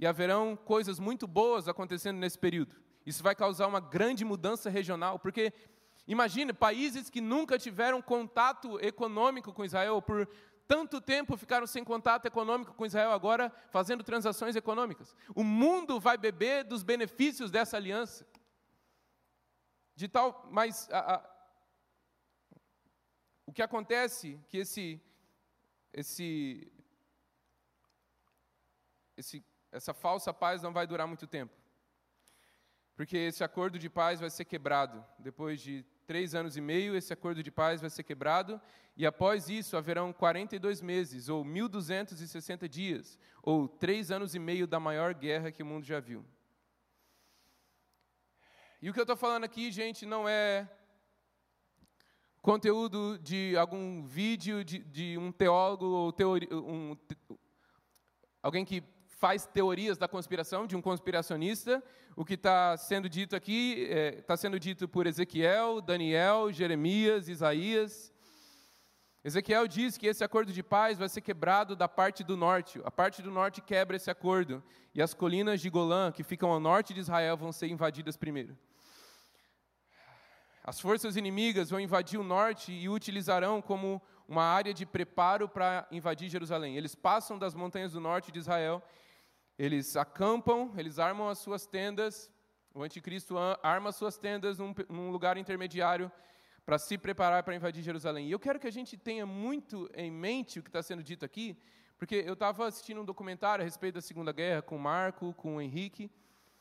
e 0.00 0.08
haverão 0.08 0.56
coisas 0.56 0.98
muito 0.98 1.28
boas 1.28 1.68
acontecendo 1.68 2.18
nesse 2.18 2.36
período. 2.36 2.82
Isso 3.04 3.22
vai 3.22 3.34
causar 3.34 3.66
uma 3.66 3.80
grande 3.80 4.24
mudança 4.24 4.70
regional, 4.70 5.18
porque 5.18 5.52
Imagine 6.06 6.52
países 6.52 7.08
que 7.08 7.20
nunca 7.20 7.58
tiveram 7.58 8.02
contato 8.02 8.78
econômico 8.80 9.52
com 9.52 9.64
Israel, 9.64 10.02
por 10.02 10.28
tanto 10.66 11.00
tempo 11.00 11.36
ficaram 11.36 11.66
sem 11.66 11.84
contato 11.84 12.26
econômico 12.26 12.74
com 12.74 12.86
Israel, 12.86 13.12
agora 13.12 13.50
fazendo 13.70 14.02
transações 14.02 14.56
econômicas. 14.56 15.14
O 15.34 15.44
mundo 15.44 16.00
vai 16.00 16.16
beber 16.16 16.64
dos 16.64 16.82
benefícios 16.82 17.50
dessa 17.50 17.76
aliança. 17.76 18.26
De 19.94 20.08
tal, 20.08 20.48
mas 20.50 20.88
a, 20.90 21.16
a, 21.16 21.30
o 23.46 23.52
que 23.52 23.62
acontece 23.62 24.40
que 24.48 24.58
esse 24.58 25.00
esse 25.92 26.72
esse 29.16 29.44
essa 29.70 29.92
falsa 29.94 30.32
paz 30.32 30.62
não 30.62 30.72
vai 30.72 30.86
durar 30.86 31.06
muito 31.06 31.26
tempo. 31.26 31.61
Porque 32.94 33.16
esse 33.16 33.42
acordo 33.42 33.78
de 33.78 33.88
paz 33.88 34.20
vai 34.20 34.30
ser 34.30 34.44
quebrado. 34.44 35.04
Depois 35.18 35.60
de 35.60 35.84
três 36.06 36.34
anos 36.34 36.56
e 36.56 36.60
meio, 36.60 36.94
esse 36.94 37.12
acordo 37.12 37.42
de 37.42 37.50
paz 37.50 37.80
vai 37.80 37.88
ser 37.88 38.02
quebrado, 38.02 38.60
e 38.96 39.06
após 39.06 39.48
isso 39.48 39.76
haverão 39.76 40.12
42 40.12 40.82
meses, 40.82 41.28
ou 41.28 41.44
1.260 41.44 42.68
dias, 42.68 43.18
ou 43.42 43.66
três 43.66 44.10
anos 44.10 44.34
e 44.34 44.38
meio 44.38 44.66
da 44.66 44.78
maior 44.78 45.14
guerra 45.14 45.50
que 45.50 45.62
o 45.62 45.66
mundo 45.66 45.84
já 45.84 46.00
viu. 46.00 46.24
E 48.82 48.90
o 48.90 48.92
que 48.92 48.98
eu 48.98 49.04
estou 49.04 49.16
falando 49.16 49.44
aqui, 49.44 49.70
gente, 49.70 50.04
não 50.04 50.28
é 50.28 50.68
conteúdo 52.42 53.16
de 53.18 53.56
algum 53.56 54.04
vídeo 54.04 54.64
de, 54.64 54.80
de 54.80 55.16
um 55.16 55.30
teólogo 55.30 55.86
ou 55.86 56.12
teori, 56.12 56.48
um, 56.52 56.96
alguém 58.42 58.64
que 58.64 58.82
faz 59.22 59.46
teorias 59.46 59.96
da 59.96 60.08
conspiração, 60.08 60.66
de 60.66 60.74
um 60.74 60.82
conspiracionista. 60.82 61.80
O 62.16 62.24
que 62.24 62.34
está 62.34 62.76
sendo 62.76 63.08
dito 63.08 63.36
aqui 63.36 63.86
está 64.18 64.34
é, 64.34 64.36
sendo 64.36 64.58
dito 64.58 64.88
por 64.88 65.06
Ezequiel, 65.06 65.80
Daniel, 65.80 66.52
Jeremias, 66.52 67.28
Isaías. 67.28 68.12
Ezequiel 69.22 69.68
diz 69.68 69.96
que 69.96 70.08
esse 70.08 70.24
acordo 70.24 70.52
de 70.52 70.60
paz 70.60 70.98
vai 70.98 71.08
ser 71.08 71.20
quebrado 71.20 71.76
da 71.76 71.86
parte 71.86 72.24
do 72.24 72.36
norte. 72.36 72.80
A 72.82 72.90
parte 72.90 73.22
do 73.22 73.30
norte 73.30 73.62
quebra 73.62 73.94
esse 73.96 74.10
acordo. 74.10 74.60
E 74.92 75.00
as 75.00 75.14
colinas 75.14 75.60
de 75.60 75.70
Golã, 75.70 76.10
que 76.10 76.24
ficam 76.24 76.50
ao 76.50 76.58
norte 76.58 76.92
de 76.92 76.98
Israel, 76.98 77.36
vão 77.36 77.52
ser 77.52 77.68
invadidas 77.68 78.16
primeiro. 78.16 78.58
As 80.64 80.80
forças 80.80 81.14
inimigas 81.14 81.70
vão 81.70 81.78
invadir 81.78 82.18
o 82.18 82.24
norte 82.24 82.72
e 82.72 82.88
o 82.88 82.92
utilizarão 82.92 83.62
como 83.62 84.02
uma 84.26 84.42
área 84.42 84.74
de 84.74 84.84
preparo 84.84 85.48
para 85.48 85.86
invadir 85.92 86.28
Jerusalém. 86.28 86.76
Eles 86.76 86.96
passam 86.96 87.38
das 87.38 87.54
montanhas 87.54 87.92
do 87.92 88.00
norte 88.00 88.32
de 88.32 88.40
Israel 88.40 88.82
eles 89.64 89.96
acampam, 89.96 90.72
eles 90.76 90.98
armam 90.98 91.28
as 91.28 91.38
suas 91.38 91.66
tendas, 91.66 92.28
o 92.74 92.82
anticristo 92.82 93.36
arma 93.62 93.90
as 93.90 93.96
suas 93.96 94.18
tendas 94.18 94.58
num, 94.58 94.74
num 94.88 95.12
lugar 95.12 95.36
intermediário 95.36 96.10
para 96.66 96.80
se 96.80 96.98
preparar 96.98 97.44
para 97.44 97.54
invadir 97.54 97.80
Jerusalém. 97.80 98.26
E 98.26 98.32
eu 98.32 98.40
quero 98.40 98.58
que 98.58 98.66
a 98.66 98.72
gente 98.72 98.96
tenha 98.96 99.24
muito 99.24 99.88
em 99.94 100.10
mente 100.10 100.58
o 100.58 100.64
que 100.64 100.68
está 100.68 100.82
sendo 100.82 101.00
dito 101.00 101.24
aqui, 101.24 101.56
porque 101.96 102.24
eu 102.26 102.32
estava 102.32 102.66
assistindo 102.66 103.02
um 103.02 103.04
documentário 103.04 103.62
a 103.62 103.64
respeito 103.64 103.94
da 103.94 104.00
Segunda 104.00 104.32
Guerra 104.32 104.62
com 104.62 104.74
o 104.74 104.80
Marco, 104.80 105.32
com 105.34 105.54
o 105.54 105.60
Henrique, 105.60 106.10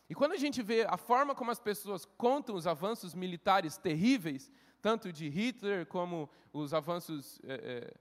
e 0.07 0.13
quando 0.13 0.33
a 0.33 0.37
gente 0.37 0.61
vê 0.61 0.85
a 0.87 0.97
forma 0.97 1.33
como 1.33 1.49
as 1.49 1.59
pessoas 1.59 2.05
contam 2.05 2.53
os 2.53 2.67
avanços 2.67 3.15
militares 3.15 3.77
terríveis, 3.77 4.51
tanto 4.79 5.11
de 5.11 5.27
Hitler 5.27 5.87
como 5.87 6.29
os 6.53 6.71
avanços 6.71 7.41
é, 7.45 7.53
é, 7.53 7.93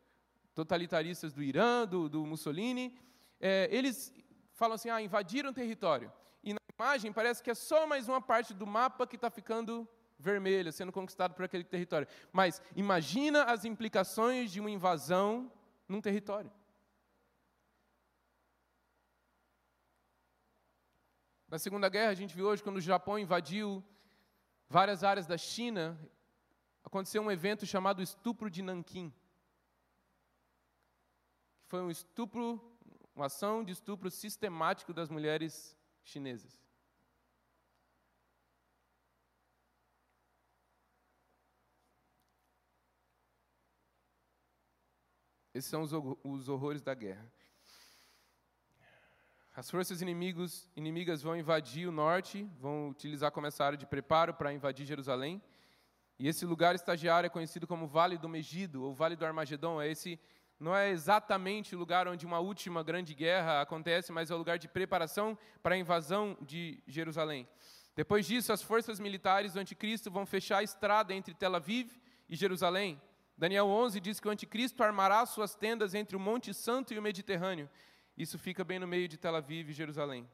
totalitaristas 0.55 1.33
do 1.33 1.43
Irã, 1.43 1.87
do, 1.87 2.07
do 2.07 2.27
Mussolini, 2.27 2.99
é, 3.41 3.67
eles 3.73 4.13
falam 4.61 4.75
assim: 4.75 4.91
ah, 4.91 5.01
invadiram 5.01 5.55
território. 5.55 6.13
E 6.45 6.53
na 6.53 6.61
imagem 6.77 7.11
parece 7.13 7.43
que 7.43 7.51
é 7.51 7.55
só 7.55 7.87
mais 7.87 8.07
uma 8.07 8.21
parte 8.21 8.53
do 8.53 8.67
mapa 8.67 9.07
que 9.07 9.17
está 9.17 9.31
ficando 9.31 9.89
vermelha, 10.19 10.71
sendo 10.71 10.93
conquistado 10.93 11.33
por 11.35 11.47
aquele 11.47 11.65
território. 11.65 12.07
Mas 12.31 12.61
imagina 12.77 13.45
as 13.45 13.65
implicações 13.65 14.53
de 14.53 14.61
uma 14.61 14.71
invasão 14.71 15.51
num 15.89 16.01
território. 16.01 16.53
Na 21.49 21.59
Segunda 21.59 21.89
Guerra, 21.89 22.11
a 22.11 22.15
gente 22.15 22.37
viu 22.37 22.47
hoje, 22.47 22.63
quando 22.63 22.77
o 22.77 22.83
Japão 22.93 23.19
invadiu 23.19 23.83
várias 24.69 25.03
áreas 25.03 25.27
da 25.27 25.39
China, 25.39 25.99
aconteceu 26.85 27.23
um 27.23 27.31
evento 27.31 27.65
chamado 27.65 28.03
Estupro 28.03 28.51
de 28.51 28.63
Nanquim. 28.63 29.13
Foi 31.67 31.81
um 31.81 31.91
estupro 31.91 32.70
uma 33.21 33.27
ação 33.27 33.63
de 33.63 33.71
estupro 33.71 34.11
sistemático 34.11 34.95
das 34.95 35.11
mulheres 35.11 35.77
chinesas. 36.03 36.59
Esses 45.53 45.69
são 45.69 45.83
os, 45.83 46.49
horrores 46.49 46.81
da 46.81 46.95
guerra. 46.95 47.31
As 49.55 49.71
forças 49.71 50.01
inimigos, 50.01 50.67
inimigas 50.75 51.21
vão 51.21 51.37
invadir 51.37 51.87
o 51.87 51.93
norte, 51.93 52.49
vão 52.59 52.89
utilizar 52.89 53.31
como 53.33 53.47
essa 53.47 53.63
área 53.63 53.77
de 53.77 53.85
preparo 53.85 54.33
para 54.33 54.55
invadir 54.55 54.87
Jerusalém. 54.87 55.43
E 56.19 56.27
esse 56.27 56.47
lugar 56.47 56.75
estagiário 56.75 57.27
é 57.27 57.31
conhecido 57.31 57.67
como 57.67 57.87
Vale 57.87 58.17
do 58.17 58.31
Megido, 58.31 58.83
ou 58.83 58.95
Vale 58.95 59.15
do 59.15 59.27
Armagedon. 59.27 59.79
É 59.79 59.89
esse 59.89 60.19
não 60.61 60.77
é 60.77 60.91
exatamente 60.91 61.75
o 61.75 61.79
lugar 61.79 62.07
onde 62.07 62.27
uma 62.27 62.39
última 62.39 62.83
grande 62.83 63.15
guerra 63.15 63.63
acontece, 63.63 64.13
mas 64.13 64.31
é 64.31 64.35
o 64.35 64.39
lugar 64.39 64.59
de 64.59 64.69
preparação 64.69 65.37
para 65.63 65.75
a 65.75 65.79
invasão 65.79 66.37
de 66.43 66.83
Jerusalém. 66.87 67.49
Depois 67.97 68.27
disso, 68.27 68.53
as 68.53 68.61
forças 68.61 69.01
militares 69.01 69.55
do 69.55 69.59
anticristo 69.59 70.11
vão 70.11 70.27
fechar 70.27 70.59
a 70.59 70.63
estrada 70.63 71.15
entre 71.15 71.33
Tel 71.33 71.57
Aviv 71.57 71.91
e 72.29 72.37
Jerusalém. 72.37 73.01
Daniel 73.39 73.67
11 73.69 74.01
diz 74.01 74.21
que 74.21 74.29
o 74.29 74.31
anticristo 74.31 74.83
armará 74.83 75.25
suas 75.25 75.55
tendas 75.55 75.95
entre 75.95 76.15
o 76.15 76.21
Monte 76.21 76.53
Santo 76.53 76.93
e 76.93 76.99
o 76.99 77.03
Mediterrâneo. 77.03 77.69
Isso 78.15 78.39
fica 78.39 78.63
bem 78.63 78.79
no 78.79 78.87
meio 78.87 79.09
de 79.09 79.17
Tel 79.17 79.35
Aviv 79.35 79.71
e 79.71 79.73
Jerusalém. 79.73 80.29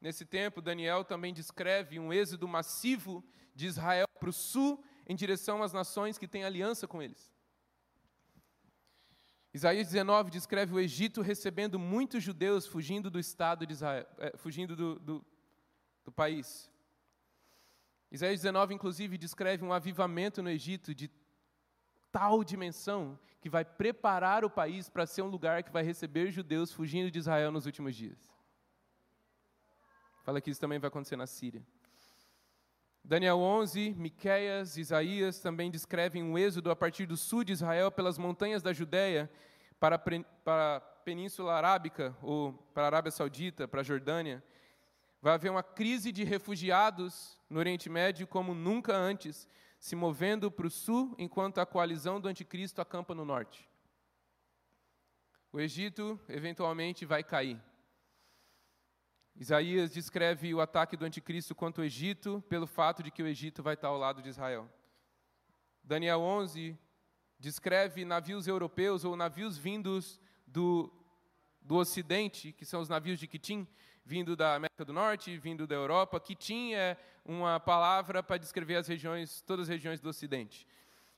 Nesse 0.00 0.24
tempo, 0.24 0.62
Daniel 0.62 1.04
também 1.04 1.34
descreve 1.34 1.98
um 1.98 2.14
êxodo 2.14 2.48
massivo 2.48 3.22
de 3.54 3.66
Israel 3.66 4.06
para 4.18 4.30
o 4.30 4.32
sul, 4.32 4.82
em 5.06 5.14
direção 5.14 5.62
às 5.62 5.74
nações 5.74 6.16
que 6.16 6.26
têm 6.26 6.44
aliança 6.44 6.88
com 6.88 7.02
eles. 7.02 7.35
Isaías 9.56 9.88
19 9.88 10.30
descreve 10.30 10.74
o 10.74 10.78
Egito 10.78 11.22
recebendo 11.22 11.78
muitos 11.78 12.22
judeus 12.22 12.66
fugindo 12.66 13.08
do 13.08 13.18
estado 13.18 13.66
de 13.66 13.72
Israel, 13.72 14.06
é, 14.18 14.36
fugindo 14.36 14.76
do, 14.76 14.98
do, 14.98 15.24
do 16.04 16.12
país. 16.12 16.70
Isaías 18.12 18.42
19, 18.42 18.74
inclusive, 18.74 19.16
descreve 19.16 19.64
um 19.64 19.72
avivamento 19.72 20.42
no 20.42 20.50
Egito 20.50 20.94
de 20.94 21.10
tal 22.12 22.44
dimensão 22.44 23.18
que 23.40 23.48
vai 23.48 23.64
preparar 23.64 24.44
o 24.44 24.50
país 24.50 24.90
para 24.90 25.06
ser 25.06 25.22
um 25.22 25.28
lugar 25.28 25.62
que 25.62 25.72
vai 25.72 25.82
receber 25.82 26.30
judeus 26.30 26.70
fugindo 26.70 27.10
de 27.10 27.18
Israel 27.18 27.50
nos 27.50 27.64
últimos 27.64 27.96
dias. 27.96 28.30
Fala 30.22 30.38
que 30.38 30.50
isso 30.50 30.60
também 30.60 30.78
vai 30.78 30.88
acontecer 30.88 31.16
na 31.16 31.26
Síria. 31.26 31.66
Daniel 33.08 33.38
11, 33.38 33.94
Miqueias, 33.96 34.76
Isaías 34.76 35.38
também 35.38 35.70
descrevem 35.70 36.24
um 36.24 36.36
êxodo 36.36 36.72
a 36.72 36.74
partir 36.74 37.06
do 37.06 37.16
sul 37.16 37.44
de 37.44 37.52
Israel 37.52 37.88
pelas 37.88 38.18
montanhas 38.18 38.64
da 38.64 38.72
Judéia 38.72 39.30
para 39.78 39.94
a 40.44 40.80
Península 41.04 41.54
Arábica, 41.54 42.16
ou 42.20 42.52
para 42.74 42.82
a 42.82 42.86
Arábia 42.86 43.12
Saudita, 43.12 43.68
para 43.68 43.82
a 43.82 43.84
Jordânia. 43.84 44.42
Vai 45.22 45.34
haver 45.34 45.52
uma 45.52 45.62
crise 45.62 46.10
de 46.10 46.24
refugiados 46.24 47.38
no 47.48 47.60
Oriente 47.60 47.88
Médio 47.88 48.26
como 48.26 48.52
nunca 48.52 48.96
antes, 48.96 49.48
se 49.78 49.94
movendo 49.94 50.50
para 50.50 50.66
o 50.66 50.70
sul, 50.70 51.14
enquanto 51.16 51.58
a 51.58 51.66
coalizão 51.66 52.20
do 52.20 52.26
anticristo 52.26 52.80
acampa 52.80 53.14
no 53.14 53.24
norte. 53.24 53.70
O 55.52 55.60
Egito 55.60 56.18
eventualmente 56.28 57.06
vai 57.06 57.22
cair. 57.22 57.62
Isaías 59.38 59.92
descreve 59.92 60.54
o 60.54 60.62
ataque 60.62 60.96
do 60.96 61.04
anticristo 61.04 61.54
contra 61.54 61.82
o 61.82 61.84
Egito 61.84 62.42
pelo 62.48 62.66
fato 62.66 63.02
de 63.02 63.10
que 63.10 63.22
o 63.22 63.26
Egito 63.26 63.62
vai 63.62 63.74
estar 63.74 63.88
ao 63.88 63.98
lado 63.98 64.22
de 64.22 64.30
Israel. 64.30 64.66
Daniel 65.84 66.20
11 66.20 66.76
descreve 67.38 68.02
navios 68.06 68.46
europeus 68.46 69.04
ou 69.04 69.14
navios 69.14 69.58
vindos 69.58 70.18
do, 70.46 70.90
do 71.60 71.76
Ocidente, 71.76 72.50
que 72.50 72.64
são 72.64 72.80
os 72.80 72.88
navios 72.88 73.18
de 73.18 73.26
Quitim, 73.26 73.68
vindo 74.06 74.34
da 74.34 74.54
América 74.54 74.86
do 74.86 74.94
Norte, 74.94 75.36
vindo 75.36 75.66
da 75.66 75.74
Europa. 75.74 76.18
Quitim 76.18 76.72
é 76.72 76.96
uma 77.22 77.60
palavra 77.60 78.22
para 78.22 78.38
descrever 78.38 78.76
as 78.76 78.88
regiões, 78.88 79.42
todas 79.42 79.64
as 79.64 79.68
regiões 79.68 80.00
do 80.00 80.08
Ocidente. 80.08 80.66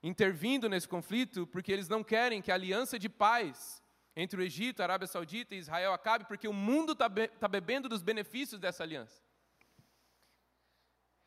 Intervindo 0.03 0.69
nesse 0.69 0.89
conflito, 0.89 1.47
porque 1.47 1.71
eles 1.71 1.89
não 1.89 2.03
querem 2.03 2.43
que 2.43 2.51
a 2.51 2.55
aliança 2.55 2.99
de 2.99 3.09
paz 3.09 3.81
entre 4.21 4.41
o 4.41 4.43
Egito, 4.43 4.81
a 4.81 4.85
Arábia 4.85 5.07
Saudita 5.07 5.55
e 5.55 5.59
Israel 5.59 5.93
acabe, 5.93 6.25
porque 6.25 6.49
o 6.49 6.53
mundo 6.53 6.91
está 6.91 7.09
be 7.09 7.29
tá 7.29 7.47
bebendo 7.47 7.89
dos 7.89 8.03
benefícios 8.03 8.61
dessa 8.61 8.83
aliança. 8.83 9.23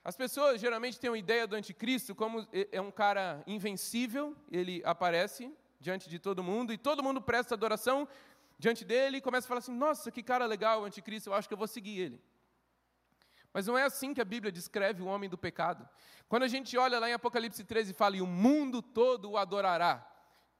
As 0.04 0.18
pessoas 0.18 0.60
geralmente 0.60 1.00
têm 1.00 1.10
uma 1.10 1.18
ideia 1.18 1.48
do 1.48 1.56
anticristo 1.56 2.14
como 2.14 2.46
é 2.52 2.82
um 2.82 2.92
cara 2.92 3.42
invencível, 3.48 4.36
ele 4.52 4.82
aparece 4.84 5.50
diante 5.80 6.10
de 6.10 6.20
todo 6.20 6.44
mundo 6.44 6.74
e 6.74 6.78
todo 6.78 7.02
mundo 7.02 7.22
presta 7.22 7.56
adoração 7.56 8.06
diante 8.60 8.84
dele 8.84 9.18
e 9.18 9.22
começa 9.22 9.48
a 9.48 9.50
falar 9.50 9.60
assim: 9.60 9.74
nossa, 9.74 10.12
que 10.12 10.22
cara 10.22 10.46
legal 10.46 10.82
o 10.82 10.86
anticristo, 10.86 11.30
eu 11.30 11.34
acho 11.34 11.48
que 11.48 11.54
eu 11.54 11.58
vou 11.58 11.68
seguir 11.68 11.98
ele. 11.98 12.22
Mas 13.54 13.68
não 13.68 13.78
é 13.78 13.84
assim 13.84 14.14
que 14.14 14.20
a 14.20 14.26
Bíblia 14.26 14.52
descreve 14.52 15.02
o 15.02 15.06
homem 15.06 15.30
do 15.30 15.38
pecado. 15.38 15.88
Quando 16.28 16.44
a 16.44 16.48
gente 16.50 16.78
olha 16.78 17.00
lá 17.00 17.10
em 17.10 17.14
Apocalipse 17.14 17.64
13 17.64 17.92
e 17.92 17.94
fala, 17.94 18.18
e 18.18 18.22
o 18.22 18.28
mundo 18.28 18.82
todo 18.82 19.32
o 19.32 19.38
adorará, 19.38 20.11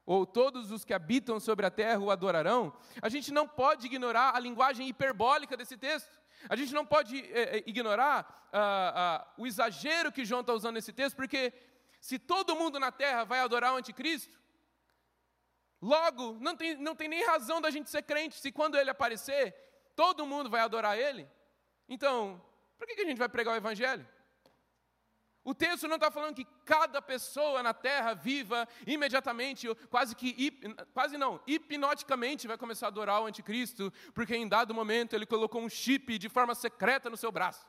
ou 0.04 0.26
todos 0.26 0.70
os 0.70 0.84
que 0.84 0.92
habitam 0.92 1.38
sobre 1.38 1.64
a 1.64 1.70
terra 1.70 2.00
o 2.00 2.10
adorarão, 2.10 2.72
a 3.00 3.08
gente 3.08 3.32
não 3.32 3.46
pode 3.46 3.86
ignorar 3.86 4.34
a 4.34 4.38
linguagem 4.38 4.88
hiperbólica 4.88 5.56
desse 5.56 5.76
texto. 5.76 6.20
A 6.48 6.56
gente 6.56 6.74
não 6.74 6.84
pode 6.84 7.20
é, 7.32 7.62
ignorar 7.66 8.48
ah, 8.52 8.92
ah, 8.94 9.34
o 9.38 9.46
exagero 9.46 10.10
que 10.10 10.24
João 10.24 10.40
está 10.40 10.52
usando 10.52 10.74
nesse 10.74 10.92
texto, 10.92 11.14
porque 11.14 11.52
se 12.00 12.18
todo 12.18 12.56
mundo 12.56 12.80
na 12.80 12.90
terra 12.90 13.24
vai 13.24 13.38
adorar 13.38 13.72
o 13.72 13.76
anticristo, 13.76 14.36
logo 15.80 16.36
não 16.40 16.56
tem, 16.56 16.76
não 16.76 16.96
tem 16.96 17.08
nem 17.08 17.24
razão 17.24 17.60
da 17.60 17.70
gente 17.70 17.88
ser 17.88 18.02
crente, 18.02 18.40
se 18.40 18.50
quando 18.50 18.76
ele 18.76 18.90
aparecer, 18.90 19.54
todo 19.94 20.26
mundo 20.26 20.50
vai 20.50 20.62
adorar 20.62 20.98
ele. 20.98 21.28
Então, 21.88 22.42
por 22.76 22.88
que 22.88 23.00
a 23.00 23.04
gente 23.04 23.18
vai 23.18 23.28
pregar 23.28 23.54
o 23.54 23.56
evangelho? 23.56 24.06
O 25.44 25.52
texto 25.52 25.88
não 25.88 25.96
está 25.96 26.08
falando 26.10 26.36
que 26.36 26.46
cada 26.64 27.02
pessoa 27.02 27.62
na 27.62 27.74
terra 27.74 28.14
viva 28.14 28.68
imediatamente, 28.86 29.66
quase 29.90 30.14
que, 30.14 30.52
quase 30.94 31.18
não, 31.18 31.40
hipnoticamente 31.46 32.46
vai 32.46 32.56
começar 32.56 32.86
a 32.86 32.88
adorar 32.88 33.20
o 33.20 33.26
anticristo, 33.26 33.92
porque 34.14 34.36
em 34.36 34.46
dado 34.46 34.72
momento 34.72 35.14
ele 35.14 35.26
colocou 35.26 35.60
um 35.60 35.68
chip 35.68 36.16
de 36.16 36.28
forma 36.28 36.54
secreta 36.54 37.10
no 37.10 37.16
seu 37.16 37.32
braço. 37.32 37.66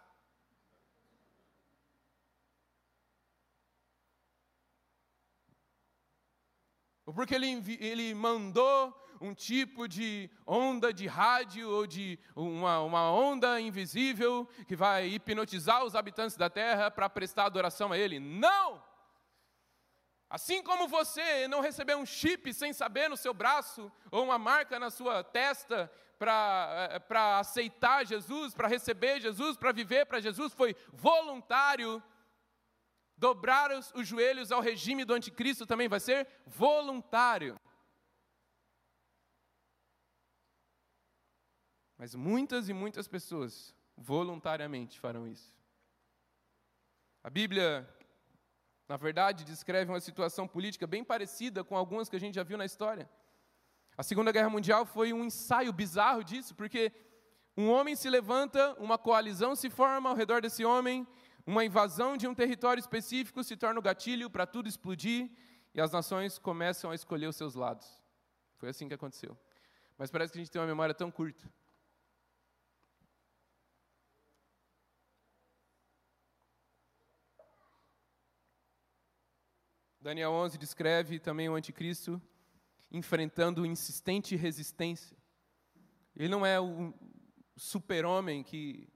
Ou 7.05 7.13
porque 7.13 7.33
ele, 7.33 7.63
ele 7.79 8.13
mandou 8.13 9.02
um 9.21 9.33
tipo 9.33 9.87
de 9.87 10.29
onda 10.45 10.93
de 10.93 11.07
rádio 11.07 11.69
ou 11.69 11.87
de 11.87 12.19
uma, 12.35 12.79
uma 12.81 13.11
onda 13.11 13.59
invisível 13.59 14.47
que 14.67 14.75
vai 14.75 15.07
hipnotizar 15.07 15.83
os 15.83 15.95
habitantes 15.95 16.37
da 16.37 16.49
terra 16.49 16.91
para 16.91 17.09
prestar 17.09 17.45
adoração 17.45 17.91
a 17.91 17.97
Ele. 17.97 18.19
Não! 18.19 18.81
Assim 20.33 20.63
como 20.63 20.87
você 20.87 21.47
não 21.47 21.61
recebeu 21.61 21.99
um 21.99 22.07
chip 22.07 22.51
sem 22.55 22.73
saber 22.73 23.07
no 23.07 23.15
seu 23.15 23.35
braço, 23.35 23.91
ou 24.09 24.23
uma 24.23 24.39
marca 24.39 24.79
na 24.79 24.89
sua 24.89 25.23
testa 25.23 25.91
para 26.17 26.89
eh, 26.91 27.39
aceitar 27.39 28.03
Jesus, 28.03 28.55
para 28.55 28.67
receber 28.67 29.21
Jesus, 29.21 29.55
para 29.55 29.71
viver 29.71 30.07
para 30.07 30.19
Jesus, 30.19 30.51
foi 30.51 30.75
voluntário. 30.91 32.01
Dobrar 33.15 33.71
os, 33.71 33.91
os 33.93 34.07
joelhos 34.07 34.51
ao 34.51 34.59
regime 34.59 35.05
do 35.05 35.13
anticristo 35.13 35.67
também 35.67 35.87
vai 35.87 35.99
ser 35.99 36.27
voluntário. 36.47 37.59
Mas 41.97 42.15
muitas 42.15 42.69
e 42.69 42.73
muitas 42.73 43.07
pessoas 43.07 43.73
voluntariamente 43.95 44.99
farão 44.99 45.27
isso. 45.27 45.53
A 47.23 47.29
Bíblia, 47.29 47.87
na 48.87 48.97
verdade, 48.97 49.43
descreve 49.43 49.91
uma 49.91 49.99
situação 49.99 50.47
política 50.47 50.85
bem 50.85 51.03
parecida 51.03 51.63
com 51.63 51.77
algumas 51.77 52.09
que 52.09 52.15
a 52.15 52.19
gente 52.19 52.35
já 52.35 52.43
viu 52.43 52.57
na 52.57 52.65
história. 52.65 53.09
A 53.95 54.03
Segunda 54.03 54.31
Guerra 54.31 54.49
Mundial 54.49 54.85
foi 54.85 55.13
um 55.13 55.23
ensaio 55.23 55.71
bizarro 55.71 56.23
disso, 56.23 56.55
porque 56.55 56.91
um 57.55 57.69
homem 57.69 57.95
se 57.95 58.09
levanta, 58.09 58.73
uma 58.79 58.97
coalizão 58.97 59.55
se 59.55 59.69
forma 59.69 60.09
ao 60.09 60.15
redor 60.15 60.41
desse 60.41 60.65
homem, 60.65 61.07
uma 61.45 61.63
invasão 61.63 62.17
de 62.17 62.27
um 62.27 62.33
território 62.33 62.79
específico 62.79 63.43
se 63.43 63.55
torna 63.55 63.79
o 63.79 63.83
gatilho 63.83 64.29
para 64.29 64.47
tudo 64.47 64.67
explodir 64.67 65.29
e 65.73 65.79
as 65.79 65.91
nações 65.91 66.39
começam 66.39 66.89
a 66.89 66.95
escolher 66.95 67.27
os 67.27 67.35
seus 67.35 67.53
lados. 67.53 67.99
Foi 68.57 68.69
assim 68.69 68.87
que 68.87 68.93
aconteceu. 68.93 69.37
Mas 69.97 70.09
parece 70.09 70.31
que 70.31 70.39
a 70.39 70.41
gente 70.41 70.51
tem 70.51 70.61
uma 70.61 70.67
memória 70.67 70.93
tão 70.93 71.11
curta. 71.11 71.43
Daniel 80.03 80.33
11 80.33 80.57
descreve 80.57 81.17
também 81.17 81.47
o 81.47 81.55
anticristo 81.55 82.21
enfrentando 82.91 83.65
insistente 83.65 84.35
resistência. 84.35 85.15
Ele 86.13 86.27
não 86.27 86.45
é 86.45 86.59
o 86.59 86.93
super-homem 87.55 88.43
que. 88.43 88.91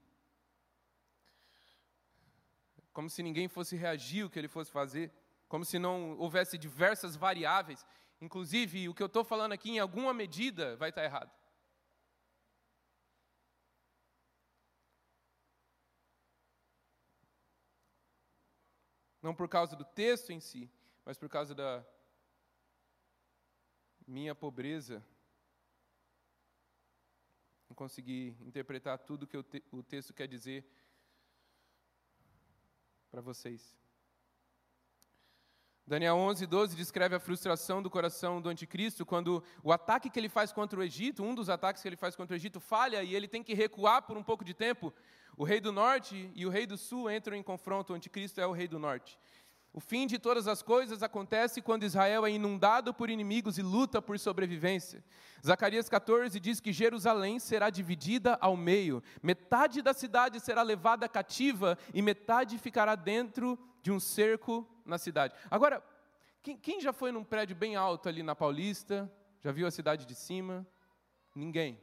Como 2.92 3.08
se 3.08 3.22
ninguém 3.22 3.48
fosse 3.48 3.74
reagir 3.74 4.26
o 4.26 4.28
que 4.28 4.38
ele 4.38 4.48
fosse 4.48 4.70
fazer, 4.70 5.10
como 5.48 5.64
se 5.64 5.78
não 5.78 6.18
houvesse 6.18 6.58
diversas 6.58 7.16
variáveis. 7.16 7.86
Inclusive, 8.20 8.86
o 8.86 8.92
que 8.92 9.02
eu 9.02 9.06
estou 9.06 9.24
falando 9.24 9.52
aqui, 9.52 9.70
em 9.70 9.78
alguma 9.78 10.12
medida, 10.12 10.76
vai 10.76 10.90
estar 10.90 11.04
errado. 11.04 11.32
Não 19.22 19.34
por 19.34 19.48
causa 19.48 19.74
do 19.74 19.86
texto 19.86 20.32
em 20.32 20.40
si, 20.40 20.70
mas 21.08 21.16
por 21.16 21.30
causa 21.30 21.54
da 21.54 21.82
minha 24.06 24.34
pobreza, 24.34 25.02
não 27.66 27.74
consegui 27.74 28.36
interpretar 28.42 28.98
tudo 28.98 29.26
que 29.26 29.38
o, 29.38 29.42
te 29.42 29.64
o 29.72 29.82
texto 29.82 30.12
quer 30.12 30.28
dizer 30.28 30.70
para 33.10 33.22
vocês. 33.22 33.74
Daniel 35.86 36.16
11, 36.16 36.46
12 36.46 36.76
descreve 36.76 37.14
a 37.14 37.18
frustração 37.18 37.82
do 37.82 37.88
coração 37.88 38.38
do 38.38 38.50
anticristo 38.50 39.06
quando 39.06 39.42
o 39.64 39.72
ataque 39.72 40.10
que 40.10 40.20
ele 40.20 40.28
faz 40.28 40.52
contra 40.52 40.78
o 40.78 40.82
Egito, 40.82 41.22
um 41.22 41.34
dos 41.34 41.48
ataques 41.48 41.80
que 41.80 41.88
ele 41.88 41.96
faz 41.96 42.14
contra 42.14 42.34
o 42.34 42.36
Egito, 42.36 42.60
falha 42.60 43.02
e 43.02 43.14
ele 43.14 43.26
tem 43.26 43.42
que 43.42 43.54
recuar 43.54 44.02
por 44.02 44.18
um 44.18 44.22
pouco 44.22 44.44
de 44.44 44.52
tempo. 44.52 44.92
O 45.38 45.44
rei 45.44 45.58
do 45.58 45.72
norte 45.72 46.30
e 46.34 46.44
o 46.44 46.50
rei 46.50 46.66
do 46.66 46.76
sul 46.76 47.10
entram 47.10 47.34
em 47.34 47.42
confronto, 47.42 47.94
o 47.94 47.96
anticristo 47.96 48.42
é 48.42 48.46
o 48.46 48.52
rei 48.52 48.68
do 48.68 48.78
norte. 48.78 49.18
O 49.72 49.80
fim 49.80 50.06
de 50.06 50.18
todas 50.18 50.48
as 50.48 50.62
coisas 50.62 51.02
acontece 51.02 51.60
quando 51.60 51.84
Israel 51.84 52.26
é 52.26 52.30
inundado 52.30 52.92
por 52.94 53.10
inimigos 53.10 53.58
e 53.58 53.62
luta 53.62 54.00
por 54.00 54.18
sobrevivência. 54.18 55.04
Zacarias 55.44 55.88
14 55.88 56.40
diz 56.40 56.58
que 56.58 56.72
Jerusalém 56.72 57.38
será 57.38 57.70
dividida 57.70 58.36
ao 58.40 58.56
meio. 58.56 59.02
Metade 59.22 59.82
da 59.82 59.92
cidade 59.92 60.40
será 60.40 60.62
levada 60.62 61.08
cativa 61.08 61.78
e 61.92 62.00
metade 62.00 62.58
ficará 62.58 62.94
dentro 62.94 63.58
de 63.82 63.92
um 63.92 64.00
cerco 64.00 64.66
na 64.84 64.98
cidade. 64.98 65.34
Agora, 65.50 65.82
quem, 66.42 66.56
quem 66.56 66.80
já 66.80 66.92
foi 66.92 67.12
num 67.12 67.22
prédio 67.22 67.54
bem 67.54 67.76
alto 67.76 68.08
ali 68.08 68.22
na 68.22 68.34
Paulista? 68.34 69.10
Já 69.40 69.52
viu 69.52 69.66
a 69.66 69.70
cidade 69.70 70.06
de 70.06 70.14
cima? 70.14 70.66
Ninguém. 71.34 71.80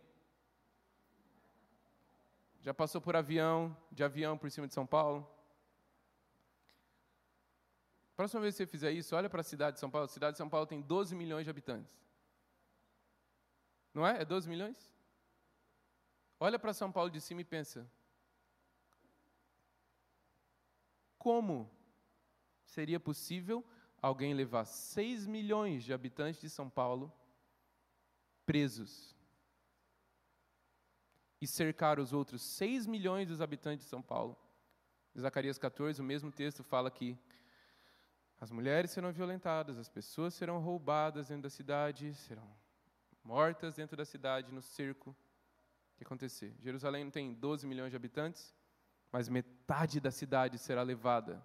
Já 2.61 2.73
passou 2.73 2.99
por 2.99 3.15
avião, 3.15 3.77
de 3.91 4.03
avião 4.03 4.37
por 4.37 4.49
cima 4.49 4.67
de 4.67 4.73
São 4.73 4.87
Paulo? 4.87 5.34
Próxima 8.15 8.41
vez 8.41 8.55
que 8.55 8.59
você 8.59 8.67
fizer 8.67 8.91
isso, 8.91 9.15
olha 9.15 9.29
para 9.29 9.41
a 9.41 9.43
cidade 9.43 9.75
de 9.75 9.79
São 9.79 9.89
Paulo. 9.89 10.05
A 10.05 10.09
cidade 10.09 10.33
de 10.33 10.37
São 10.37 10.49
Paulo 10.49 10.65
tem 10.65 10.81
12 10.81 11.13
milhões 11.15 11.43
de 11.43 11.49
habitantes. 11.49 11.93
Não 13.93 14.07
é? 14.07 14.21
É 14.21 14.25
12 14.25 14.47
milhões? 14.47 14.93
Olha 16.39 16.57
para 16.57 16.73
São 16.73 16.91
Paulo 16.91 17.09
de 17.09 17.19
cima 17.19 17.41
e 17.41 17.45
pensa: 17.45 17.89
como 21.17 21.69
seria 22.63 22.99
possível 22.99 23.65
alguém 24.01 24.33
levar 24.33 24.65
6 24.65 25.25
milhões 25.25 25.83
de 25.83 25.91
habitantes 25.91 26.39
de 26.39 26.49
São 26.49 26.69
Paulo 26.69 27.11
presos 28.45 29.15
e 31.41 31.47
cercar 31.47 31.99
os 31.99 32.13
outros 32.13 32.41
6 32.43 32.85
milhões 32.85 33.27
dos 33.27 33.41
habitantes 33.41 33.85
de 33.85 33.89
São 33.89 34.01
Paulo? 34.01 34.37
Zacarias 35.19 35.57
14, 35.57 35.99
o 35.99 36.03
mesmo 36.03 36.31
texto 36.31 36.63
fala 36.63 36.91
que 36.91 37.17
as 38.39 38.51
mulheres 38.51 38.91
serão 38.91 39.11
violentadas, 39.11 39.77
as 39.77 39.89
pessoas 39.89 40.33
serão 40.33 40.59
roubadas 40.59 41.29
dentro 41.29 41.43
da 41.43 41.49
cidade, 41.49 42.13
serão 42.13 42.47
mortas 43.23 43.75
dentro 43.75 43.95
da 43.95 44.05
cidade, 44.05 44.51
no 44.51 44.61
cerco. 44.61 45.15
Que 45.97 46.03
acontecer? 46.03 46.53
Jerusalém 46.61 47.05
não 47.05 47.11
tem 47.11 47.33
12 47.33 47.65
milhões 47.65 47.89
de 47.89 47.95
habitantes, 47.95 48.53
mas 49.11 49.29
metade 49.29 49.99
da 49.99 50.11
cidade 50.11 50.57
será 50.57 50.83
levada. 50.83 51.43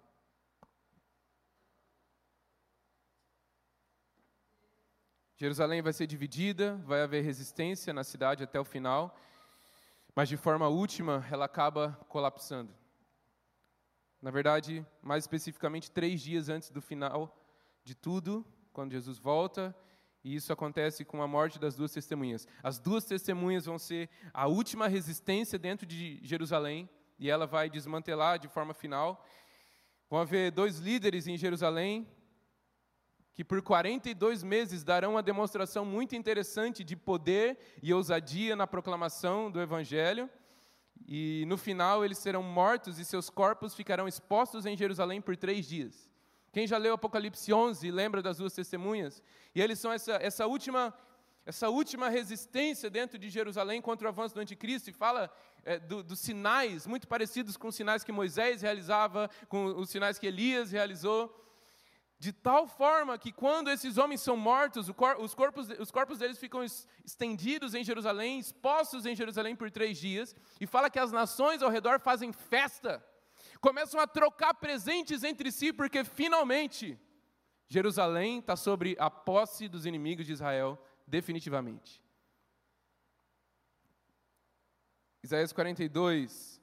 Jerusalém 5.37 5.81
vai 5.81 5.93
ser 5.93 6.05
dividida, 6.05 6.75
vai 6.85 7.01
haver 7.01 7.23
resistência 7.23 7.91
na 7.93 8.03
cidade 8.03 8.43
até 8.43 8.59
o 8.59 8.65
final, 8.65 9.17
mas 10.13 10.29
de 10.29 10.37
forma 10.37 10.67
última 10.67 11.25
ela 11.31 11.45
acaba 11.45 11.97
colapsando. 12.07 12.80
Na 14.21 14.29
verdade, 14.29 14.85
mais 15.01 15.23
especificamente, 15.23 15.89
três 15.89 16.21
dias 16.21 16.47
antes 16.47 16.69
do 16.69 16.81
final 16.81 17.35
de 17.83 17.95
tudo, 17.95 18.45
quando 18.71 18.91
Jesus 18.91 19.17
volta, 19.17 19.75
e 20.23 20.35
isso 20.35 20.53
acontece 20.53 21.03
com 21.03 21.21
a 21.23 21.27
morte 21.27 21.57
das 21.57 21.75
duas 21.75 21.91
testemunhas. 21.91 22.47
As 22.61 22.77
duas 22.77 23.05
testemunhas 23.05 23.65
vão 23.65 23.79
ser 23.79 24.09
a 24.33 24.47
última 24.47 24.87
resistência 24.87 25.57
dentro 25.57 25.85
de 25.87 26.19
Jerusalém, 26.21 26.87
e 27.17 27.29
ela 27.29 27.47
vai 27.47 27.69
desmantelar 27.69 28.37
de 28.37 28.47
forma 28.47 28.73
final. 28.73 29.25
Vão 30.09 30.19
haver 30.19 30.51
dois 30.51 30.77
líderes 30.77 31.27
em 31.27 31.37
Jerusalém 31.37 32.07
que 33.33 33.43
por 33.43 33.61
42 33.61 34.43
meses 34.43 34.83
darão 34.83 35.11
uma 35.11 35.23
demonstração 35.23 35.85
muito 35.85 36.15
interessante 36.15 36.83
de 36.83 36.95
poder 36.95 37.57
e 37.81 37.93
ousadia 37.93 38.55
na 38.55 38.67
proclamação 38.67 39.49
do 39.49 39.61
Evangelho. 39.61 40.29
E 41.07 41.43
no 41.47 41.57
final 41.57 42.03
eles 42.05 42.17
serão 42.17 42.43
mortos 42.43 42.99
e 42.99 43.05
seus 43.05 43.29
corpos 43.29 43.73
ficarão 43.75 44.07
expostos 44.07 44.65
em 44.65 44.77
Jerusalém 44.77 45.21
por 45.21 45.35
três 45.35 45.67
dias. 45.67 46.09
Quem 46.51 46.67
já 46.67 46.77
leu 46.77 46.93
Apocalipse 46.93 47.53
11 47.53 47.89
lembra 47.91 48.21
das 48.21 48.37
duas 48.37 48.53
testemunhas? 48.53 49.23
E 49.55 49.61
eles 49.61 49.79
são 49.79 49.91
essa, 49.91 50.13
essa, 50.13 50.45
última, 50.45 50.93
essa 51.45 51.69
última 51.69 52.09
resistência 52.09 52.89
dentro 52.89 53.17
de 53.17 53.29
Jerusalém 53.29 53.81
contra 53.81 54.07
o 54.07 54.09
avanço 54.09 54.35
do 54.35 54.41
anticristo 54.41 54.89
e 54.89 54.93
fala 54.93 55.31
é, 55.63 55.79
do, 55.79 56.03
dos 56.03 56.19
sinais, 56.19 56.85
muito 56.85 57.07
parecidos 57.07 57.55
com 57.55 57.69
os 57.69 57.75
sinais 57.75 58.03
que 58.03 58.11
Moisés 58.11 58.61
realizava, 58.61 59.29
com 59.47 59.65
os 59.65 59.89
sinais 59.89 60.19
que 60.19 60.27
Elias 60.27 60.71
realizou. 60.71 61.37
De 62.21 62.31
tal 62.31 62.67
forma 62.67 63.17
que 63.17 63.31
quando 63.31 63.71
esses 63.71 63.97
homens 63.97 64.21
são 64.21 64.37
mortos, 64.37 64.87
os 64.87 65.33
corpos, 65.33 65.69
os 65.79 65.89
corpos 65.89 66.19
deles 66.19 66.37
ficam 66.37 66.63
estendidos 67.03 67.73
em 67.73 67.83
Jerusalém, 67.83 68.37
expostos 68.37 69.07
em 69.07 69.15
Jerusalém 69.15 69.55
por 69.55 69.71
três 69.71 69.97
dias, 69.97 70.35
e 70.59 70.67
fala 70.67 70.87
que 70.87 70.99
as 70.99 71.11
nações 71.11 71.63
ao 71.63 71.71
redor 71.71 71.99
fazem 71.99 72.31
festa, 72.31 73.03
começam 73.59 73.99
a 73.99 74.05
trocar 74.05 74.53
presentes 74.53 75.23
entre 75.23 75.51
si, 75.51 75.73
porque 75.73 76.03
finalmente 76.03 76.95
Jerusalém 77.67 78.37
está 78.37 78.55
sobre 78.55 78.95
a 78.99 79.09
posse 79.09 79.67
dos 79.67 79.87
inimigos 79.87 80.27
de 80.27 80.33
Israel, 80.33 80.77
definitivamente. 81.07 82.03
Isaías 85.23 85.51
42, 85.51 86.60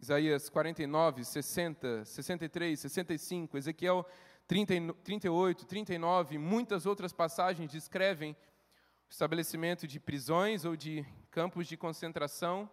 Isaías 0.00 0.48
49, 0.48 1.24
60, 1.24 2.04
63, 2.04 2.78
65, 2.78 3.58
Ezequiel 3.58 4.06
30, 4.46 4.94
38, 5.02 5.66
39, 5.66 6.38
muitas 6.38 6.86
outras 6.86 7.12
passagens 7.12 7.70
descrevem 7.70 8.32
o 8.32 9.10
estabelecimento 9.10 9.88
de 9.88 9.98
prisões 9.98 10.64
ou 10.64 10.76
de 10.76 11.04
campos 11.32 11.66
de 11.66 11.76
concentração 11.76 12.70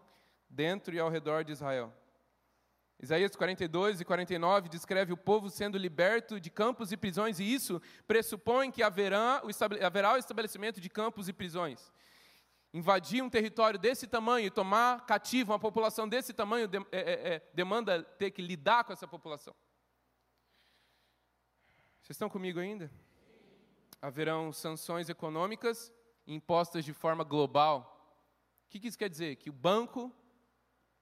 dentro 0.48 0.94
e 0.94 1.00
ao 1.00 1.10
redor 1.10 1.44
de 1.44 1.52
Israel. 1.52 1.92
Isaías 3.02 3.36
42 3.36 4.02
e 4.02 4.06
49 4.06 4.70
descreve 4.70 5.12
o 5.12 5.18
povo 5.18 5.50
sendo 5.50 5.78
liberto 5.80 6.40
de 6.40 6.50
campos 6.50 6.92
e 6.92 6.98
prisões, 6.98 7.40
e 7.40 7.44
isso 7.44 7.82
pressupõe 8.08 8.72
que 8.72 8.84
haverá 8.84 9.42
o, 9.44 9.50
estabelecimento 10.18 10.80
de 10.80 10.90
campos 10.90 11.28
e 11.28 11.34
prisões 11.34 11.92
invadir 12.76 13.24
um 13.24 13.30
território 13.30 13.80
desse 13.80 14.06
tamanho 14.06 14.48
e 14.48 14.52
tomar 14.52 15.06
cativo 15.06 15.54
uma 15.54 15.60
população 15.60 16.10
desse 16.10 16.34
tamanho 16.34 16.68
de, 16.68 16.78
é, 16.78 16.84
é, 16.92 17.34
é, 17.36 17.52
demanda 17.54 18.04
ter 18.04 18.32
que 18.32 18.42
lidar 18.42 18.84
com 18.84 18.92
essa 18.92 19.08
população. 19.08 19.56
Vocês 22.02 22.16
estão 22.16 22.30
comigo 22.30 22.60
ainda? 22.60 22.92
Haverão 24.02 24.52
sanções 24.52 25.08
econômicas 25.08 25.90
impostas 26.28 26.84
de 26.84 26.92
forma 26.92 27.24
global. 27.24 27.94
O 28.66 28.70
que 28.70 28.86
isso 28.86 28.98
quer 28.98 29.10
dizer? 29.10 29.38
Que 29.38 29.50
o 29.50 29.54
banco, 29.54 30.14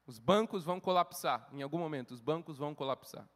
os 0.05 0.19
bancos 0.19 0.63
vão 0.63 0.79
colapsar. 0.79 1.49
Em 1.51 1.63
algum 1.63 1.79
momento, 1.79 2.11
os 2.11 2.21
bancos 2.21 2.59
vão 2.59 2.75
colapsar. 2.75 3.27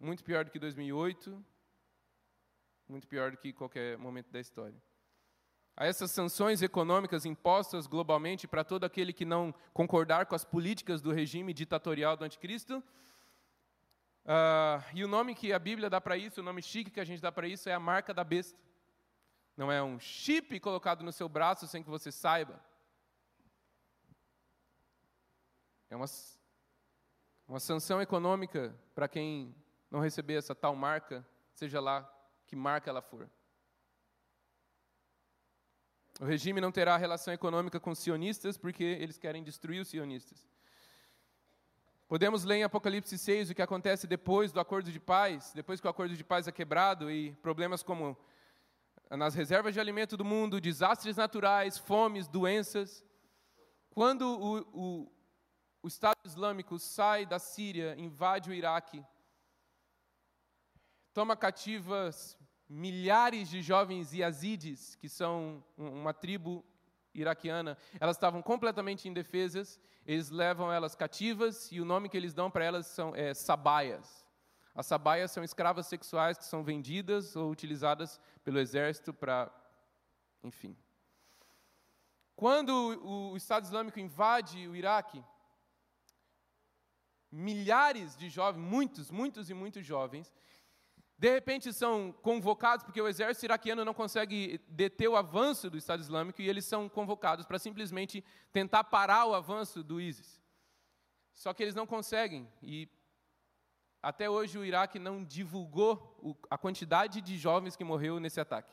Muito 0.00 0.24
pior 0.24 0.46
do 0.46 0.50
que 0.50 0.58
2008, 0.58 1.44
muito 2.88 3.06
pior 3.06 3.32
do 3.32 3.36
que 3.36 3.52
qualquer 3.52 3.98
momento 3.98 4.30
da 4.30 4.40
história 4.40 4.82
a 5.76 5.86
essas 5.86 6.10
sanções 6.10 6.62
econômicas 6.62 7.24
impostas 7.24 7.86
globalmente 7.86 8.46
para 8.46 8.62
todo 8.62 8.84
aquele 8.84 9.12
que 9.12 9.24
não 9.24 9.52
concordar 9.72 10.26
com 10.26 10.34
as 10.34 10.44
políticas 10.44 11.02
do 11.02 11.12
regime 11.12 11.52
ditatorial 11.52 12.16
do 12.16 12.24
anticristo. 12.24 12.82
Uh, 14.24 14.82
e 14.94 15.04
o 15.04 15.08
nome 15.08 15.34
que 15.34 15.52
a 15.52 15.58
Bíblia 15.58 15.90
dá 15.90 16.00
para 16.00 16.16
isso, 16.16 16.40
o 16.40 16.44
nome 16.44 16.62
chique 16.62 16.90
que 16.90 17.00
a 17.00 17.04
gente 17.04 17.20
dá 17.20 17.32
para 17.32 17.48
isso 17.48 17.68
é 17.68 17.74
a 17.74 17.80
marca 17.80 18.14
da 18.14 18.22
besta. 18.22 18.58
Não 19.56 19.70
é 19.70 19.82
um 19.82 19.98
chip 19.98 20.58
colocado 20.60 21.02
no 21.02 21.12
seu 21.12 21.28
braço 21.28 21.66
sem 21.66 21.82
que 21.82 21.90
você 21.90 22.10
saiba. 22.10 22.60
É 25.90 25.96
uma, 25.96 26.06
uma 27.46 27.60
sanção 27.60 28.00
econômica 28.00 28.74
para 28.94 29.08
quem 29.08 29.54
não 29.90 30.00
receber 30.00 30.34
essa 30.34 30.54
tal 30.54 30.74
marca, 30.74 31.26
seja 31.52 31.80
lá 31.80 32.10
que 32.46 32.56
marca 32.56 32.90
ela 32.90 33.02
for. 33.02 33.28
O 36.20 36.24
regime 36.24 36.60
não 36.60 36.70
terá 36.70 36.96
relação 36.96 37.34
econômica 37.34 37.80
com 37.80 37.90
os 37.90 37.98
sionistas 37.98 38.56
porque 38.56 38.84
eles 38.84 39.18
querem 39.18 39.42
destruir 39.42 39.80
os 39.80 39.88
sionistas. 39.88 40.46
Podemos 42.06 42.44
ler 42.44 42.56
em 42.56 42.62
Apocalipse 42.62 43.18
6 43.18 43.50
o 43.50 43.54
que 43.54 43.62
acontece 43.62 44.06
depois 44.06 44.52
do 44.52 44.60
acordo 44.60 44.92
de 44.92 45.00
paz, 45.00 45.52
depois 45.52 45.80
que 45.80 45.86
o 45.86 45.90
acordo 45.90 46.16
de 46.16 46.22
paz 46.22 46.46
é 46.46 46.52
quebrado 46.52 47.10
e 47.10 47.32
problemas 47.42 47.82
como 47.82 48.16
nas 49.10 49.34
reservas 49.34 49.74
de 49.74 49.80
alimento 49.80 50.16
do 50.16 50.24
mundo, 50.24 50.60
desastres 50.60 51.16
naturais, 51.16 51.78
fomes, 51.78 52.28
doenças. 52.28 53.04
Quando 53.90 54.22
o, 54.22 54.58
o, 54.72 55.12
o 55.82 55.88
Estado 55.88 56.16
Islâmico 56.24 56.78
sai 56.78 57.26
da 57.26 57.40
Síria, 57.40 57.96
invade 57.98 58.50
o 58.50 58.54
Iraque, 58.54 59.04
toma 61.12 61.36
cativas 61.36 62.38
milhares 62.74 63.48
de 63.48 63.62
jovens 63.62 64.12
yazidis, 64.12 64.96
que 64.96 65.08
são 65.08 65.62
uma 65.78 66.12
tribo 66.12 66.64
iraquiana, 67.14 67.78
elas 68.00 68.16
estavam 68.16 68.42
completamente 68.42 69.08
indefesas, 69.08 69.80
eles 70.04 70.28
levam 70.28 70.72
elas 70.72 70.96
cativas 70.96 71.70
e 71.70 71.80
o 71.80 71.84
nome 71.84 72.08
que 72.08 72.16
eles 72.16 72.34
dão 72.34 72.50
para 72.50 72.64
elas 72.64 72.86
são 72.88 73.14
é, 73.14 73.32
sabaias. 73.32 74.26
As 74.74 74.86
sabaias 74.86 75.30
são 75.30 75.44
escravas 75.44 75.86
sexuais 75.86 76.36
que 76.36 76.44
são 76.44 76.64
vendidas 76.64 77.36
ou 77.36 77.48
utilizadas 77.48 78.20
pelo 78.42 78.58
exército 78.58 79.14
para, 79.14 79.48
enfim. 80.42 80.76
Quando 82.34 82.72
o 83.04 83.36
Estado 83.36 83.64
Islâmico 83.66 84.00
invade 84.00 84.66
o 84.66 84.74
Iraque, 84.74 85.24
milhares 87.30 88.16
de 88.16 88.28
jovens, 88.28 88.60
muitos, 88.60 89.12
muitos 89.12 89.48
e 89.48 89.54
muitos 89.54 89.86
jovens, 89.86 90.34
de 91.16 91.32
repente 91.32 91.72
são 91.72 92.12
convocados, 92.22 92.84
porque 92.84 93.00
o 93.00 93.08
exército 93.08 93.46
iraquiano 93.46 93.84
não 93.84 93.94
consegue 93.94 94.60
deter 94.68 95.08
o 95.08 95.16
avanço 95.16 95.70
do 95.70 95.78
Estado 95.78 96.00
Islâmico, 96.00 96.42
e 96.42 96.48
eles 96.48 96.64
são 96.64 96.88
convocados 96.88 97.46
para 97.46 97.58
simplesmente 97.58 98.24
tentar 98.52 98.84
parar 98.84 99.26
o 99.26 99.34
avanço 99.34 99.82
do 99.82 100.00
ISIS. 100.00 100.42
Só 101.32 101.54
que 101.54 101.62
eles 101.62 101.74
não 101.74 101.86
conseguem, 101.86 102.48
e 102.62 102.88
até 104.02 104.28
hoje 104.28 104.58
o 104.58 104.64
Iraque 104.64 104.98
não 104.98 105.24
divulgou 105.24 106.38
a 106.50 106.58
quantidade 106.58 107.20
de 107.20 107.38
jovens 107.38 107.74
que 107.74 107.84
morreu 107.84 108.20
nesse 108.20 108.40
ataque. 108.40 108.72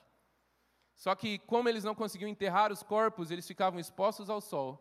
Só 0.96 1.16
que, 1.16 1.40
como 1.40 1.70
eles 1.70 1.84
não 1.84 1.96
conseguiam 1.96 2.30
enterrar 2.30 2.72
os 2.72 2.84
corpos, 2.84 3.32
eles 3.32 3.48
ficavam 3.48 3.80
expostos 3.80 4.30
ao 4.30 4.42
sol, 4.42 4.78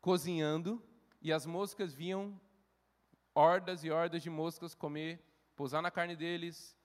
cozinhando, 0.00 0.82
e 1.22 1.32
as 1.32 1.46
moscas 1.46 1.94
vinham, 1.94 2.38
hordas 3.34 3.84
e 3.84 3.90
hordas 3.90 4.22
de 4.22 4.28
moscas 4.28 4.74
comer, 4.74 5.22
pousar 5.54 5.80
na 5.80 5.90
carne 5.90 6.16
deles, 6.16 6.76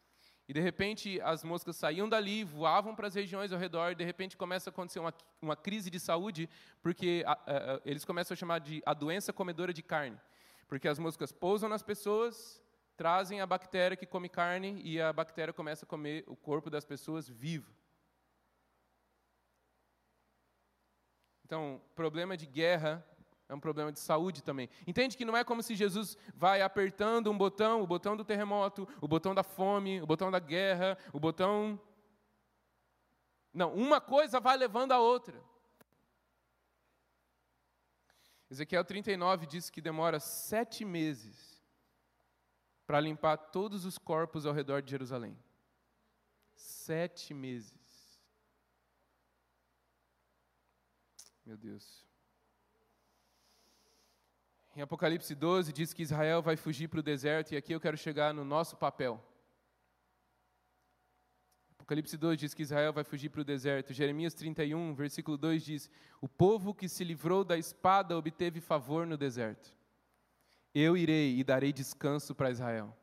e 0.51 0.53
de 0.53 0.59
repente 0.59 1.17
as 1.21 1.45
moscas 1.45 1.77
saíam 1.77 2.09
dali, 2.09 2.43
voavam 2.43 2.93
para 2.93 3.07
as 3.07 3.15
regiões 3.15 3.53
ao 3.53 3.57
redor, 3.57 3.93
e 3.93 3.95
de 3.95 4.03
repente 4.03 4.35
começa 4.35 4.69
a 4.69 4.71
acontecer 4.71 4.99
uma, 4.99 5.13
uma 5.41 5.55
crise 5.55 5.89
de 5.89 5.97
saúde, 5.97 6.49
porque 6.81 7.23
a, 7.25 7.31
a, 7.31 7.81
eles 7.85 8.03
começam 8.03 8.35
a 8.35 8.37
chamar 8.37 8.59
de 8.59 8.83
a 8.85 8.93
doença 8.93 9.31
comedora 9.31 9.73
de 9.73 9.81
carne. 9.81 10.19
Porque 10.67 10.89
as 10.89 10.99
moscas 10.99 11.31
pousam 11.31 11.69
nas 11.69 11.81
pessoas, 11.81 12.61
trazem 12.97 13.39
a 13.39 13.45
bactéria 13.45 13.95
que 13.95 14.05
come 14.05 14.27
carne, 14.27 14.81
e 14.83 14.99
a 14.99 15.13
bactéria 15.13 15.53
começa 15.53 15.85
a 15.85 15.87
comer 15.87 16.25
o 16.27 16.35
corpo 16.35 16.69
das 16.69 16.83
pessoas 16.83 17.29
vivo. 17.29 17.71
Então, 21.45 21.81
problema 21.95 22.35
de 22.35 22.45
guerra 22.45 23.01
é 23.51 23.55
um 23.55 23.59
problema 23.59 23.91
de 23.91 23.99
saúde 23.99 24.41
também. 24.41 24.69
Entende 24.87 25.17
que 25.17 25.25
não 25.25 25.35
é 25.35 25.43
como 25.43 25.61
se 25.61 25.75
Jesus 25.75 26.17
vai 26.33 26.61
apertando 26.61 27.29
um 27.29 27.37
botão, 27.37 27.81
o 27.81 27.87
botão 27.87 28.15
do 28.15 28.23
terremoto, 28.23 28.87
o 29.01 29.07
botão 29.09 29.35
da 29.35 29.43
fome, 29.43 30.01
o 30.01 30.07
botão 30.07 30.31
da 30.31 30.39
guerra, 30.39 30.97
o 31.11 31.19
botão. 31.19 31.77
Não, 33.53 33.73
uma 33.73 33.99
coisa 33.99 34.39
vai 34.39 34.55
levando 34.55 34.93
a 34.93 34.99
outra. 34.99 35.43
Ezequiel 38.49 38.85
39 38.85 39.45
diz 39.45 39.69
que 39.69 39.81
demora 39.81 40.17
sete 40.17 40.85
meses 40.85 41.61
para 42.87 43.01
limpar 43.01 43.35
todos 43.35 43.83
os 43.83 43.97
corpos 43.97 44.45
ao 44.45 44.53
redor 44.53 44.81
de 44.81 44.91
Jerusalém. 44.91 45.37
Sete 46.53 47.33
meses. 47.33 48.17
Meu 51.45 51.57
Deus. 51.57 52.10
Em 54.75 54.81
Apocalipse 54.81 55.35
12 55.35 55.73
diz 55.73 55.93
que 55.93 56.01
Israel 56.01 56.41
vai 56.41 56.55
fugir 56.55 56.87
para 56.87 57.01
o 57.01 57.03
deserto, 57.03 57.51
e 57.51 57.57
aqui 57.57 57.73
eu 57.73 57.79
quero 57.79 57.97
chegar 57.97 58.33
no 58.33 58.45
nosso 58.45 58.77
papel. 58.77 59.21
Apocalipse 61.71 62.15
2 62.15 62.39
diz 62.39 62.53
que 62.53 62.61
Israel 62.61 62.93
vai 62.93 63.03
fugir 63.03 63.27
para 63.29 63.41
o 63.41 63.43
deserto. 63.43 63.91
Jeremias 63.91 64.33
31, 64.33 64.93
versículo 64.93 65.37
2 65.37 65.65
diz: 65.65 65.91
O 66.21 66.27
povo 66.27 66.73
que 66.73 66.87
se 66.87 67.03
livrou 67.03 67.43
da 67.43 67.57
espada 67.57 68.17
obteve 68.17 68.61
favor 68.61 69.05
no 69.05 69.17
deserto. 69.17 69.75
Eu 70.73 70.95
irei 70.95 71.37
e 71.37 71.43
darei 71.43 71.73
descanso 71.73 72.33
para 72.33 72.49
Israel. 72.49 72.95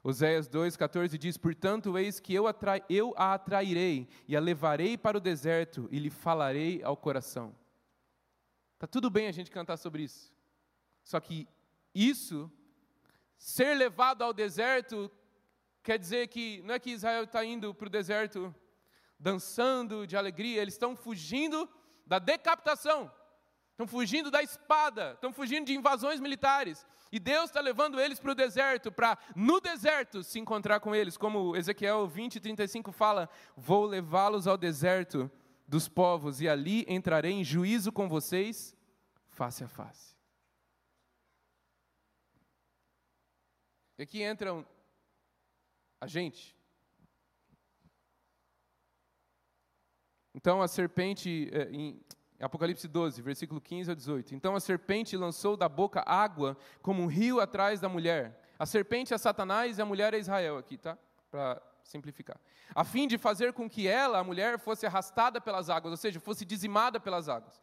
Oséias 0.00 0.48
2,14 0.48 1.18
diz: 1.18 1.36
Portanto, 1.36 1.98
eis 1.98 2.20
que 2.20 2.32
eu, 2.32 2.44
eu 2.88 3.14
a 3.16 3.34
atrairei 3.34 4.06
e 4.28 4.36
a 4.36 4.40
levarei 4.40 4.96
para 4.96 5.18
o 5.18 5.20
deserto 5.20 5.88
e 5.90 5.98
lhe 5.98 6.10
falarei 6.10 6.84
ao 6.84 6.96
coração. 6.96 7.52
Está 8.74 8.86
tudo 8.86 9.10
bem 9.10 9.26
a 9.26 9.32
gente 9.32 9.50
cantar 9.50 9.76
sobre 9.76 10.04
isso. 10.04 10.33
Só 11.04 11.20
que 11.20 11.46
isso, 11.94 12.50
ser 13.36 13.74
levado 13.74 14.22
ao 14.22 14.32
deserto, 14.32 15.10
quer 15.82 15.98
dizer 15.98 16.28
que 16.28 16.62
não 16.62 16.74
é 16.74 16.78
que 16.78 16.90
Israel 16.90 17.24
está 17.24 17.44
indo 17.44 17.74
para 17.74 17.86
o 17.86 17.90
deserto 17.90 18.52
dançando 19.18 20.06
de 20.06 20.16
alegria, 20.16 20.60
eles 20.60 20.74
estão 20.74 20.96
fugindo 20.96 21.68
da 22.06 22.18
decapitação, 22.18 23.10
estão 23.70 23.86
fugindo 23.86 24.30
da 24.30 24.42
espada, 24.42 25.12
estão 25.12 25.32
fugindo 25.32 25.66
de 25.66 25.74
invasões 25.74 26.20
militares. 26.20 26.86
E 27.12 27.20
Deus 27.20 27.44
está 27.44 27.60
levando 27.60 28.00
eles 28.00 28.18
para 28.18 28.32
o 28.32 28.34
deserto, 28.34 28.90
para 28.90 29.16
no 29.36 29.60
deserto 29.60 30.24
se 30.24 30.40
encontrar 30.40 30.80
com 30.80 30.94
eles, 30.94 31.16
como 31.16 31.54
Ezequiel 31.54 32.08
20, 32.08 32.40
35 32.40 32.90
fala: 32.90 33.30
Vou 33.56 33.86
levá-los 33.86 34.48
ao 34.48 34.56
deserto 34.56 35.30
dos 35.66 35.88
povos, 35.88 36.40
e 36.40 36.48
ali 36.48 36.84
entrarei 36.88 37.32
em 37.32 37.44
juízo 37.44 37.92
com 37.92 38.08
vocês, 38.08 38.74
face 39.28 39.62
a 39.62 39.68
face. 39.68 40.13
E 43.96 44.02
aqui 44.02 44.22
entram 44.22 44.66
a 46.00 46.06
gente. 46.06 46.56
Então 50.34 50.60
a 50.60 50.66
serpente, 50.66 51.48
é, 51.52 51.70
em 51.70 52.00
Apocalipse 52.40 52.88
12, 52.88 53.22
versículo 53.22 53.60
15 53.60 53.92
a 53.92 53.94
18. 53.94 54.34
Então 54.34 54.56
a 54.56 54.60
serpente 54.60 55.16
lançou 55.16 55.56
da 55.56 55.68
boca 55.68 56.02
água 56.04 56.56
como 56.82 57.02
um 57.02 57.06
rio 57.06 57.40
atrás 57.40 57.80
da 57.80 57.88
mulher. 57.88 58.40
A 58.58 58.66
serpente 58.66 59.14
é 59.14 59.18
Satanás 59.18 59.78
e 59.78 59.82
a 59.82 59.86
mulher 59.86 60.12
é 60.12 60.18
Israel 60.18 60.58
aqui, 60.58 60.76
tá? 60.76 60.98
Para 61.30 61.62
simplificar. 61.84 62.40
A 62.74 62.82
fim 62.82 63.06
de 63.06 63.16
fazer 63.16 63.52
com 63.52 63.68
que 63.70 63.86
ela, 63.86 64.18
a 64.18 64.24
mulher, 64.24 64.58
fosse 64.58 64.86
arrastada 64.86 65.40
pelas 65.40 65.70
águas, 65.70 65.92
ou 65.92 65.96
seja, 65.96 66.18
fosse 66.18 66.44
dizimada 66.44 66.98
pelas 66.98 67.28
águas. 67.28 67.62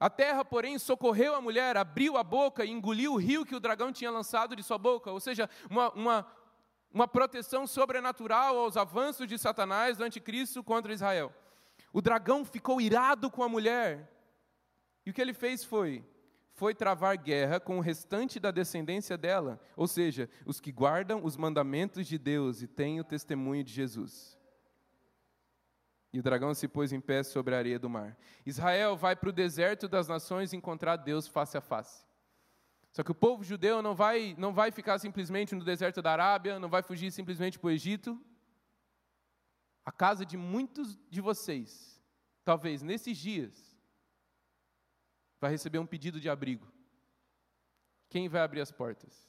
A 0.00 0.08
terra, 0.08 0.44
porém, 0.44 0.78
socorreu 0.78 1.34
a 1.34 1.40
mulher, 1.40 1.76
abriu 1.76 2.16
a 2.16 2.22
boca 2.22 2.64
e 2.64 2.70
engoliu 2.70 3.14
o 3.14 3.16
rio 3.16 3.44
que 3.44 3.54
o 3.54 3.60
dragão 3.60 3.92
tinha 3.92 4.10
lançado 4.10 4.54
de 4.54 4.62
sua 4.62 4.78
boca, 4.78 5.10
ou 5.10 5.18
seja, 5.18 5.50
uma, 5.68 5.90
uma, 5.92 6.26
uma 6.92 7.08
proteção 7.08 7.66
sobrenatural 7.66 8.56
aos 8.58 8.76
avanços 8.76 9.26
de 9.26 9.36
Satanás, 9.36 9.96
do 9.96 10.04
anticristo, 10.04 10.62
contra 10.62 10.92
Israel. 10.92 11.34
O 11.92 12.00
dragão 12.00 12.44
ficou 12.44 12.80
irado 12.80 13.30
com 13.30 13.42
a 13.42 13.48
mulher. 13.48 14.08
E 15.04 15.10
o 15.10 15.12
que 15.12 15.20
ele 15.20 15.34
fez 15.34 15.64
foi 15.64 16.04
foi 16.58 16.74
travar 16.74 17.16
guerra 17.16 17.60
com 17.60 17.78
o 17.78 17.80
restante 17.80 18.40
da 18.40 18.50
descendência 18.50 19.16
dela, 19.16 19.60
ou 19.76 19.86
seja, 19.86 20.28
os 20.44 20.60
que 20.60 20.72
guardam 20.72 21.24
os 21.24 21.36
mandamentos 21.36 22.04
de 22.04 22.18
Deus 22.18 22.62
e 22.62 22.66
têm 22.66 22.98
o 22.98 23.04
testemunho 23.04 23.62
de 23.62 23.72
Jesus. 23.72 24.36
E 26.12 26.18
o 26.18 26.22
dragão 26.22 26.54
se 26.54 26.66
pôs 26.66 26.92
em 26.92 27.00
pé 27.00 27.22
sobre 27.22 27.54
a 27.54 27.58
areia 27.58 27.78
do 27.78 27.90
mar. 27.90 28.16
Israel 28.46 28.96
vai 28.96 29.14
para 29.14 29.28
o 29.28 29.32
deserto 29.32 29.86
das 29.86 30.08
nações 30.08 30.52
encontrar 30.52 30.96
Deus 30.96 31.28
face 31.28 31.56
a 31.56 31.60
face. 31.60 32.06
Só 32.90 33.02
que 33.02 33.10
o 33.10 33.14
povo 33.14 33.44
judeu 33.44 33.82
não 33.82 33.94
vai, 33.94 34.34
não 34.38 34.52
vai 34.52 34.70
ficar 34.70 34.98
simplesmente 34.98 35.54
no 35.54 35.64
deserto 35.64 36.00
da 36.00 36.12
Arábia, 36.12 36.58
não 36.58 36.68
vai 36.68 36.82
fugir 36.82 37.12
simplesmente 37.12 37.58
para 37.58 37.68
o 37.68 37.70
Egito, 37.70 38.18
a 39.84 39.92
casa 39.92 40.24
de 40.24 40.36
muitos 40.36 40.98
de 41.10 41.20
vocês, 41.20 42.02
talvez 42.44 42.82
nesses 42.82 43.16
dias, 43.16 43.78
vai 45.40 45.50
receber 45.50 45.78
um 45.78 45.86
pedido 45.86 46.20
de 46.20 46.28
abrigo. 46.28 46.66
Quem 48.08 48.28
vai 48.28 48.40
abrir 48.40 48.60
as 48.60 48.72
portas? 48.72 49.27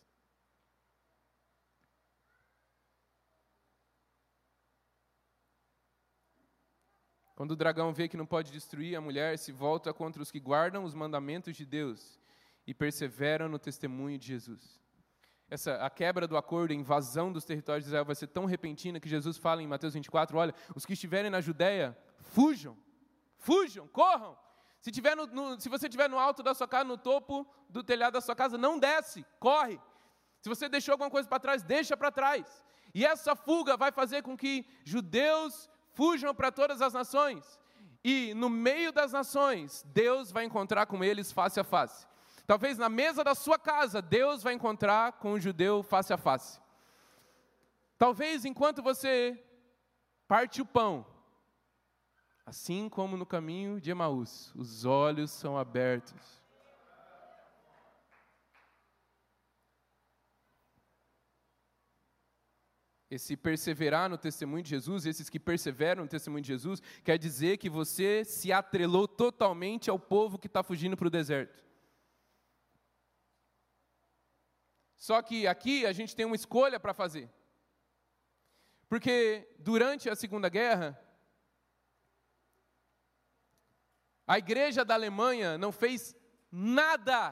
Quando 7.40 7.52
o 7.52 7.56
dragão 7.56 7.94
vê 7.94 8.10
que 8.10 8.18
não 8.18 8.26
pode 8.26 8.52
destruir 8.52 8.98
a 8.98 9.02
mulher, 9.02 9.38
se 9.38 9.54
volta 9.54 9.94
contra 9.94 10.22
os 10.22 10.30
que 10.30 10.42
guardam 10.42 10.84
os 10.84 10.94
mandamentos 10.94 11.56
de 11.56 11.66
Deus 11.66 12.20
e 12.68 12.74
perseveram 12.74 13.48
no 13.48 13.58
testemunho 13.58 14.20
de 14.20 14.28
Jesus 14.28 14.80
essa, 15.50 15.76
a 15.84 15.90
quebra 15.90 16.28
do 16.28 16.38
acordo, 16.38 16.72
a 16.72 16.76
invasão 16.76 17.32
dos 17.32 17.44
territórios 17.44 17.84
de 17.84 17.90
Israel 17.90 18.06
vai 18.06 18.16
ser 18.16 18.28
tão 18.28 18.46
repentina 18.46 19.00
que 19.00 19.10
Jesus 19.10 19.38
fala 19.38 19.64
em 19.64 19.68
Mateus 19.68 19.94
24: 19.94 20.38
olha, 20.38 20.54
os 20.76 20.86
que 20.86 20.94
estiverem 20.94 21.32
na 21.32 21.42
Judéia, 21.42 21.98
fujam, 22.20 22.78
fujam, 23.38 23.88
corram. 23.88 24.38
Se, 24.80 24.92
tiver 24.92 25.16
no, 25.16 25.26
no, 25.26 25.60
se 25.60 25.68
você 25.68 25.88
estiver 25.88 26.10
no 26.10 26.20
alto 26.20 26.44
da 26.44 26.54
sua 26.54 26.68
casa, 26.68 26.86
no 26.86 26.98
topo 26.98 27.48
do 27.70 27.84
telhado 27.84 28.14
da 28.14 28.22
sua 28.22 28.36
casa, 28.36 28.58
não 28.58 28.80
desce, 28.80 29.26
corre. 29.40 29.80
Se 30.40 30.48
você 30.48 30.70
deixou 30.70 30.94
alguma 30.94 31.10
coisa 31.10 31.28
para 31.28 31.40
trás, 31.40 31.64
deixa 31.64 31.98
para 31.98 32.12
trás. 32.12 32.64
E 32.94 33.06
essa 33.06 33.36
fuga 33.36 33.76
vai 33.76 33.92
fazer 33.92 34.22
com 34.22 34.38
que 34.38 34.66
judeus 34.86 35.70
fujam 36.00 36.34
para 36.34 36.50
todas 36.50 36.82
as 36.82 36.94
nações. 36.94 37.60
E 38.02 38.34
no 38.34 38.50
meio 38.50 38.94
das 38.94 39.12
nações, 39.12 39.84
Deus 39.88 40.32
vai 40.32 40.46
encontrar 40.46 40.86
com 40.86 41.04
eles 41.04 41.30
face 41.30 41.60
a 41.60 41.64
face. 41.66 42.08
Talvez 42.48 42.78
na 42.78 42.88
mesa 42.88 43.22
da 43.22 43.36
sua 43.36 43.60
casa, 43.60 44.02
Deus 44.02 44.42
vai 44.42 44.54
encontrar 44.54 45.12
com 45.20 45.34
o 45.34 45.40
judeu 45.42 45.84
face 45.84 46.14
a 46.14 46.18
face. 46.18 46.58
Talvez 47.98 48.46
enquanto 48.46 48.82
você 48.82 49.38
parte 50.26 50.62
o 50.62 50.66
pão, 50.66 51.06
assim 52.46 52.88
como 52.88 53.18
no 53.18 53.26
caminho 53.26 53.82
de 53.82 53.92
Emaús, 53.92 54.54
os 54.56 54.86
olhos 54.86 55.32
são 55.32 55.58
abertos. 55.58 56.39
Esse 63.10 63.36
perseverar 63.36 64.08
no 64.08 64.18
testemunho 64.18 64.62
de 64.62 64.70
Jesus, 64.70 65.06
esses 65.06 65.30
que 65.30 65.40
perseveram 65.40 66.04
no 66.04 66.10
testemunho 66.10 66.44
de 66.44 66.48
Jesus, 66.50 66.82
quer 67.04 67.18
dizer 67.18 67.58
que 67.58 67.70
você 67.70 68.24
se 68.24 68.52
atrelou 68.52 69.08
totalmente 69.08 69.90
ao 69.90 69.98
povo 69.98 70.38
que 70.38 70.48
está 70.48 70.62
fugindo 70.62 70.96
para 70.96 71.08
o 71.08 71.12
deserto. 71.12 71.64
Só 74.96 75.22
que 75.22 75.48
aqui 75.48 75.86
a 75.86 75.94
gente 75.94 76.16
tem 76.16 76.26
uma 76.26 76.36
escolha 76.36 76.80
para 76.80 76.94
fazer. 76.94 77.32
Porque 78.88 79.48
durante 79.58 80.10
a 80.10 80.16
Segunda 80.16 80.50
Guerra, 80.50 81.00
a 84.28 84.38
igreja 84.38 84.86
da 84.86 84.94
Alemanha 84.94 85.58
não 85.58 85.72
fez 85.72 86.16
nada 86.52 87.32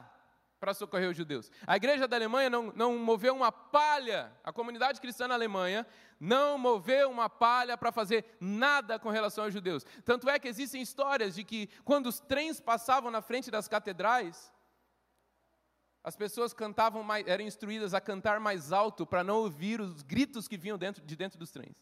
para 0.58 0.74
socorrer 0.74 1.08
os 1.10 1.16
judeus. 1.16 1.50
A 1.66 1.76
igreja 1.76 2.08
da 2.08 2.16
Alemanha 2.16 2.50
não, 2.50 2.72
não 2.74 2.98
moveu 2.98 3.34
uma 3.34 3.52
palha, 3.52 4.32
a 4.42 4.52
comunidade 4.52 5.00
cristã 5.00 5.28
na 5.28 5.34
Alemanha 5.34 5.86
não 6.20 6.58
moveu 6.58 7.10
uma 7.10 7.28
palha 7.28 7.76
para 7.76 7.92
fazer 7.92 8.24
nada 8.40 8.98
com 8.98 9.08
relação 9.08 9.44
aos 9.44 9.52
judeus. 9.52 9.84
Tanto 10.04 10.28
é 10.28 10.38
que 10.38 10.48
existem 10.48 10.82
histórias 10.82 11.34
de 11.34 11.44
que 11.44 11.68
quando 11.84 12.06
os 12.06 12.18
trens 12.18 12.60
passavam 12.60 13.10
na 13.10 13.22
frente 13.22 13.50
das 13.50 13.68
catedrais, 13.68 14.52
as 16.02 16.16
pessoas 16.16 16.52
cantavam 16.52 17.02
mais, 17.02 17.26
eram 17.26 17.44
instruídas 17.44 17.94
a 17.94 18.00
cantar 18.00 18.40
mais 18.40 18.72
alto 18.72 19.06
para 19.06 19.22
não 19.22 19.36
ouvir 19.38 19.80
os 19.80 20.02
gritos 20.02 20.48
que 20.48 20.56
vinham 20.56 20.78
dentro, 20.78 21.04
de 21.04 21.14
dentro 21.14 21.38
dos 21.38 21.50
trens. 21.50 21.76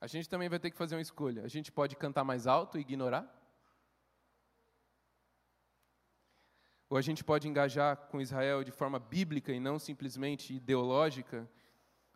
A 0.00 0.06
gente 0.06 0.28
também 0.28 0.48
vai 0.48 0.58
ter 0.58 0.70
que 0.70 0.76
fazer 0.76 0.94
uma 0.94 1.02
escolha. 1.02 1.42
A 1.44 1.48
gente 1.48 1.72
pode 1.72 1.96
cantar 1.96 2.24
mais 2.24 2.46
alto 2.46 2.78
e 2.78 2.82
ignorar? 2.82 3.26
Ou 6.88 6.96
a 6.96 7.02
gente 7.02 7.22
pode 7.22 7.48
engajar 7.48 7.96
com 8.08 8.20
Israel 8.20 8.64
de 8.64 8.70
forma 8.70 8.98
bíblica 8.98 9.52
e 9.52 9.60
não 9.60 9.78
simplesmente 9.78 10.54
ideológica, 10.54 11.50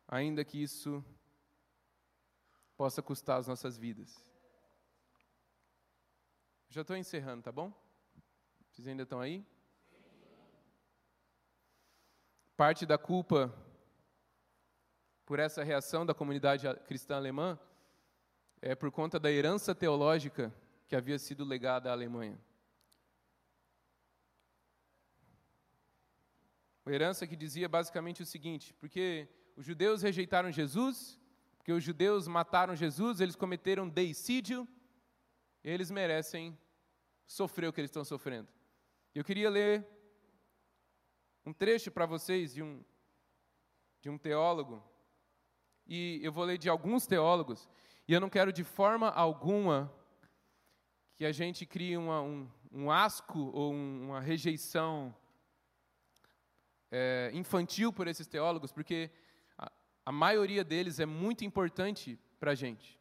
ainda 0.09 0.44
que 0.44 0.62
isso 0.62 1.04
possa 2.76 3.02
custar 3.02 3.38
as 3.38 3.46
nossas 3.46 3.76
vidas. 3.76 4.24
Já 6.68 6.80
estou 6.80 6.96
encerrando, 6.96 7.42
tá 7.42 7.52
bom? 7.52 7.70
Vocês 8.70 8.88
ainda 8.88 9.02
estão 9.02 9.20
aí? 9.20 9.44
Parte 12.56 12.86
da 12.86 12.96
culpa 12.96 13.52
por 15.26 15.38
essa 15.38 15.62
reação 15.62 16.06
da 16.06 16.14
comunidade 16.14 16.66
cristã 16.86 17.16
alemã 17.16 17.59
é 18.62 18.76
por 18.76 18.93
conta 18.93 19.18
da 19.18 19.30
herança 19.30 19.74
teológica 19.74 20.55
que 20.86 20.94
havia 20.94 21.18
sido 21.18 21.44
legada 21.44 21.90
à 21.90 21.93
Alemanha. 21.93 22.40
Uma 26.86 26.94
herança 26.94 27.26
que 27.26 27.34
dizia 27.34 27.68
basicamente 27.68 28.22
o 28.22 28.26
seguinte: 28.26 28.72
porque 28.74 29.28
os 29.56 29.66
judeus 29.66 30.02
rejeitaram 30.02 30.52
Jesus, 30.52 31.18
porque 31.59 31.72
os 31.72 31.82
judeus 31.82 32.28
mataram 32.28 32.76
Jesus, 32.76 33.20
eles 33.20 33.34
cometeram 33.34 33.89
deicídio, 33.89 34.66
eles 35.64 35.90
merecem 35.90 36.56
sofrer 37.26 37.68
o 37.68 37.72
que 37.72 37.80
eles 37.80 37.90
estão 37.90 38.05
sofrendo. 38.05 38.48
Eu 39.12 39.24
queria 39.24 39.51
ler 39.51 39.86
um 41.44 41.52
trecho 41.52 41.90
para 41.90 42.06
vocês 42.06 42.55
de 42.55 42.62
um, 42.62 42.84
de 44.01 44.09
um 44.09 44.16
teólogo, 44.16 44.82
e 45.86 46.20
eu 46.22 46.32
vou 46.32 46.44
ler 46.44 46.59
de 46.59 46.68
alguns 46.68 47.06
teólogos, 47.06 47.68
e 48.12 48.14
eu 48.14 48.20
não 48.20 48.28
quero 48.28 48.52
de 48.52 48.62
forma 48.62 49.09
alguma 49.09 49.90
que 51.16 51.24
a 51.24 51.32
gente 51.32 51.64
crie 51.64 51.97
uma, 51.97 52.20
um, 52.20 52.47
um 52.70 52.90
asco 52.90 53.39
ou 53.55 53.72
um, 53.72 54.09
uma 54.09 54.20
rejeição 54.20 55.16
é, 56.90 57.30
infantil 57.32 57.90
por 57.90 58.06
esses 58.06 58.26
teólogos, 58.26 58.70
porque 58.70 59.10
a, 59.56 59.72
a 60.05 60.12
maioria 60.12 60.62
deles 60.62 61.01
é 61.01 61.06
muito 61.06 61.43
importante 61.43 62.20
para 62.39 62.51
a 62.51 62.55
gente. 62.55 63.01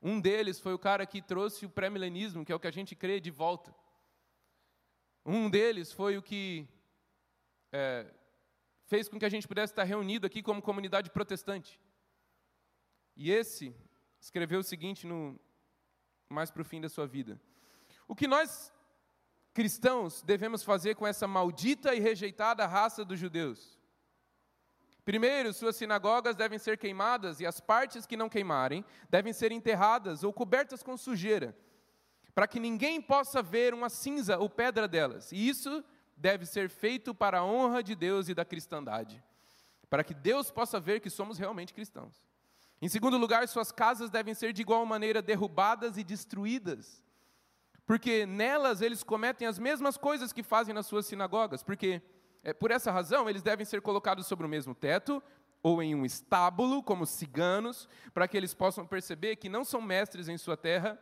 Um 0.00 0.20
deles 0.20 0.60
foi 0.60 0.74
o 0.74 0.78
cara 0.78 1.04
que 1.04 1.20
trouxe 1.20 1.66
o 1.66 1.68
pré-milenismo, 1.68 2.44
que 2.44 2.52
é 2.52 2.54
o 2.54 2.60
que 2.60 2.68
a 2.68 2.76
gente 2.78 2.94
crê, 2.94 3.18
de 3.18 3.32
volta. 3.32 3.74
Um 5.26 5.50
deles 5.50 5.90
foi 5.90 6.16
o 6.16 6.22
que 6.22 6.68
é, 7.72 8.06
fez 8.84 9.08
com 9.08 9.18
que 9.18 9.26
a 9.26 9.28
gente 9.28 9.48
pudesse 9.48 9.72
estar 9.72 9.82
reunido 9.82 10.24
aqui 10.24 10.40
como 10.40 10.62
comunidade 10.62 11.10
protestante. 11.10 11.80
E 13.16 13.32
esse 13.32 13.74
escreveu 14.20 14.60
o 14.60 14.64
seguinte 14.64 15.06
no 15.06 15.38
mais 16.28 16.50
para 16.50 16.62
o 16.62 16.64
fim 16.64 16.80
da 16.80 16.88
sua 16.88 17.06
vida. 17.06 17.40
O 18.06 18.14
que 18.14 18.28
nós 18.28 18.72
cristãos 19.52 20.22
devemos 20.22 20.62
fazer 20.62 20.94
com 20.94 21.06
essa 21.06 21.26
maldita 21.26 21.94
e 21.94 22.00
rejeitada 22.00 22.66
raça 22.66 23.04
dos 23.04 23.18
judeus? 23.18 23.80
Primeiro, 25.04 25.52
suas 25.52 25.76
sinagogas 25.76 26.36
devem 26.36 26.58
ser 26.58 26.78
queimadas 26.78 27.40
e 27.40 27.46
as 27.46 27.58
partes 27.60 28.06
que 28.06 28.16
não 28.16 28.28
queimarem 28.28 28.84
devem 29.08 29.32
ser 29.32 29.50
enterradas 29.50 30.22
ou 30.22 30.32
cobertas 30.32 30.82
com 30.82 30.96
sujeira, 30.96 31.56
para 32.34 32.46
que 32.46 32.60
ninguém 32.60 33.00
possa 33.00 33.42
ver 33.42 33.74
uma 33.74 33.88
cinza 33.88 34.38
ou 34.38 34.48
pedra 34.48 34.86
delas. 34.86 35.32
E 35.32 35.48
isso 35.48 35.82
deve 36.16 36.46
ser 36.46 36.68
feito 36.68 37.14
para 37.14 37.38
a 37.38 37.44
honra 37.44 37.82
de 37.82 37.96
Deus 37.96 38.28
e 38.28 38.34
da 38.34 38.44
cristandade, 38.44 39.20
para 39.88 40.04
que 40.04 40.14
Deus 40.14 40.50
possa 40.50 40.78
ver 40.78 41.00
que 41.00 41.10
somos 41.10 41.38
realmente 41.38 41.74
cristãos. 41.74 42.29
Em 42.82 42.88
segundo 42.88 43.18
lugar, 43.18 43.46
suas 43.46 43.70
casas 43.70 44.08
devem 44.08 44.32
ser 44.32 44.52
de 44.52 44.62
igual 44.62 44.84
maneira 44.86 45.20
derrubadas 45.20 45.98
e 45.98 46.04
destruídas, 46.04 47.02
porque 47.84 48.24
nelas 48.24 48.80
eles 48.80 49.02
cometem 49.02 49.46
as 49.46 49.58
mesmas 49.58 49.96
coisas 49.96 50.32
que 50.32 50.42
fazem 50.42 50.74
nas 50.74 50.86
suas 50.86 51.06
sinagogas, 51.06 51.62
porque 51.62 52.00
é, 52.42 52.54
por 52.54 52.70
essa 52.70 52.90
razão 52.90 53.28
eles 53.28 53.42
devem 53.42 53.66
ser 53.66 53.82
colocados 53.82 54.26
sobre 54.26 54.46
o 54.46 54.48
mesmo 54.48 54.74
teto 54.74 55.22
ou 55.62 55.82
em 55.82 55.94
um 55.94 56.06
estábulo, 56.06 56.82
como 56.82 57.04
ciganos, 57.04 57.86
para 58.14 58.26
que 58.26 58.36
eles 58.36 58.54
possam 58.54 58.86
perceber 58.86 59.36
que 59.36 59.48
não 59.48 59.62
são 59.62 59.82
mestres 59.82 60.26
em 60.28 60.38
sua 60.38 60.56
terra, 60.56 60.98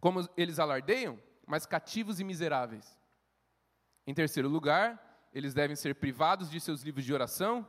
como 0.00 0.26
eles 0.36 0.58
alardeiam, 0.58 1.18
mas 1.46 1.66
cativos 1.66 2.18
e 2.18 2.24
miseráveis. 2.24 2.98
Em 4.06 4.14
terceiro 4.14 4.48
lugar, 4.48 5.28
eles 5.34 5.52
devem 5.52 5.76
ser 5.76 5.96
privados 5.96 6.50
de 6.50 6.60
seus 6.60 6.82
livros 6.82 7.04
de 7.04 7.12
oração, 7.12 7.68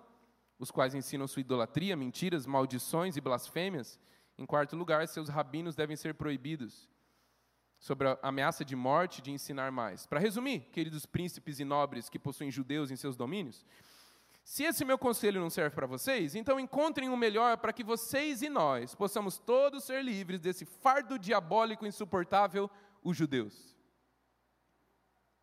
os 0.59 0.71
quais 0.71 0.95
ensinam 0.95 1.27
sua 1.27 1.41
idolatria, 1.41 1.95
mentiras, 1.95 2.45
maldições 2.45 3.15
e 3.15 3.21
blasfêmias. 3.21 3.99
Em 4.38 4.45
quarto 4.45 4.75
lugar, 4.75 5.07
seus 5.07 5.29
rabinos 5.29 5.75
devem 5.75 5.95
ser 5.95 6.13
proibidos, 6.13 6.89
sobre 7.79 8.07
a 8.07 8.19
ameaça 8.21 8.65
de 8.65 8.75
morte, 8.75 9.21
de 9.21 9.31
ensinar 9.31 9.71
mais. 9.71 10.05
Para 10.05 10.19
resumir, 10.19 10.61
queridos 10.71 11.05
príncipes 11.05 11.59
e 11.59 11.65
nobres 11.65 12.09
que 12.09 12.19
possuem 12.19 12.51
judeus 12.51 12.91
em 12.91 12.95
seus 12.95 13.15
domínios, 13.15 13.65
se 14.47 14.63
esse 14.63 14.85
meu 14.85 14.97
conselho 14.97 15.41
não 15.41 15.49
serve 15.49 15.75
para 15.75 15.85
vocês, 15.85 16.34
então 16.34 16.57
encontrem 16.57 17.09
um 17.09 17.17
melhor 17.17 17.57
para 17.57 17.73
que 17.73 17.84
vocês 17.84 18.41
e 18.41 18.47
nós 18.47 18.95
possamos 18.95 19.38
todos 19.38 19.84
ser 19.84 20.01
livres 20.01 20.39
desse 20.39 20.63
fardo 20.63 21.19
diabólico 21.19 21.85
insuportável, 21.85 22.71
os 23.03 23.17
judeus. 23.17 23.75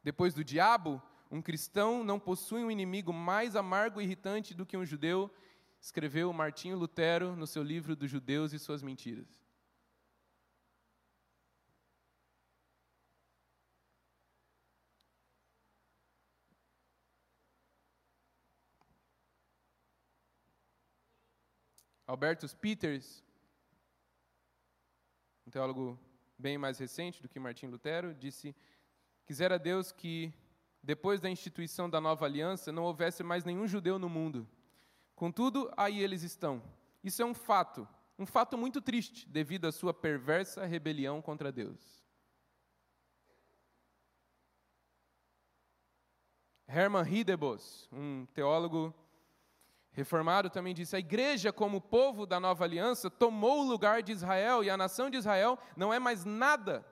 Depois 0.02 0.32
do 0.32 0.42
diabo, 0.42 1.02
um 1.34 1.42
cristão 1.42 2.04
não 2.04 2.20
possui 2.20 2.62
um 2.62 2.70
inimigo 2.70 3.12
mais 3.12 3.56
amargo 3.56 4.00
e 4.00 4.04
irritante 4.04 4.54
do 4.54 4.64
que 4.64 4.76
um 4.76 4.86
judeu, 4.86 5.28
escreveu 5.80 6.32
Martinho 6.32 6.78
Lutero 6.78 7.34
no 7.34 7.44
seu 7.44 7.60
livro 7.60 7.96
dos 7.96 8.08
Judeus 8.08 8.52
e 8.52 8.58
Suas 8.60 8.84
Mentiras. 8.84 9.26
Albertus 22.06 22.54
Peters, 22.54 23.24
um 25.44 25.50
teólogo 25.50 25.98
bem 26.38 26.56
mais 26.56 26.78
recente 26.78 27.20
do 27.20 27.28
que 27.28 27.40
Martim 27.40 27.66
Lutero, 27.66 28.14
disse 28.14 28.54
Quisera 29.26 29.58
Deus 29.58 29.90
que, 29.90 30.32
depois 30.84 31.18
da 31.18 31.30
instituição 31.30 31.88
da 31.88 31.98
nova 31.98 32.26
aliança, 32.26 32.70
não 32.70 32.84
houvesse 32.84 33.22
mais 33.22 33.42
nenhum 33.42 33.66
judeu 33.66 33.98
no 33.98 34.08
mundo. 34.08 34.46
Contudo, 35.16 35.72
aí 35.76 35.98
eles 35.98 36.22
estão. 36.22 36.62
Isso 37.02 37.22
é 37.22 37.24
um 37.24 37.32
fato, 37.32 37.88
um 38.18 38.26
fato 38.26 38.58
muito 38.58 38.82
triste, 38.82 39.26
devido 39.26 39.66
à 39.66 39.72
sua 39.72 39.94
perversa 39.94 40.66
rebelião 40.66 41.22
contra 41.22 41.50
Deus. 41.50 42.04
Hermann 46.68 47.08
Hidebos, 47.08 47.88
um 47.90 48.26
teólogo 48.34 48.94
reformado, 49.90 50.50
também 50.50 50.74
disse: 50.74 50.96
a 50.96 50.98
igreja, 50.98 51.50
como 51.50 51.80
povo 51.80 52.26
da 52.26 52.38
nova 52.38 52.64
aliança, 52.64 53.08
tomou 53.08 53.60
o 53.60 53.68
lugar 53.68 54.02
de 54.02 54.12
Israel 54.12 54.62
e 54.62 54.68
a 54.68 54.76
nação 54.76 55.08
de 55.08 55.16
Israel 55.16 55.58
não 55.76 55.94
é 55.94 55.98
mais 55.98 56.26
nada 56.26 56.84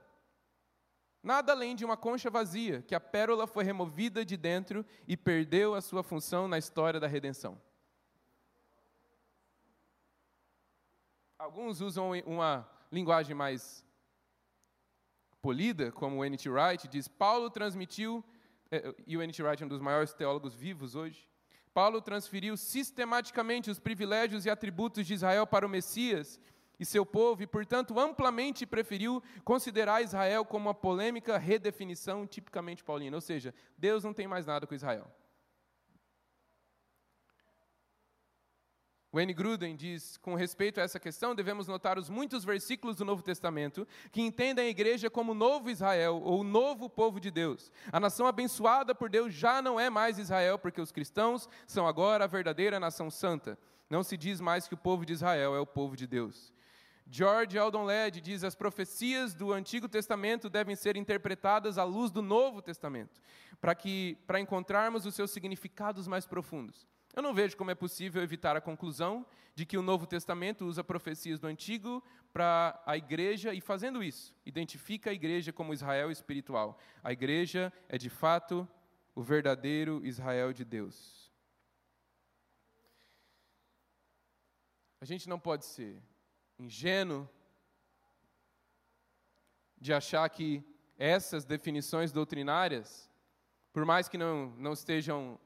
Nada 1.22 1.52
além 1.52 1.76
de 1.76 1.84
uma 1.84 1.96
concha 1.96 2.28
vazia, 2.28 2.82
que 2.82 2.94
a 2.94 3.00
pérola 3.00 3.46
foi 3.46 3.62
removida 3.62 4.24
de 4.24 4.36
dentro 4.36 4.84
e 5.06 5.16
perdeu 5.16 5.74
a 5.74 5.80
sua 5.80 6.02
função 6.02 6.48
na 6.48 6.58
história 6.58 6.98
da 6.98 7.06
redenção. 7.06 7.60
Alguns 11.38 11.80
usam 11.80 12.10
uma 12.26 12.68
linguagem 12.90 13.34
mais 13.34 13.84
polida, 15.40 15.92
como 15.92 16.18
o 16.18 16.24
N.T. 16.24 16.48
Wright 16.48 16.88
diz, 16.88 17.06
Paulo 17.08 17.50
transmitiu, 17.50 18.24
eh, 18.70 18.94
e 19.06 19.16
o 19.16 19.22
N.T. 19.22 19.42
Wright 19.42 19.62
é 19.62 19.66
um 19.66 19.68
dos 19.68 19.80
maiores 19.80 20.12
teólogos 20.12 20.54
vivos 20.54 20.94
hoje, 20.94 21.28
Paulo 21.72 22.02
transferiu 22.02 22.56
sistematicamente 22.56 23.70
os 23.70 23.78
privilégios 23.78 24.44
e 24.44 24.50
atributos 24.50 25.06
de 25.06 25.14
Israel 25.14 25.46
para 25.46 25.66
o 25.66 25.70
Messias 25.70 26.38
e 26.82 26.86
seu 26.86 27.06
povo, 27.06 27.42
e, 27.42 27.46
portanto, 27.46 27.98
amplamente 27.98 28.66
preferiu 28.66 29.22
considerar 29.44 30.02
Israel 30.02 30.44
como 30.44 30.68
uma 30.68 30.74
polêmica 30.74 31.38
redefinição 31.38 32.26
tipicamente 32.26 32.84
paulina. 32.84 33.16
Ou 33.16 33.20
seja, 33.20 33.54
Deus 33.78 34.04
não 34.04 34.12
tem 34.12 34.26
mais 34.26 34.46
nada 34.46 34.66
com 34.66 34.74
Israel. 34.74 35.10
Wayne 39.12 39.34
Gruden 39.34 39.76
diz: 39.76 40.16
com 40.16 40.34
respeito 40.34 40.80
a 40.80 40.82
essa 40.82 40.98
questão, 40.98 41.34
devemos 41.34 41.68
notar 41.68 41.98
os 41.98 42.08
muitos 42.08 42.44
versículos 42.44 42.96
do 42.96 43.04
Novo 43.04 43.22
Testamento 43.22 43.86
que 44.10 44.22
entendem 44.22 44.66
a 44.66 44.70
igreja 44.70 45.10
como 45.10 45.34
novo 45.34 45.68
Israel, 45.68 46.20
ou 46.24 46.42
novo 46.42 46.88
povo 46.88 47.20
de 47.20 47.30
Deus. 47.30 47.70
A 47.92 48.00
nação 48.00 48.26
abençoada 48.26 48.94
por 48.94 49.10
Deus 49.10 49.34
já 49.34 49.60
não 49.60 49.78
é 49.78 49.90
mais 49.90 50.18
Israel, 50.18 50.58
porque 50.58 50.80
os 50.80 50.90
cristãos 50.90 51.48
são 51.66 51.86
agora 51.86 52.24
a 52.24 52.26
verdadeira 52.26 52.80
nação 52.80 53.10
santa. 53.10 53.58
Não 53.90 54.02
se 54.02 54.16
diz 54.16 54.40
mais 54.40 54.66
que 54.66 54.72
o 54.72 54.78
povo 54.78 55.04
de 55.04 55.12
Israel 55.12 55.54
é 55.54 55.60
o 55.60 55.66
povo 55.66 55.94
de 55.94 56.06
Deus. 56.06 56.50
George 57.10 57.56
Eldon 57.56 57.84
Led 57.84 58.20
diz: 58.20 58.44
as 58.44 58.54
profecias 58.54 59.34
do 59.34 59.52
Antigo 59.52 59.88
Testamento 59.88 60.48
devem 60.48 60.74
ser 60.74 60.96
interpretadas 60.96 61.78
à 61.78 61.84
luz 61.84 62.10
do 62.10 62.22
Novo 62.22 62.62
Testamento, 62.62 63.20
para 63.60 63.74
que 63.74 64.18
para 64.26 64.40
encontrarmos 64.40 65.04
os 65.04 65.14
seus 65.14 65.30
significados 65.30 66.06
mais 66.06 66.26
profundos. 66.26 66.86
Eu 67.14 67.22
não 67.22 67.34
vejo 67.34 67.56
como 67.56 67.70
é 67.70 67.74
possível 67.74 68.22
evitar 68.22 68.56
a 68.56 68.60
conclusão 68.60 69.26
de 69.54 69.66
que 69.66 69.76
o 69.76 69.82
Novo 69.82 70.06
Testamento 70.06 70.64
usa 70.64 70.82
profecias 70.82 71.38
do 71.38 71.46
Antigo 71.46 72.02
para 72.32 72.82
a 72.86 72.96
igreja 72.96 73.52
e, 73.52 73.60
fazendo 73.60 74.02
isso, 74.02 74.34
identifica 74.46 75.10
a 75.10 75.12
igreja 75.12 75.52
como 75.52 75.74
Israel 75.74 76.10
espiritual. 76.10 76.78
A 77.04 77.12
igreja 77.12 77.70
é, 77.86 77.98
de 77.98 78.08
fato, 78.08 78.66
o 79.14 79.22
verdadeiro 79.22 80.00
Israel 80.04 80.54
de 80.54 80.64
Deus. 80.64 81.30
A 85.02 85.04
gente 85.04 85.28
não 85.28 85.38
pode 85.38 85.66
ser 85.66 86.02
ingênuo 86.58 87.28
de 89.80 89.92
achar 89.92 90.28
que 90.28 90.64
essas 90.96 91.44
definições 91.44 92.12
doutrinárias, 92.12 93.10
por 93.72 93.84
mais 93.84 94.08
que 94.08 94.16
não, 94.16 94.50
não 94.56 94.72
estejam 94.72 95.38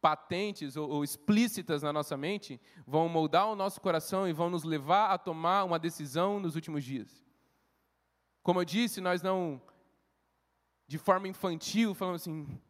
patentes 0.00 0.76
ou, 0.76 0.88
ou, 0.88 1.04
explícitas 1.04 1.82
na 1.82 1.92
nossa 1.92 2.16
mente, 2.16 2.60
vão 2.86 3.08
moldar 3.08 3.48
o 3.48 3.56
nosso 3.56 3.80
coração 3.80 4.28
e 4.28 4.32
vão 4.32 4.50
nos 4.50 4.64
levar 4.64 5.10
a 5.10 5.18
tomar 5.18 5.64
uma 5.64 5.78
decisão 5.78 6.40
nos 6.40 6.54
últimos 6.54 6.84
dias. 6.84 7.24
Como 8.42 8.60
eu 8.60 8.64
disse, 8.64 9.00
nós 9.00 9.22
não, 9.22 9.60
de 10.86 10.98
forma 10.98 11.28
infantil, 11.28 11.94
falamos 11.94 12.22
assim, 12.22 12.60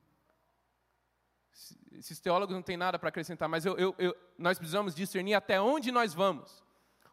esses 1.93 2.21
teólogos 2.21 2.55
não 2.55 2.63
têm 2.63 2.77
nada 2.77 2.99
para 2.99 3.09
acrescentar, 3.09 3.49
mas 3.49 3.65
eu, 3.65 3.77
eu, 3.77 3.95
eu, 3.99 4.17
nós 4.39 4.59
precisamos 4.59 4.95
discernir 4.95 5.35
até 5.35 5.61
onde 5.61 5.91
nós 5.91 6.15
vamos. 6.15 6.65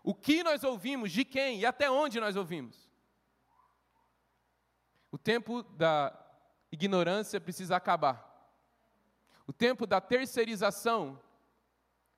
O 0.04 0.14
que 0.14 0.44
nós 0.44 0.64
ouvimos, 0.64 1.12
de 1.12 1.24
quem 1.24 1.62
e 1.62 1.66
até 1.66 1.90
onde 1.90 2.20
nós 2.20 2.36
ouvimos. 2.36 2.90
O 5.10 5.18
tempo 5.18 5.64
da 5.64 6.14
ignorância 6.72 7.40
precisa 7.40 7.78
acabar. 7.78 8.30
O 9.48 9.54
tempo 9.54 9.88
da 9.88 10.02
terceirização 10.02 11.20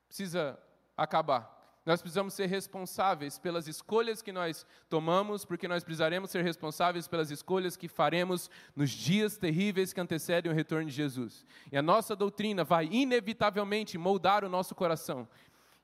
precisa 0.08 0.60
acabar. 0.98 1.54
Nós 1.86 2.02
precisamos 2.02 2.34
ser 2.34 2.48
responsáveis 2.48 3.38
pelas 3.38 3.68
escolhas 3.68 4.22
que 4.22 4.32
nós 4.32 4.66
tomamos, 4.90 5.46
porque 5.46 5.68
nós 5.68 5.84
precisaremos 5.84 6.32
ser 6.32 6.44
responsáveis 6.44 7.08
pelas 7.08 7.30
escolhas 7.30 7.78
que 7.78 7.88
faremos 7.88 8.50
nos 8.76 8.90
dias 8.90 9.38
terríveis 9.38 9.94
que 9.94 10.02
antecedem 10.02 10.52
o 10.52 10.56
retorno 10.56 10.90
de 10.90 10.96
Jesus. 10.96 11.46
E 11.72 11.78
a 11.78 11.84
nossa 11.84 12.16
doutrina 12.16 12.64
vai 12.64 12.86
inevitavelmente 12.86 14.00
moldar 14.00 14.44
o 14.44 14.50
nosso 14.50 14.74
coração. 14.74 15.28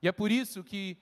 E 0.01 0.07
é 0.07 0.11
por 0.11 0.31
isso 0.31 0.63
que 0.63 0.97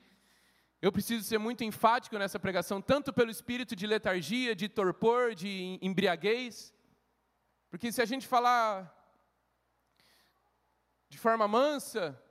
eu 0.82 0.92
preciso 0.92 1.24
ser 1.26 1.38
muito 1.38 1.64
enfático 1.64 2.18
nessa 2.18 2.40
pregação, 2.40 2.82
tanto 2.82 3.12
pelo 3.12 3.30
espírito 3.30 3.76
de 3.76 3.86
letargia, 3.86 4.56
de 4.56 4.70
torpor, 4.70 5.36
de 5.36 5.78
embriaguez, 5.82 6.74
porque 7.70 7.92
se 7.92 8.02
a 8.02 8.06
gente 8.06 8.26
falar 8.28 8.96
de 11.10 11.18
forma 11.18 11.48
mansa, 11.48 12.22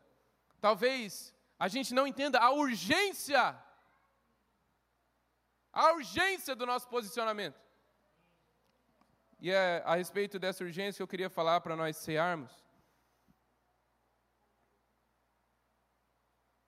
talvez 0.60 1.34
a 1.58 1.68
gente 1.68 1.92
não 1.92 2.06
entenda 2.06 2.38
a 2.38 2.50
urgência, 2.50 3.56
a 5.72 5.92
urgência 5.92 6.56
do 6.56 6.64
nosso 6.64 6.88
posicionamento. 6.88 7.60
E 9.40 9.50
é 9.50 9.82
a 9.84 9.94
respeito 9.94 10.38
dessa 10.38 10.64
urgência 10.64 10.98
que 10.98 11.02
eu 11.02 11.08
queria 11.08 11.30
falar 11.30 11.60
para 11.60 11.76
nós 11.76 11.96
cearmos. 11.96 12.52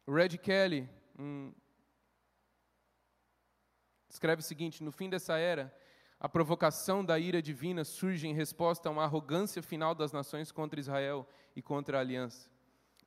O 0.06 0.12
Red 0.12 0.38
Kelly 0.38 0.88
um, 1.18 1.52
escreve 4.10 4.40
o 4.40 4.44
seguinte: 4.44 4.82
no 4.82 4.92
fim 4.92 5.08
dessa 5.08 5.38
era, 5.38 5.74
a 6.18 6.28
provocação 6.28 7.02
da 7.02 7.18
ira 7.18 7.40
divina 7.40 7.84
surge 7.84 8.26
em 8.28 8.34
resposta 8.34 8.88
a 8.88 8.92
uma 8.92 9.04
arrogância 9.04 9.62
final 9.62 9.94
das 9.94 10.12
nações 10.12 10.52
contra 10.52 10.78
Israel 10.78 11.26
e 11.56 11.62
contra 11.62 11.96
a 11.96 12.00
aliança. 12.00 12.50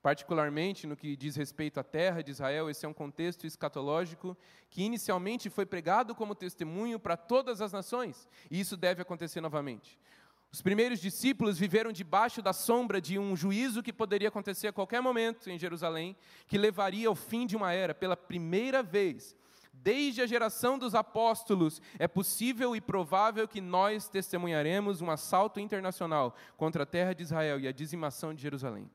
Particularmente 0.01 0.85
no 0.85 0.97
que 0.97 1.15
diz 1.15 1.35
respeito 1.35 1.79
à 1.79 1.83
terra 1.83 2.21
de 2.21 2.31
Israel, 2.31 2.69
esse 2.69 2.85
é 2.85 2.89
um 2.89 2.93
contexto 2.93 3.45
escatológico 3.45 4.35
que 4.69 4.83
inicialmente 4.83 5.49
foi 5.49 5.65
pregado 5.65 6.13
como 6.15 6.35
testemunho 6.35 6.99
para 6.99 7.15
todas 7.15 7.61
as 7.61 7.71
nações, 7.71 8.27
e 8.49 8.59
isso 8.59 8.75
deve 8.75 9.01
acontecer 9.01 9.39
novamente. 9.39 9.97
Os 10.51 10.61
primeiros 10.61 10.99
discípulos 10.99 11.57
viveram 11.57 11.91
debaixo 11.91 12.41
da 12.41 12.53
sombra 12.53 13.01
de 13.01 13.17
um 13.17 13.35
juízo 13.35 13.81
que 13.81 13.93
poderia 13.93 14.27
acontecer 14.27 14.67
a 14.67 14.73
qualquer 14.73 15.01
momento 15.01 15.49
em 15.49 15.57
Jerusalém, 15.57 16.15
que 16.47 16.59
levaria 16.59 17.07
ao 17.07 17.15
fim 17.15 17.47
de 17.47 17.55
uma 17.55 17.73
era. 17.73 17.95
Pela 17.95 18.15
primeira 18.15 18.83
vez, 18.83 19.35
desde 19.73 20.21
a 20.21 20.27
geração 20.27 20.77
dos 20.77 20.93
apóstolos, 20.93 21.81
é 21.97 22.07
possível 22.07 22.75
e 22.75 22.79
provável 22.79 23.47
que 23.47 23.59
nós 23.59 24.07
testemunharemos 24.07 25.01
um 25.01 25.09
assalto 25.09 25.59
internacional 25.59 26.35
contra 26.55 26.83
a 26.83 26.85
terra 26.85 27.13
de 27.13 27.23
Israel 27.23 27.59
e 27.59 27.67
a 27.67 27.71
dizimação 27.71 28.33
de 28.33 28.41
Jerusalém. 28.41 28.89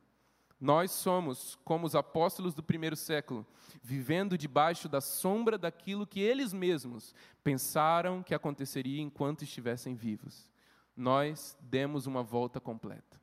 Nós 0.61 0.91
somos 0.91 1.57
como 1.65 1.87
os 1.87 1.95
apóstolos 1.95 2.53
do 2.55 2.63
primeiro 2.63 2.97
século, 2.97 3.47
vivendo 3.83 4.39
debaixo 4.39 4.89
da 4.89 5.01
sombra 5.01 5.57
daquilo 5.57 6.07
que 6.07 6.21
eles 6.21 6.53
mesmos 6.53 7.15
pensaram 7.45 8.23
que 8.23 8.35
aconteceria 8.35 9.01
enquanto 9.01 9.43
estivessem 9.43 9.95
vivos. 9.95 10.51
Nós 10.97 11.57
demos 11.61 12.07
uma 12.07 12.23
volta 12.23 12.61
completa. 12.61 13.21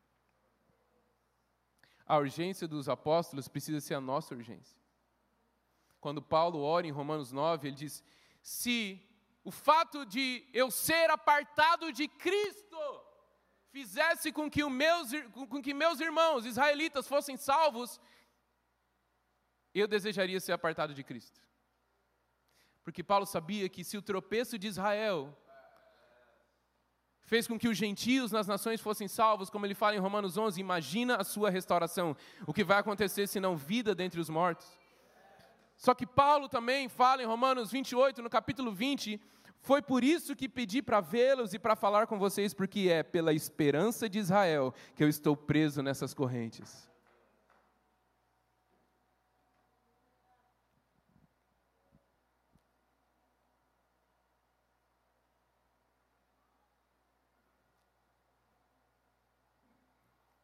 A 2.08 2.18
urgência 2.18 2.68
dos 2.68 2.88
apóstolos 2.88 3.48
precisa 3.48 3.82
ser 3.82 3.96
a 3.96 4.02
nossa 4.02 4.34
urgência. 4.34 4.85
Quando 6.06 6.22
Paulo 6.22 6.62
ora 6.62 6.86
em 6.86 6.92
Romanos 6.92 7.32
9, 7.32 7.68
ele 7.68 7.76
diz: 7.76 8.04
Se 8.40 9.02
o 9.44 9.50
fato 9.50 10.06
de 10.06 10.46
eu 10.54 10.70
ser 10.70 11.10
apartado 11.10 11.92
de 11.92 12.08
Cristo 12.08 12.78
fizesse 13.72 14.32
com 14.32 14.48
que, 14.48 14.64
meus, 14.66 15.10
com 15.34 15.60
que 15.64 15.74
meus 15.74 16.00
irmãos 16.00 16.46
israelitas 16.46 17.08
fossem 17.08 17.36
salvos, 17.36 18.00
eu 19.74 19.88
desejaria 19.88 20.40
ser 20.40 20.52
apartado 20.52 20.94
de 20.94 21.04
Cristo. 21.04 21.42
Porque 22.84 23.04
Paulo 23.04 23.26
sabia 23.26 23.68
que 23.68 23.84
se 23.84 23.98
o 23.98 24.02
tropeço 24.04 24.60
de 24.60 24.68
Israel 24.68 25.36
fez 27.24 27.48
com 27.48 27.58
que 27.58 27.68
os 27.68 27.76
gentios 27.76 28.32
nas 28.32 28.46
nações 28.46 28.80
fossem 28.80 29.08
salvos, 29.08 29.50
como 29.50 29.66
ele 29.66 29.74
fala 29.74 29.96
em 29.96 30.06
Romanos 30.08 30.38
11, 30.38 30.62
imagina 30.62 31.16
a 31.16 31.24
sua 31.24 31.50
restauração. 31.50 32.16
O 32.46 32.54
que 32.54 32.64
vai 32.64 32.78
acontecer 32.78 33.26
se 33.26 33.40
não 33.40 33.58
vida 33.58 33.96
dentre 33.96 34.20
os 34.20 34.30
mortos? 34.30 34.85
Só 35.78 35.94
que 35.94 36.06
Paulo 36.06 36.48
também 36.48 36.88
fala 36.88 37.22
em 37.22 37.26
Romanos 37.26 37.72
28, 37.72 38.22
no 38.22 38.30
capítulo 38.30 38.72
20, 38.72 39.20
foi 39.60 39.82
por 39.82 40.04
isso 40.04 40.36
que 40.36 40.48
pedi 40.48 40.82
para 40.82 41.02
vê-los 41.02 41.54
e 41.54 41.60
para 41.60 41.76
falar 41.76 42.08
com 42.08 42.20
vocês, 42.20 42.54
porque 42.54 42.88
é 42.88 43.02
pela 43.02 43.34
esperança 43.34 44.08
de 44.08 44.20
Israel 44.20 44.74
que 44.96 45.04
eu 45.04 45.10
estou 45.10 45.36
preso 45.36 45.82
nessas 45.82 46.14
correntes. 46.14 46.88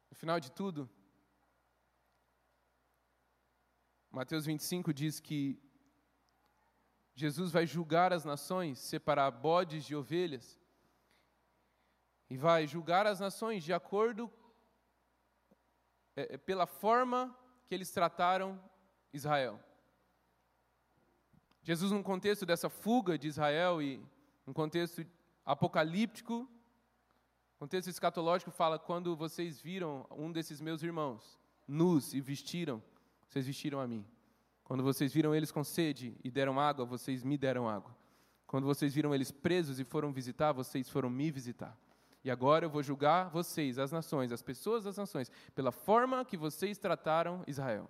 No 0.09 0.15
final 0.15 0.39
de 0.39 0.51
tudo, 0.51 0.89
Mateus 4.11 4.45
25 4.45 4.93
diz 4.93 5.21
que 5.21 5.57
Jesus 7.15 7.49
vai 7.49 7.65
julgar 7.65 8.11
as 8.11 8.25
nações, 8.25 8.77
separar 8.79 9.31
bodes 9.31 9.85
de 9.85 9.95
ovelhas, 9.95 10.59
e 12.29 12.35
vai 12.35 12.67
julgar 12.67 13.07
as 13.07 13.21
nações 13.21 13.63
de 13.63 13.71
acordo 13.71 14.29
é, 16.13 16.33
é, 16.35 16.37
pela 16.37 16.65
forma 16.65 17.33
que 17.65 17.73
eles 17.73 17.89
trataram 17.91 18.61
Israel. 19.13 19.57
Jesus, 21.63 21.91
num 21.91 22.03
contexto 22.03 22.45
dessa 22.45 22.69
fuga 22.69 23.17
de 23.17 23.29
Israel 23.29 23.81
e 23.81 24.03
um 24.45 24.51
contexto 24.51 25.05
apocalíptico, 25.45 26.49
contexto 27.57 27.89
escatológico, 27.89 28.51
fala: 28.51 28.77
quando 28.77 29.15
vocês 29.15 29.61
viram 29.61 30.05
um 30.11 30.31
desses 30.31 30.59
meus 30.59 30.83
irmãos 30.83 31.39
nus 31.65 32.13
e 32.13 32.19
vestiram, 32.19 32.83
vocês 33.31 33.45
vestiram 33.45 33.79
a 33.79 33.87
mim. 33.87 34.05
Quando 34.61 34.83
vocês 34.83 35.13
viram 35.13 35.33
eles 35.33 35.53
com 35.53 35.63
sede 35.63 36.17
e 36.21 36.29
deram 36.29 36.59
água, 36.59 36.83
vocês 36.83 37.23
me 37.23 37.37
deram 37.37 37.69
água. 37.69 37.95
Quando 38.45 38.65
vocês 38.65 38.93
viram 38.93 39.15
eles 39.15 39.31
presos 39.31 39.79
e 39.79 39.85
foram 39.85 40.11
visitar, 40.11 40.51
vocês 40.51 40.89
foram 40.89 41.09
me 41.09 41.31
visitar. 41.31 41.77
E 42.25 42.29
agora 42.29 42.65
eu 42.65 42.69
vou 42.69 42.83
julgar 42.83 43.29
vocês, 43.29 43.79
as 43.79 43.89
nações, 43.89 44.33
as 44.33 44.41
pessoas 44.41 44.83
das 44.83 44.97
nações, 44.97 45.31
pela 45.55 45.71
forma 45.71 46.25
que 46.25 46.35
vocês 46.35 46.77
trataram 46.77 47.41
Israel. 47.47 47.89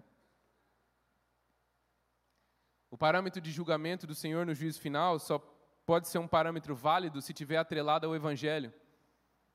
O 2.91 2.97
parâmetro 2.97 3.41
de 3.41 3.51
julgamento 3.51 4.05
do 4.05 4.13
Senhor 4.13 4.45
no 4.45 4.53
juízo 4.53 4.79
final 4.79 5.17
só 5.17 5.39
pode 5.87 6.07
ser 6.07 6.19
um 6.19 6.27
parâmetro 6.27 6.75
válido 6.75 7.19
se 7.19 7.33
tiver 7.33 7.57
atrelado 7.57 8.05
ao 8.05 8.15
Evangelho. 8.15 8.71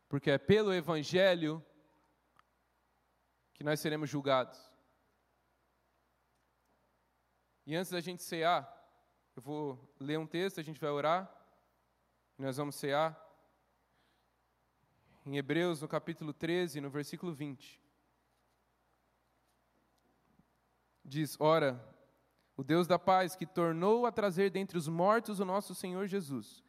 Porque 0.09 0.33
é 0.33 0.39
pelo 0.39 0.75
Evangelho 0.75 1.65
que 3.55 3.63
nós 3.63 3.79
seremos 3.79 4.11
julgados. 4.11 4.76
E 7.67 7.75
antes 7.75 7.91
da 7.91 8.01
gente 8.01 8.23
cear, 8.23 8.73
eu 9.35 9.43
vou 9.43 9.93
ler 9.99 10.19
um 10.21 10.27
texto, 10.27 10.61
a 10.61 10.63
gente 10.63 10.81
vai 10.81 10.89
orar, 10.89 11.29
nós 12.39 12.57
vamos 12.57 12.77
cear. 12.77 13.21
Em 15.25 15.37
Hebreus, 15.37 15.83
no 15.83 15.89
capítulo 15.89 16.33
13, 16.33 16.81
no 16.81 16.89
versículo 16.89 17.35
20. 17.35 17.83
Diz: 21.05 21.37
Ora, 21.41 21.85
o 22.57 22.63
Deus 22.63 22.87
da 22.87 23.01
paz, 23.01 23.35
que 23.35 23.45
tornou 23.45 24.07
a 24.07 24.13
trazer 24.13 24.49
dentre 24.49 24.79
os 24.79 24.87
mortos 24.87 25.41
o 25.41 25.45
nosso 25.45 25.75
Senhor 25.75 26.07
Jesus, 26.07 26.63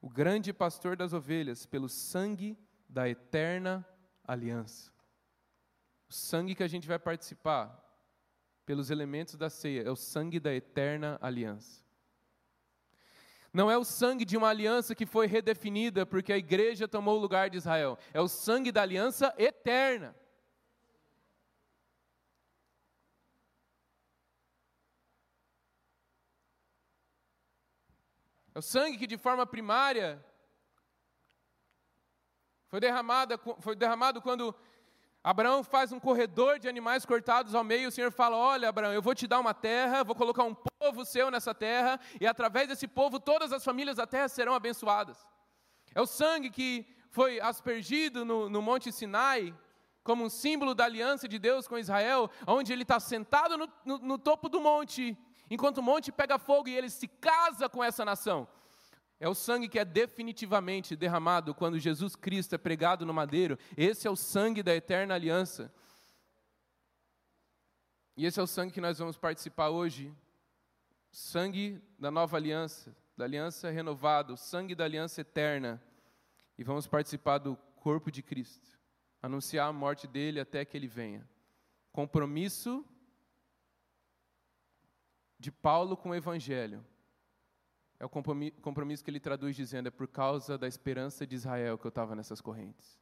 o 0.00 0.10
grande 0.10 0.52
pastor 0.52 0.96
das 0.96 1.12
ovelhas, 1.12 1.64
pelo 1.66 1.88
sangue 1.88 2.58
da 2.88 3.08
eterna 3.08 3.86
aliança. 4.24 4.92
O 6.08 6.12
sangue 6.12 6.56
que 6.56 6.64
a 6.64 6.68
gente 6.68 6.88
vai 6.88 6.98
participar 6.98 7.81
pelos 8.64 8.90
elementos 8.90 9.36
da 9.36 9.50
ceia, 9.50 9.82
é 9.82 9.90
o 9.90 9.96
sangue 9.96 10.38
da 10.38 10.54
eterna 10.54 11.18
aliança. 11.20 11.82
Não 13.52 13.70
é 13.70 13.76
o 13.76 13.84
sangue 13.84 14.24
de 14.24 14.36
uma 14.36 14.48
aliança 14.48 14.94
que 14.94 15.04
foi 15.04 15.26
redefinida 15.26 16.06
porque 16.06 16.32
a 16.32 16.38
igreja 16.38 16.88
tomou 16.88 17.18
o 17.18 17.20
lugar 17.20 17.50
de 17.50 17.58
Israel. 17.58 17.98
É 18.14 18.20
o 18.20 18.28
sangue 18.28 18.72
da 18.72 18.80
aliança 18.80 19.34
eterna. 19.36 20.16
É 28.54 28.58
o 28.58 28.62
sangue 28.62 28.98
que 28.98 29.06
de 29.06 29.18
forma 29.18 29.46
primária 29.46 30.24
foi 32.68 32.80
derramado, 32.80 33.38
foi 33.60 33.76
derramado 33.76 34.22
quando 34.22 34.54
Abraão 35.24 35.62
faz 35.62 35.92
um 35.92 36.00
corredor 36.00 36.58
de 36.58 36.68
animais 36.68 37.06
cortados 37.06 37.54
ao 37.54 37.62
meio, 37.62 37.88
o 37.88 37.92
Senhor 37.92 38.10
fala: 38.10 38.36
Olha, 38.36 38.68
Abraão, 38.68 38.92
eu 38.92 39.00
vou 39.00 39.14
te 39.14 39.26
dar 39.28 39.38
uma 39.38 39.54
terra, 39.54 40.02
vou 40.02 40.16
colocar 40.16 40.42
um 40.42 40.54
povo 40.54 41.04
seu 41.04 41.30
nessa 41.30 41.54
terra, 41.54 42.00
e 42.20 42.26
através 42.26 42.66
desse 42.66 42.88
povo 42.88 43.20
todas 43.20 43.52
as 43.52 43.64
famílias 43.64 43.96
da 43.96 44.06
terra 44.06 44.28
serão 44.28 44.52
abençoadas. 44.52 45.24
É 45.94 46.00
o 46.00 46.06
sangue 46.06 46.50
que 46.50 46.86
foi 47.10 47.40
aspergido 47.40 48.24
no, 48.24 48.48
no 48.48 48.60
Monte 48.60 48.90
Sinai, 48.90 49.54
como 50.02 50.24
um 50.24 50.28
símbolo 50.28 50.74
da 50.74 50.86
aliança 50.86 51.28
de 51.28 51.38
Deus 51.38 51.68
com 51.68 51.78
Israel, 51.78 52.28
onde 52.44 52.72
ele 52.72 52.82
está 52.82 52.98
sentado 52.98 53.56
no, 53.56 53.68
no, 53.84 53.98
no 53.98 54.18
topo 54.18 54.48
do 54.48 54.60
monte, 54.60 55.16
enquanto 55.48 55.78
o 55.78 55.82
monte 55.82 56.10
pega 56.10 56.38
fogo 56.38 56.68
e 56.68 56.76
ele 56.76 56.90
se 56.90 57.06
casa 57.06 57.68
com 57.68 57.84
essa 57.84 58.04
nação. 58.04 58.48
É 59.22 59.28
o 59.28 59.36
sangue 59.36 59.68
que 59.68 59.78
é 59.78 59.84
definitivamente 59.84 60.96
derramado 60.96 61.54
quando 61.54 61.78
Jesus 61.78 62.16
Cristo 62.16 62.56
é 62.56 62.58
pregado 62.58 63.06
no 63.06 63.14
madeiro. 63.14 63.56
Esse 63.76 64.08
é 64.08 64.10
o 64.10 64.16
sangue 64.16 64.64
da 64.64 64.74
eterna 64.74 65.14
aliança. 65.14 65.72
E 68.16 68.26
esse 68.26 68.40
é 68.40 68.42
o 68.42 68.48
sangue 68.48 68.72
que 68.72 68.80
nós 68.80 68.98
vamos 68.98 69.16
participar 69.16 69.68
hoje. 69.68 70.12
Sangue 71.12 71.80
da 71.96 72.10
nova 72.10 72.36
aliança, 72.36 72.92
da 73.16 73.24
aliança 73.24 73.70
renovada, 73.70 74.32
o 74.32 74.36
sangue 74.36 74.74
da 74.74 74.82
aliança 74.82 75.20
eterna. 75.20 75.80
E 76.58 76.64
vamos 76.64 76.88
participar 76.88 77.38
do 77.38 77.54
corpo 77.76 78.10
de 78.10 78.24
Cristo, 78.24 78.76
anunciar 79.22 79.68
a 79.68 79.72
morte 79.72 80.08
dele 80.08 80.40
até 80.40 80.64
que 80.64 80.76
ele 80.76 80.88
venha. 80.88 81.24
Compromisso 81.92 82.84
de 85.38 85.52
Paulo 85.52 85.96
com 85.96 86.10
o 86.10 86.14
evangelho 86.16 86.84
é 88.02 88.04
o 88.04 88.08
compromisso 88.08 89.04
que 89.04 89.10
ele 89.12 89.20
traduz 89.20 89.54
dizendo: 89.54 89.86
é 89.86 89.90
por 89.90 90.08
causa 90.08 90.58
da 90.58 90.66
esperança 90.66 91.24
de 91.24 91.36
Israel 91.36 91.78
que 91.78 91.86
eu 91.86 91.88
estava 91.88 92.16
nessas 92.16 92.40
correntes. 92.40 92.98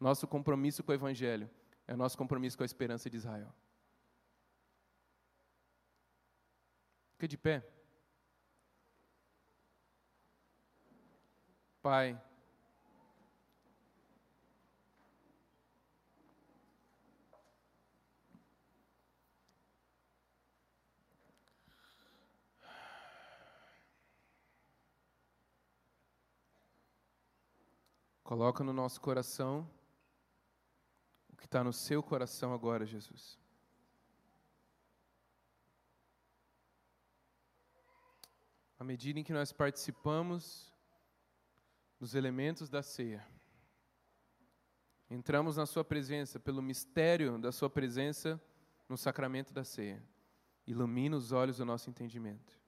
Nosso 0.00 0.26
compromisso 0.26 0.82
com 0.82 0.90
o 0.90 0.94
Evangelho 0.94 1.50
é 1.86 1.94
nosso 1.94 2.16
compromisso 2.16 2.56
com 2.56 2.62
a 2.62 2.66
esperança 2.66 3.10
de 3.10 3.18
Israel. 3.18 3.54
Fica 7.12 7.28
de 7.28 7.36
pé. 7.36 7.62
Pai, 11.82 12.18
Coloca 28.22 28.62
no 28.62 28.72
nosso 28.72 29.00
coração 29.00 29.68
o 31.28 31.36
que 31.36 31.44
está 31.44 31.62
no 31.64 31.72
seu 31.72 32.02
coração 32.02 32.54
agora, 32.54 32.86
Jesus. 32.86 33.38
À 38.78 38.84
medida 38.84 39.20
em 39.20 39.24
que 39.24 39.32
nós 39.32 39.52
participamos 39.52 40.72
dos 42.00 42.14
elementos 42.14 42.68
da 42.68 42.82
ceia, 42.82 43.24
entramos 45.08 45.56
na 45.56 45.66
Sua 45.66 45.84
presença 45.84 46.40
pelo 46.40 46.60
mistério 46.60 47.38
da 47.38 47.52
Sua 47.52 47.70
presença 47.70 48.40
no 48.88 48.96
sacramento 48.96 49.52
da 49.52 49.62
ceia. 49.62 50.02
Ilumina 50.66 51.16
os 51.16 51.32
olhos 51.32 51.58
do 51.58 51.64
nosso 51.64 51.90
entendimento. 51.90 52.58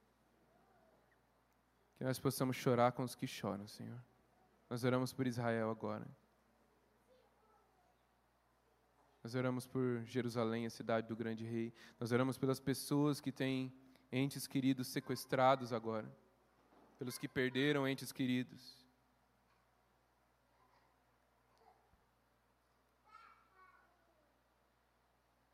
Que 1.96 2.04
nós 2.04 2.18
possamos 2.18 2.56
chorar 2.56 2.92
com 2.92 3.02
os 3.02 3.14
que 3.14 3.26
choram, 3.26 3.66
Senhor. 3.66 4.00
Nós 4.74 4.82
oramos 4.82 5.12
por 5.12 5.24
Israel 5.24 5.70
agora. 5.70 6.04
Nós 9.22 9.36
oramos 9.36 9.68
por 9.68 10.02
Jerusalém, 10.04 10.66
a 10.66 10.70
cidade 10.70 11.06
do 11.06 11.14
grande 11.14 11.44
rei. 11.44 11.72
Nós 12.00 12.10
oramos 12.10 12.36
pelas 12.36 12.58
pessoas 12.58 13.20
que 13.20 13.30
têm 13.30 13.72
entes 14.10 14.48
queridos 14.48 14.88
sequestrados 14.88 15.72
agora. 15.72 16.12
Pelos 16.98 17.16
que 17.16 17.28
perderam 17.28 17.86
entes 17.86 18.10
queridos. 18.10 18.84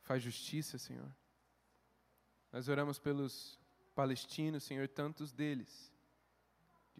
Faz 0.00 0.22
justiça, 0.22 0.78
Senhor. 0.78 1.14
Nós 2.50 2.68
oramos 2.68 2.98
pelos 2.98 3.60
palestinos, 3.94 4.64
Senhor, 4.64 4.88
tantos 4.88 5.30
deles 5.30 5.89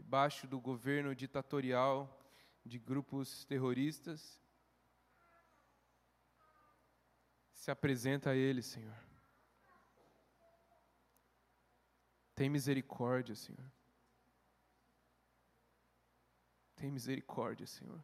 debaixo 0.01 0.47
do 0.47 0.59
governo 0.59 1.15
ditatorial 1.15 2.19
de 2.65 2.79
grupos 2.79 3.45
terroristas, 3.45 4.41
se 7.53 7.71
apresenta 7.71 8.31
a 8.31 8.35
Ele, 8.35 8.63
Senhor. 8.63 8.97
Tem 12.35 12.49
misericórdia, 12.49 13.35
Senhor. 13.37 13.71
Tem 16.75 16.91
misericórdia, 16.91 17.67
Senhor. 17.67 18.03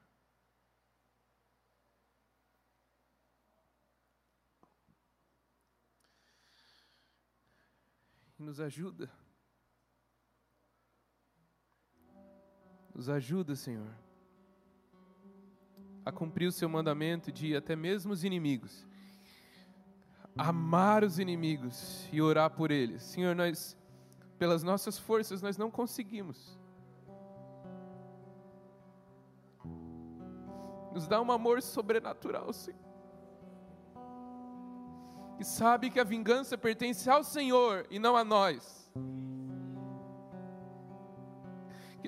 E 8.38 8.42
nos 8.42 8.60
ajuda. 8.60 9.10
Nos 12.96 13.10
ajuda, 13.10 13.54
Senhor, 13.54 13.94
a 16.02 16.10
cumprir 16.10 16.46
o 16.46 16.52
seu 16.52 16.66
mandamento 16.66 17.30
de 17.30 17.54
até 17.54 17.76
mesmo 17.76 18.10
os 18.10 18.24
inimigos, 18.24 18.86
amar 20.34 21.04
os 21.04 21.18
inimigos 21.18 22.08
e 22.10 22.22
orar 22.22 22.48
por 22.48 22.70
eles. 22.70 23.02
Senhor, 23.02 23.36
nós, 23.36 23.76
pelas 24.38 24.62
nossas 24.62 24.98
forças, 24.98 25.42
nós 25.42 25.58
não 25.58 25.70
conseguimos. 25.70 26.58
Nos 30.94 31.06
dá 31.06 31.20
um 31.20 31.30
amor 31.30 31.60
sobrenatural, 31.60 32.50
Senhor. 32.54 32.80
E 35.38 35.44
sabe 35.44 35.90
que 35.90 36.00
a 36.00 36.04
vingança 36.04 36.56
pertence 36.56 37.10
ao 37.10 37.22
Senhor 37.22 37.86
e 37.90 37.98
não 37.98 38.16
a 38.16 38.24
nós 38.24 38.90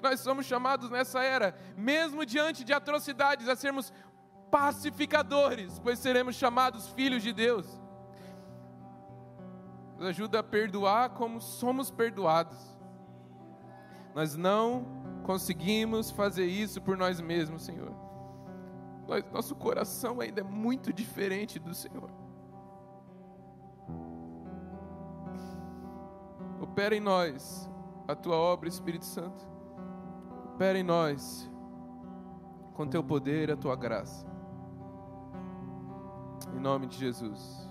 nós 0.00 0.20
somos 0.20 0.46
chamados 0.46 0.90
nessa 0.90 1.22
era, 1.22 1.56
mesmo 1.76 2.24
diante 2.24 2.64
de 2.64 2.72
atrocidades, 2.72 3.48
a 3.48 3.56
sermos 3.56 3.92
pacificadores, 4.50 5.78
pois 5.78 5.98
seremos 5.98 6.34
chamados 6.34 6.88
filhos 6.88 7.22
de 7.22 7.32
Deus. 7.32 7.66
Nos 9.96 10.06
ajuda 10.06 10.40
a 10.40 10.42
perdoar 10.42 11.10
como 11.10 11.40
somos 11.40 11.90
perdoados. 11.90 12.58
Nós 14.14 14.36
não 14.36 14.86
conseguimos 15.24 16.10
fazer 16.10 16.46
isso 16.46 16.80
por 16.80 16.96
nós 16.96 17.20
mesmos, 17.20 17.62
Senhor. 17.62 17.92
Nosso 19.32 19.54
coração 19.54 20.20
ainda 20.20 20.40
é 20.40 20.44
muito 20.44 20.92
diferente 20.92 21.58
do 21.58 21.74
Senhor. 21.74 22.10
Opera 26.60 26.94
em 26.94 27.00
nós 27.00 27.68
a 28.06 28.14
tua 28.14 28.36
obra, 28.36 28.68
Espírito 28.68 29.04
Santo. 29.04 29.57
Opera 30.58 30.76
em 30.76 30.82
nós, 30.82 31.48
com 32.74 32.84
teu 32.84 33.00
poder 33.00 33.48
e 33.48 33.52
a 33.52 33.56
tua 33.56 33.76
graça. 33.76 34.26
Em 36.52 36.58
nome 36.58 36.88
de 36.88 36.98
Jesus. 36.98 37.67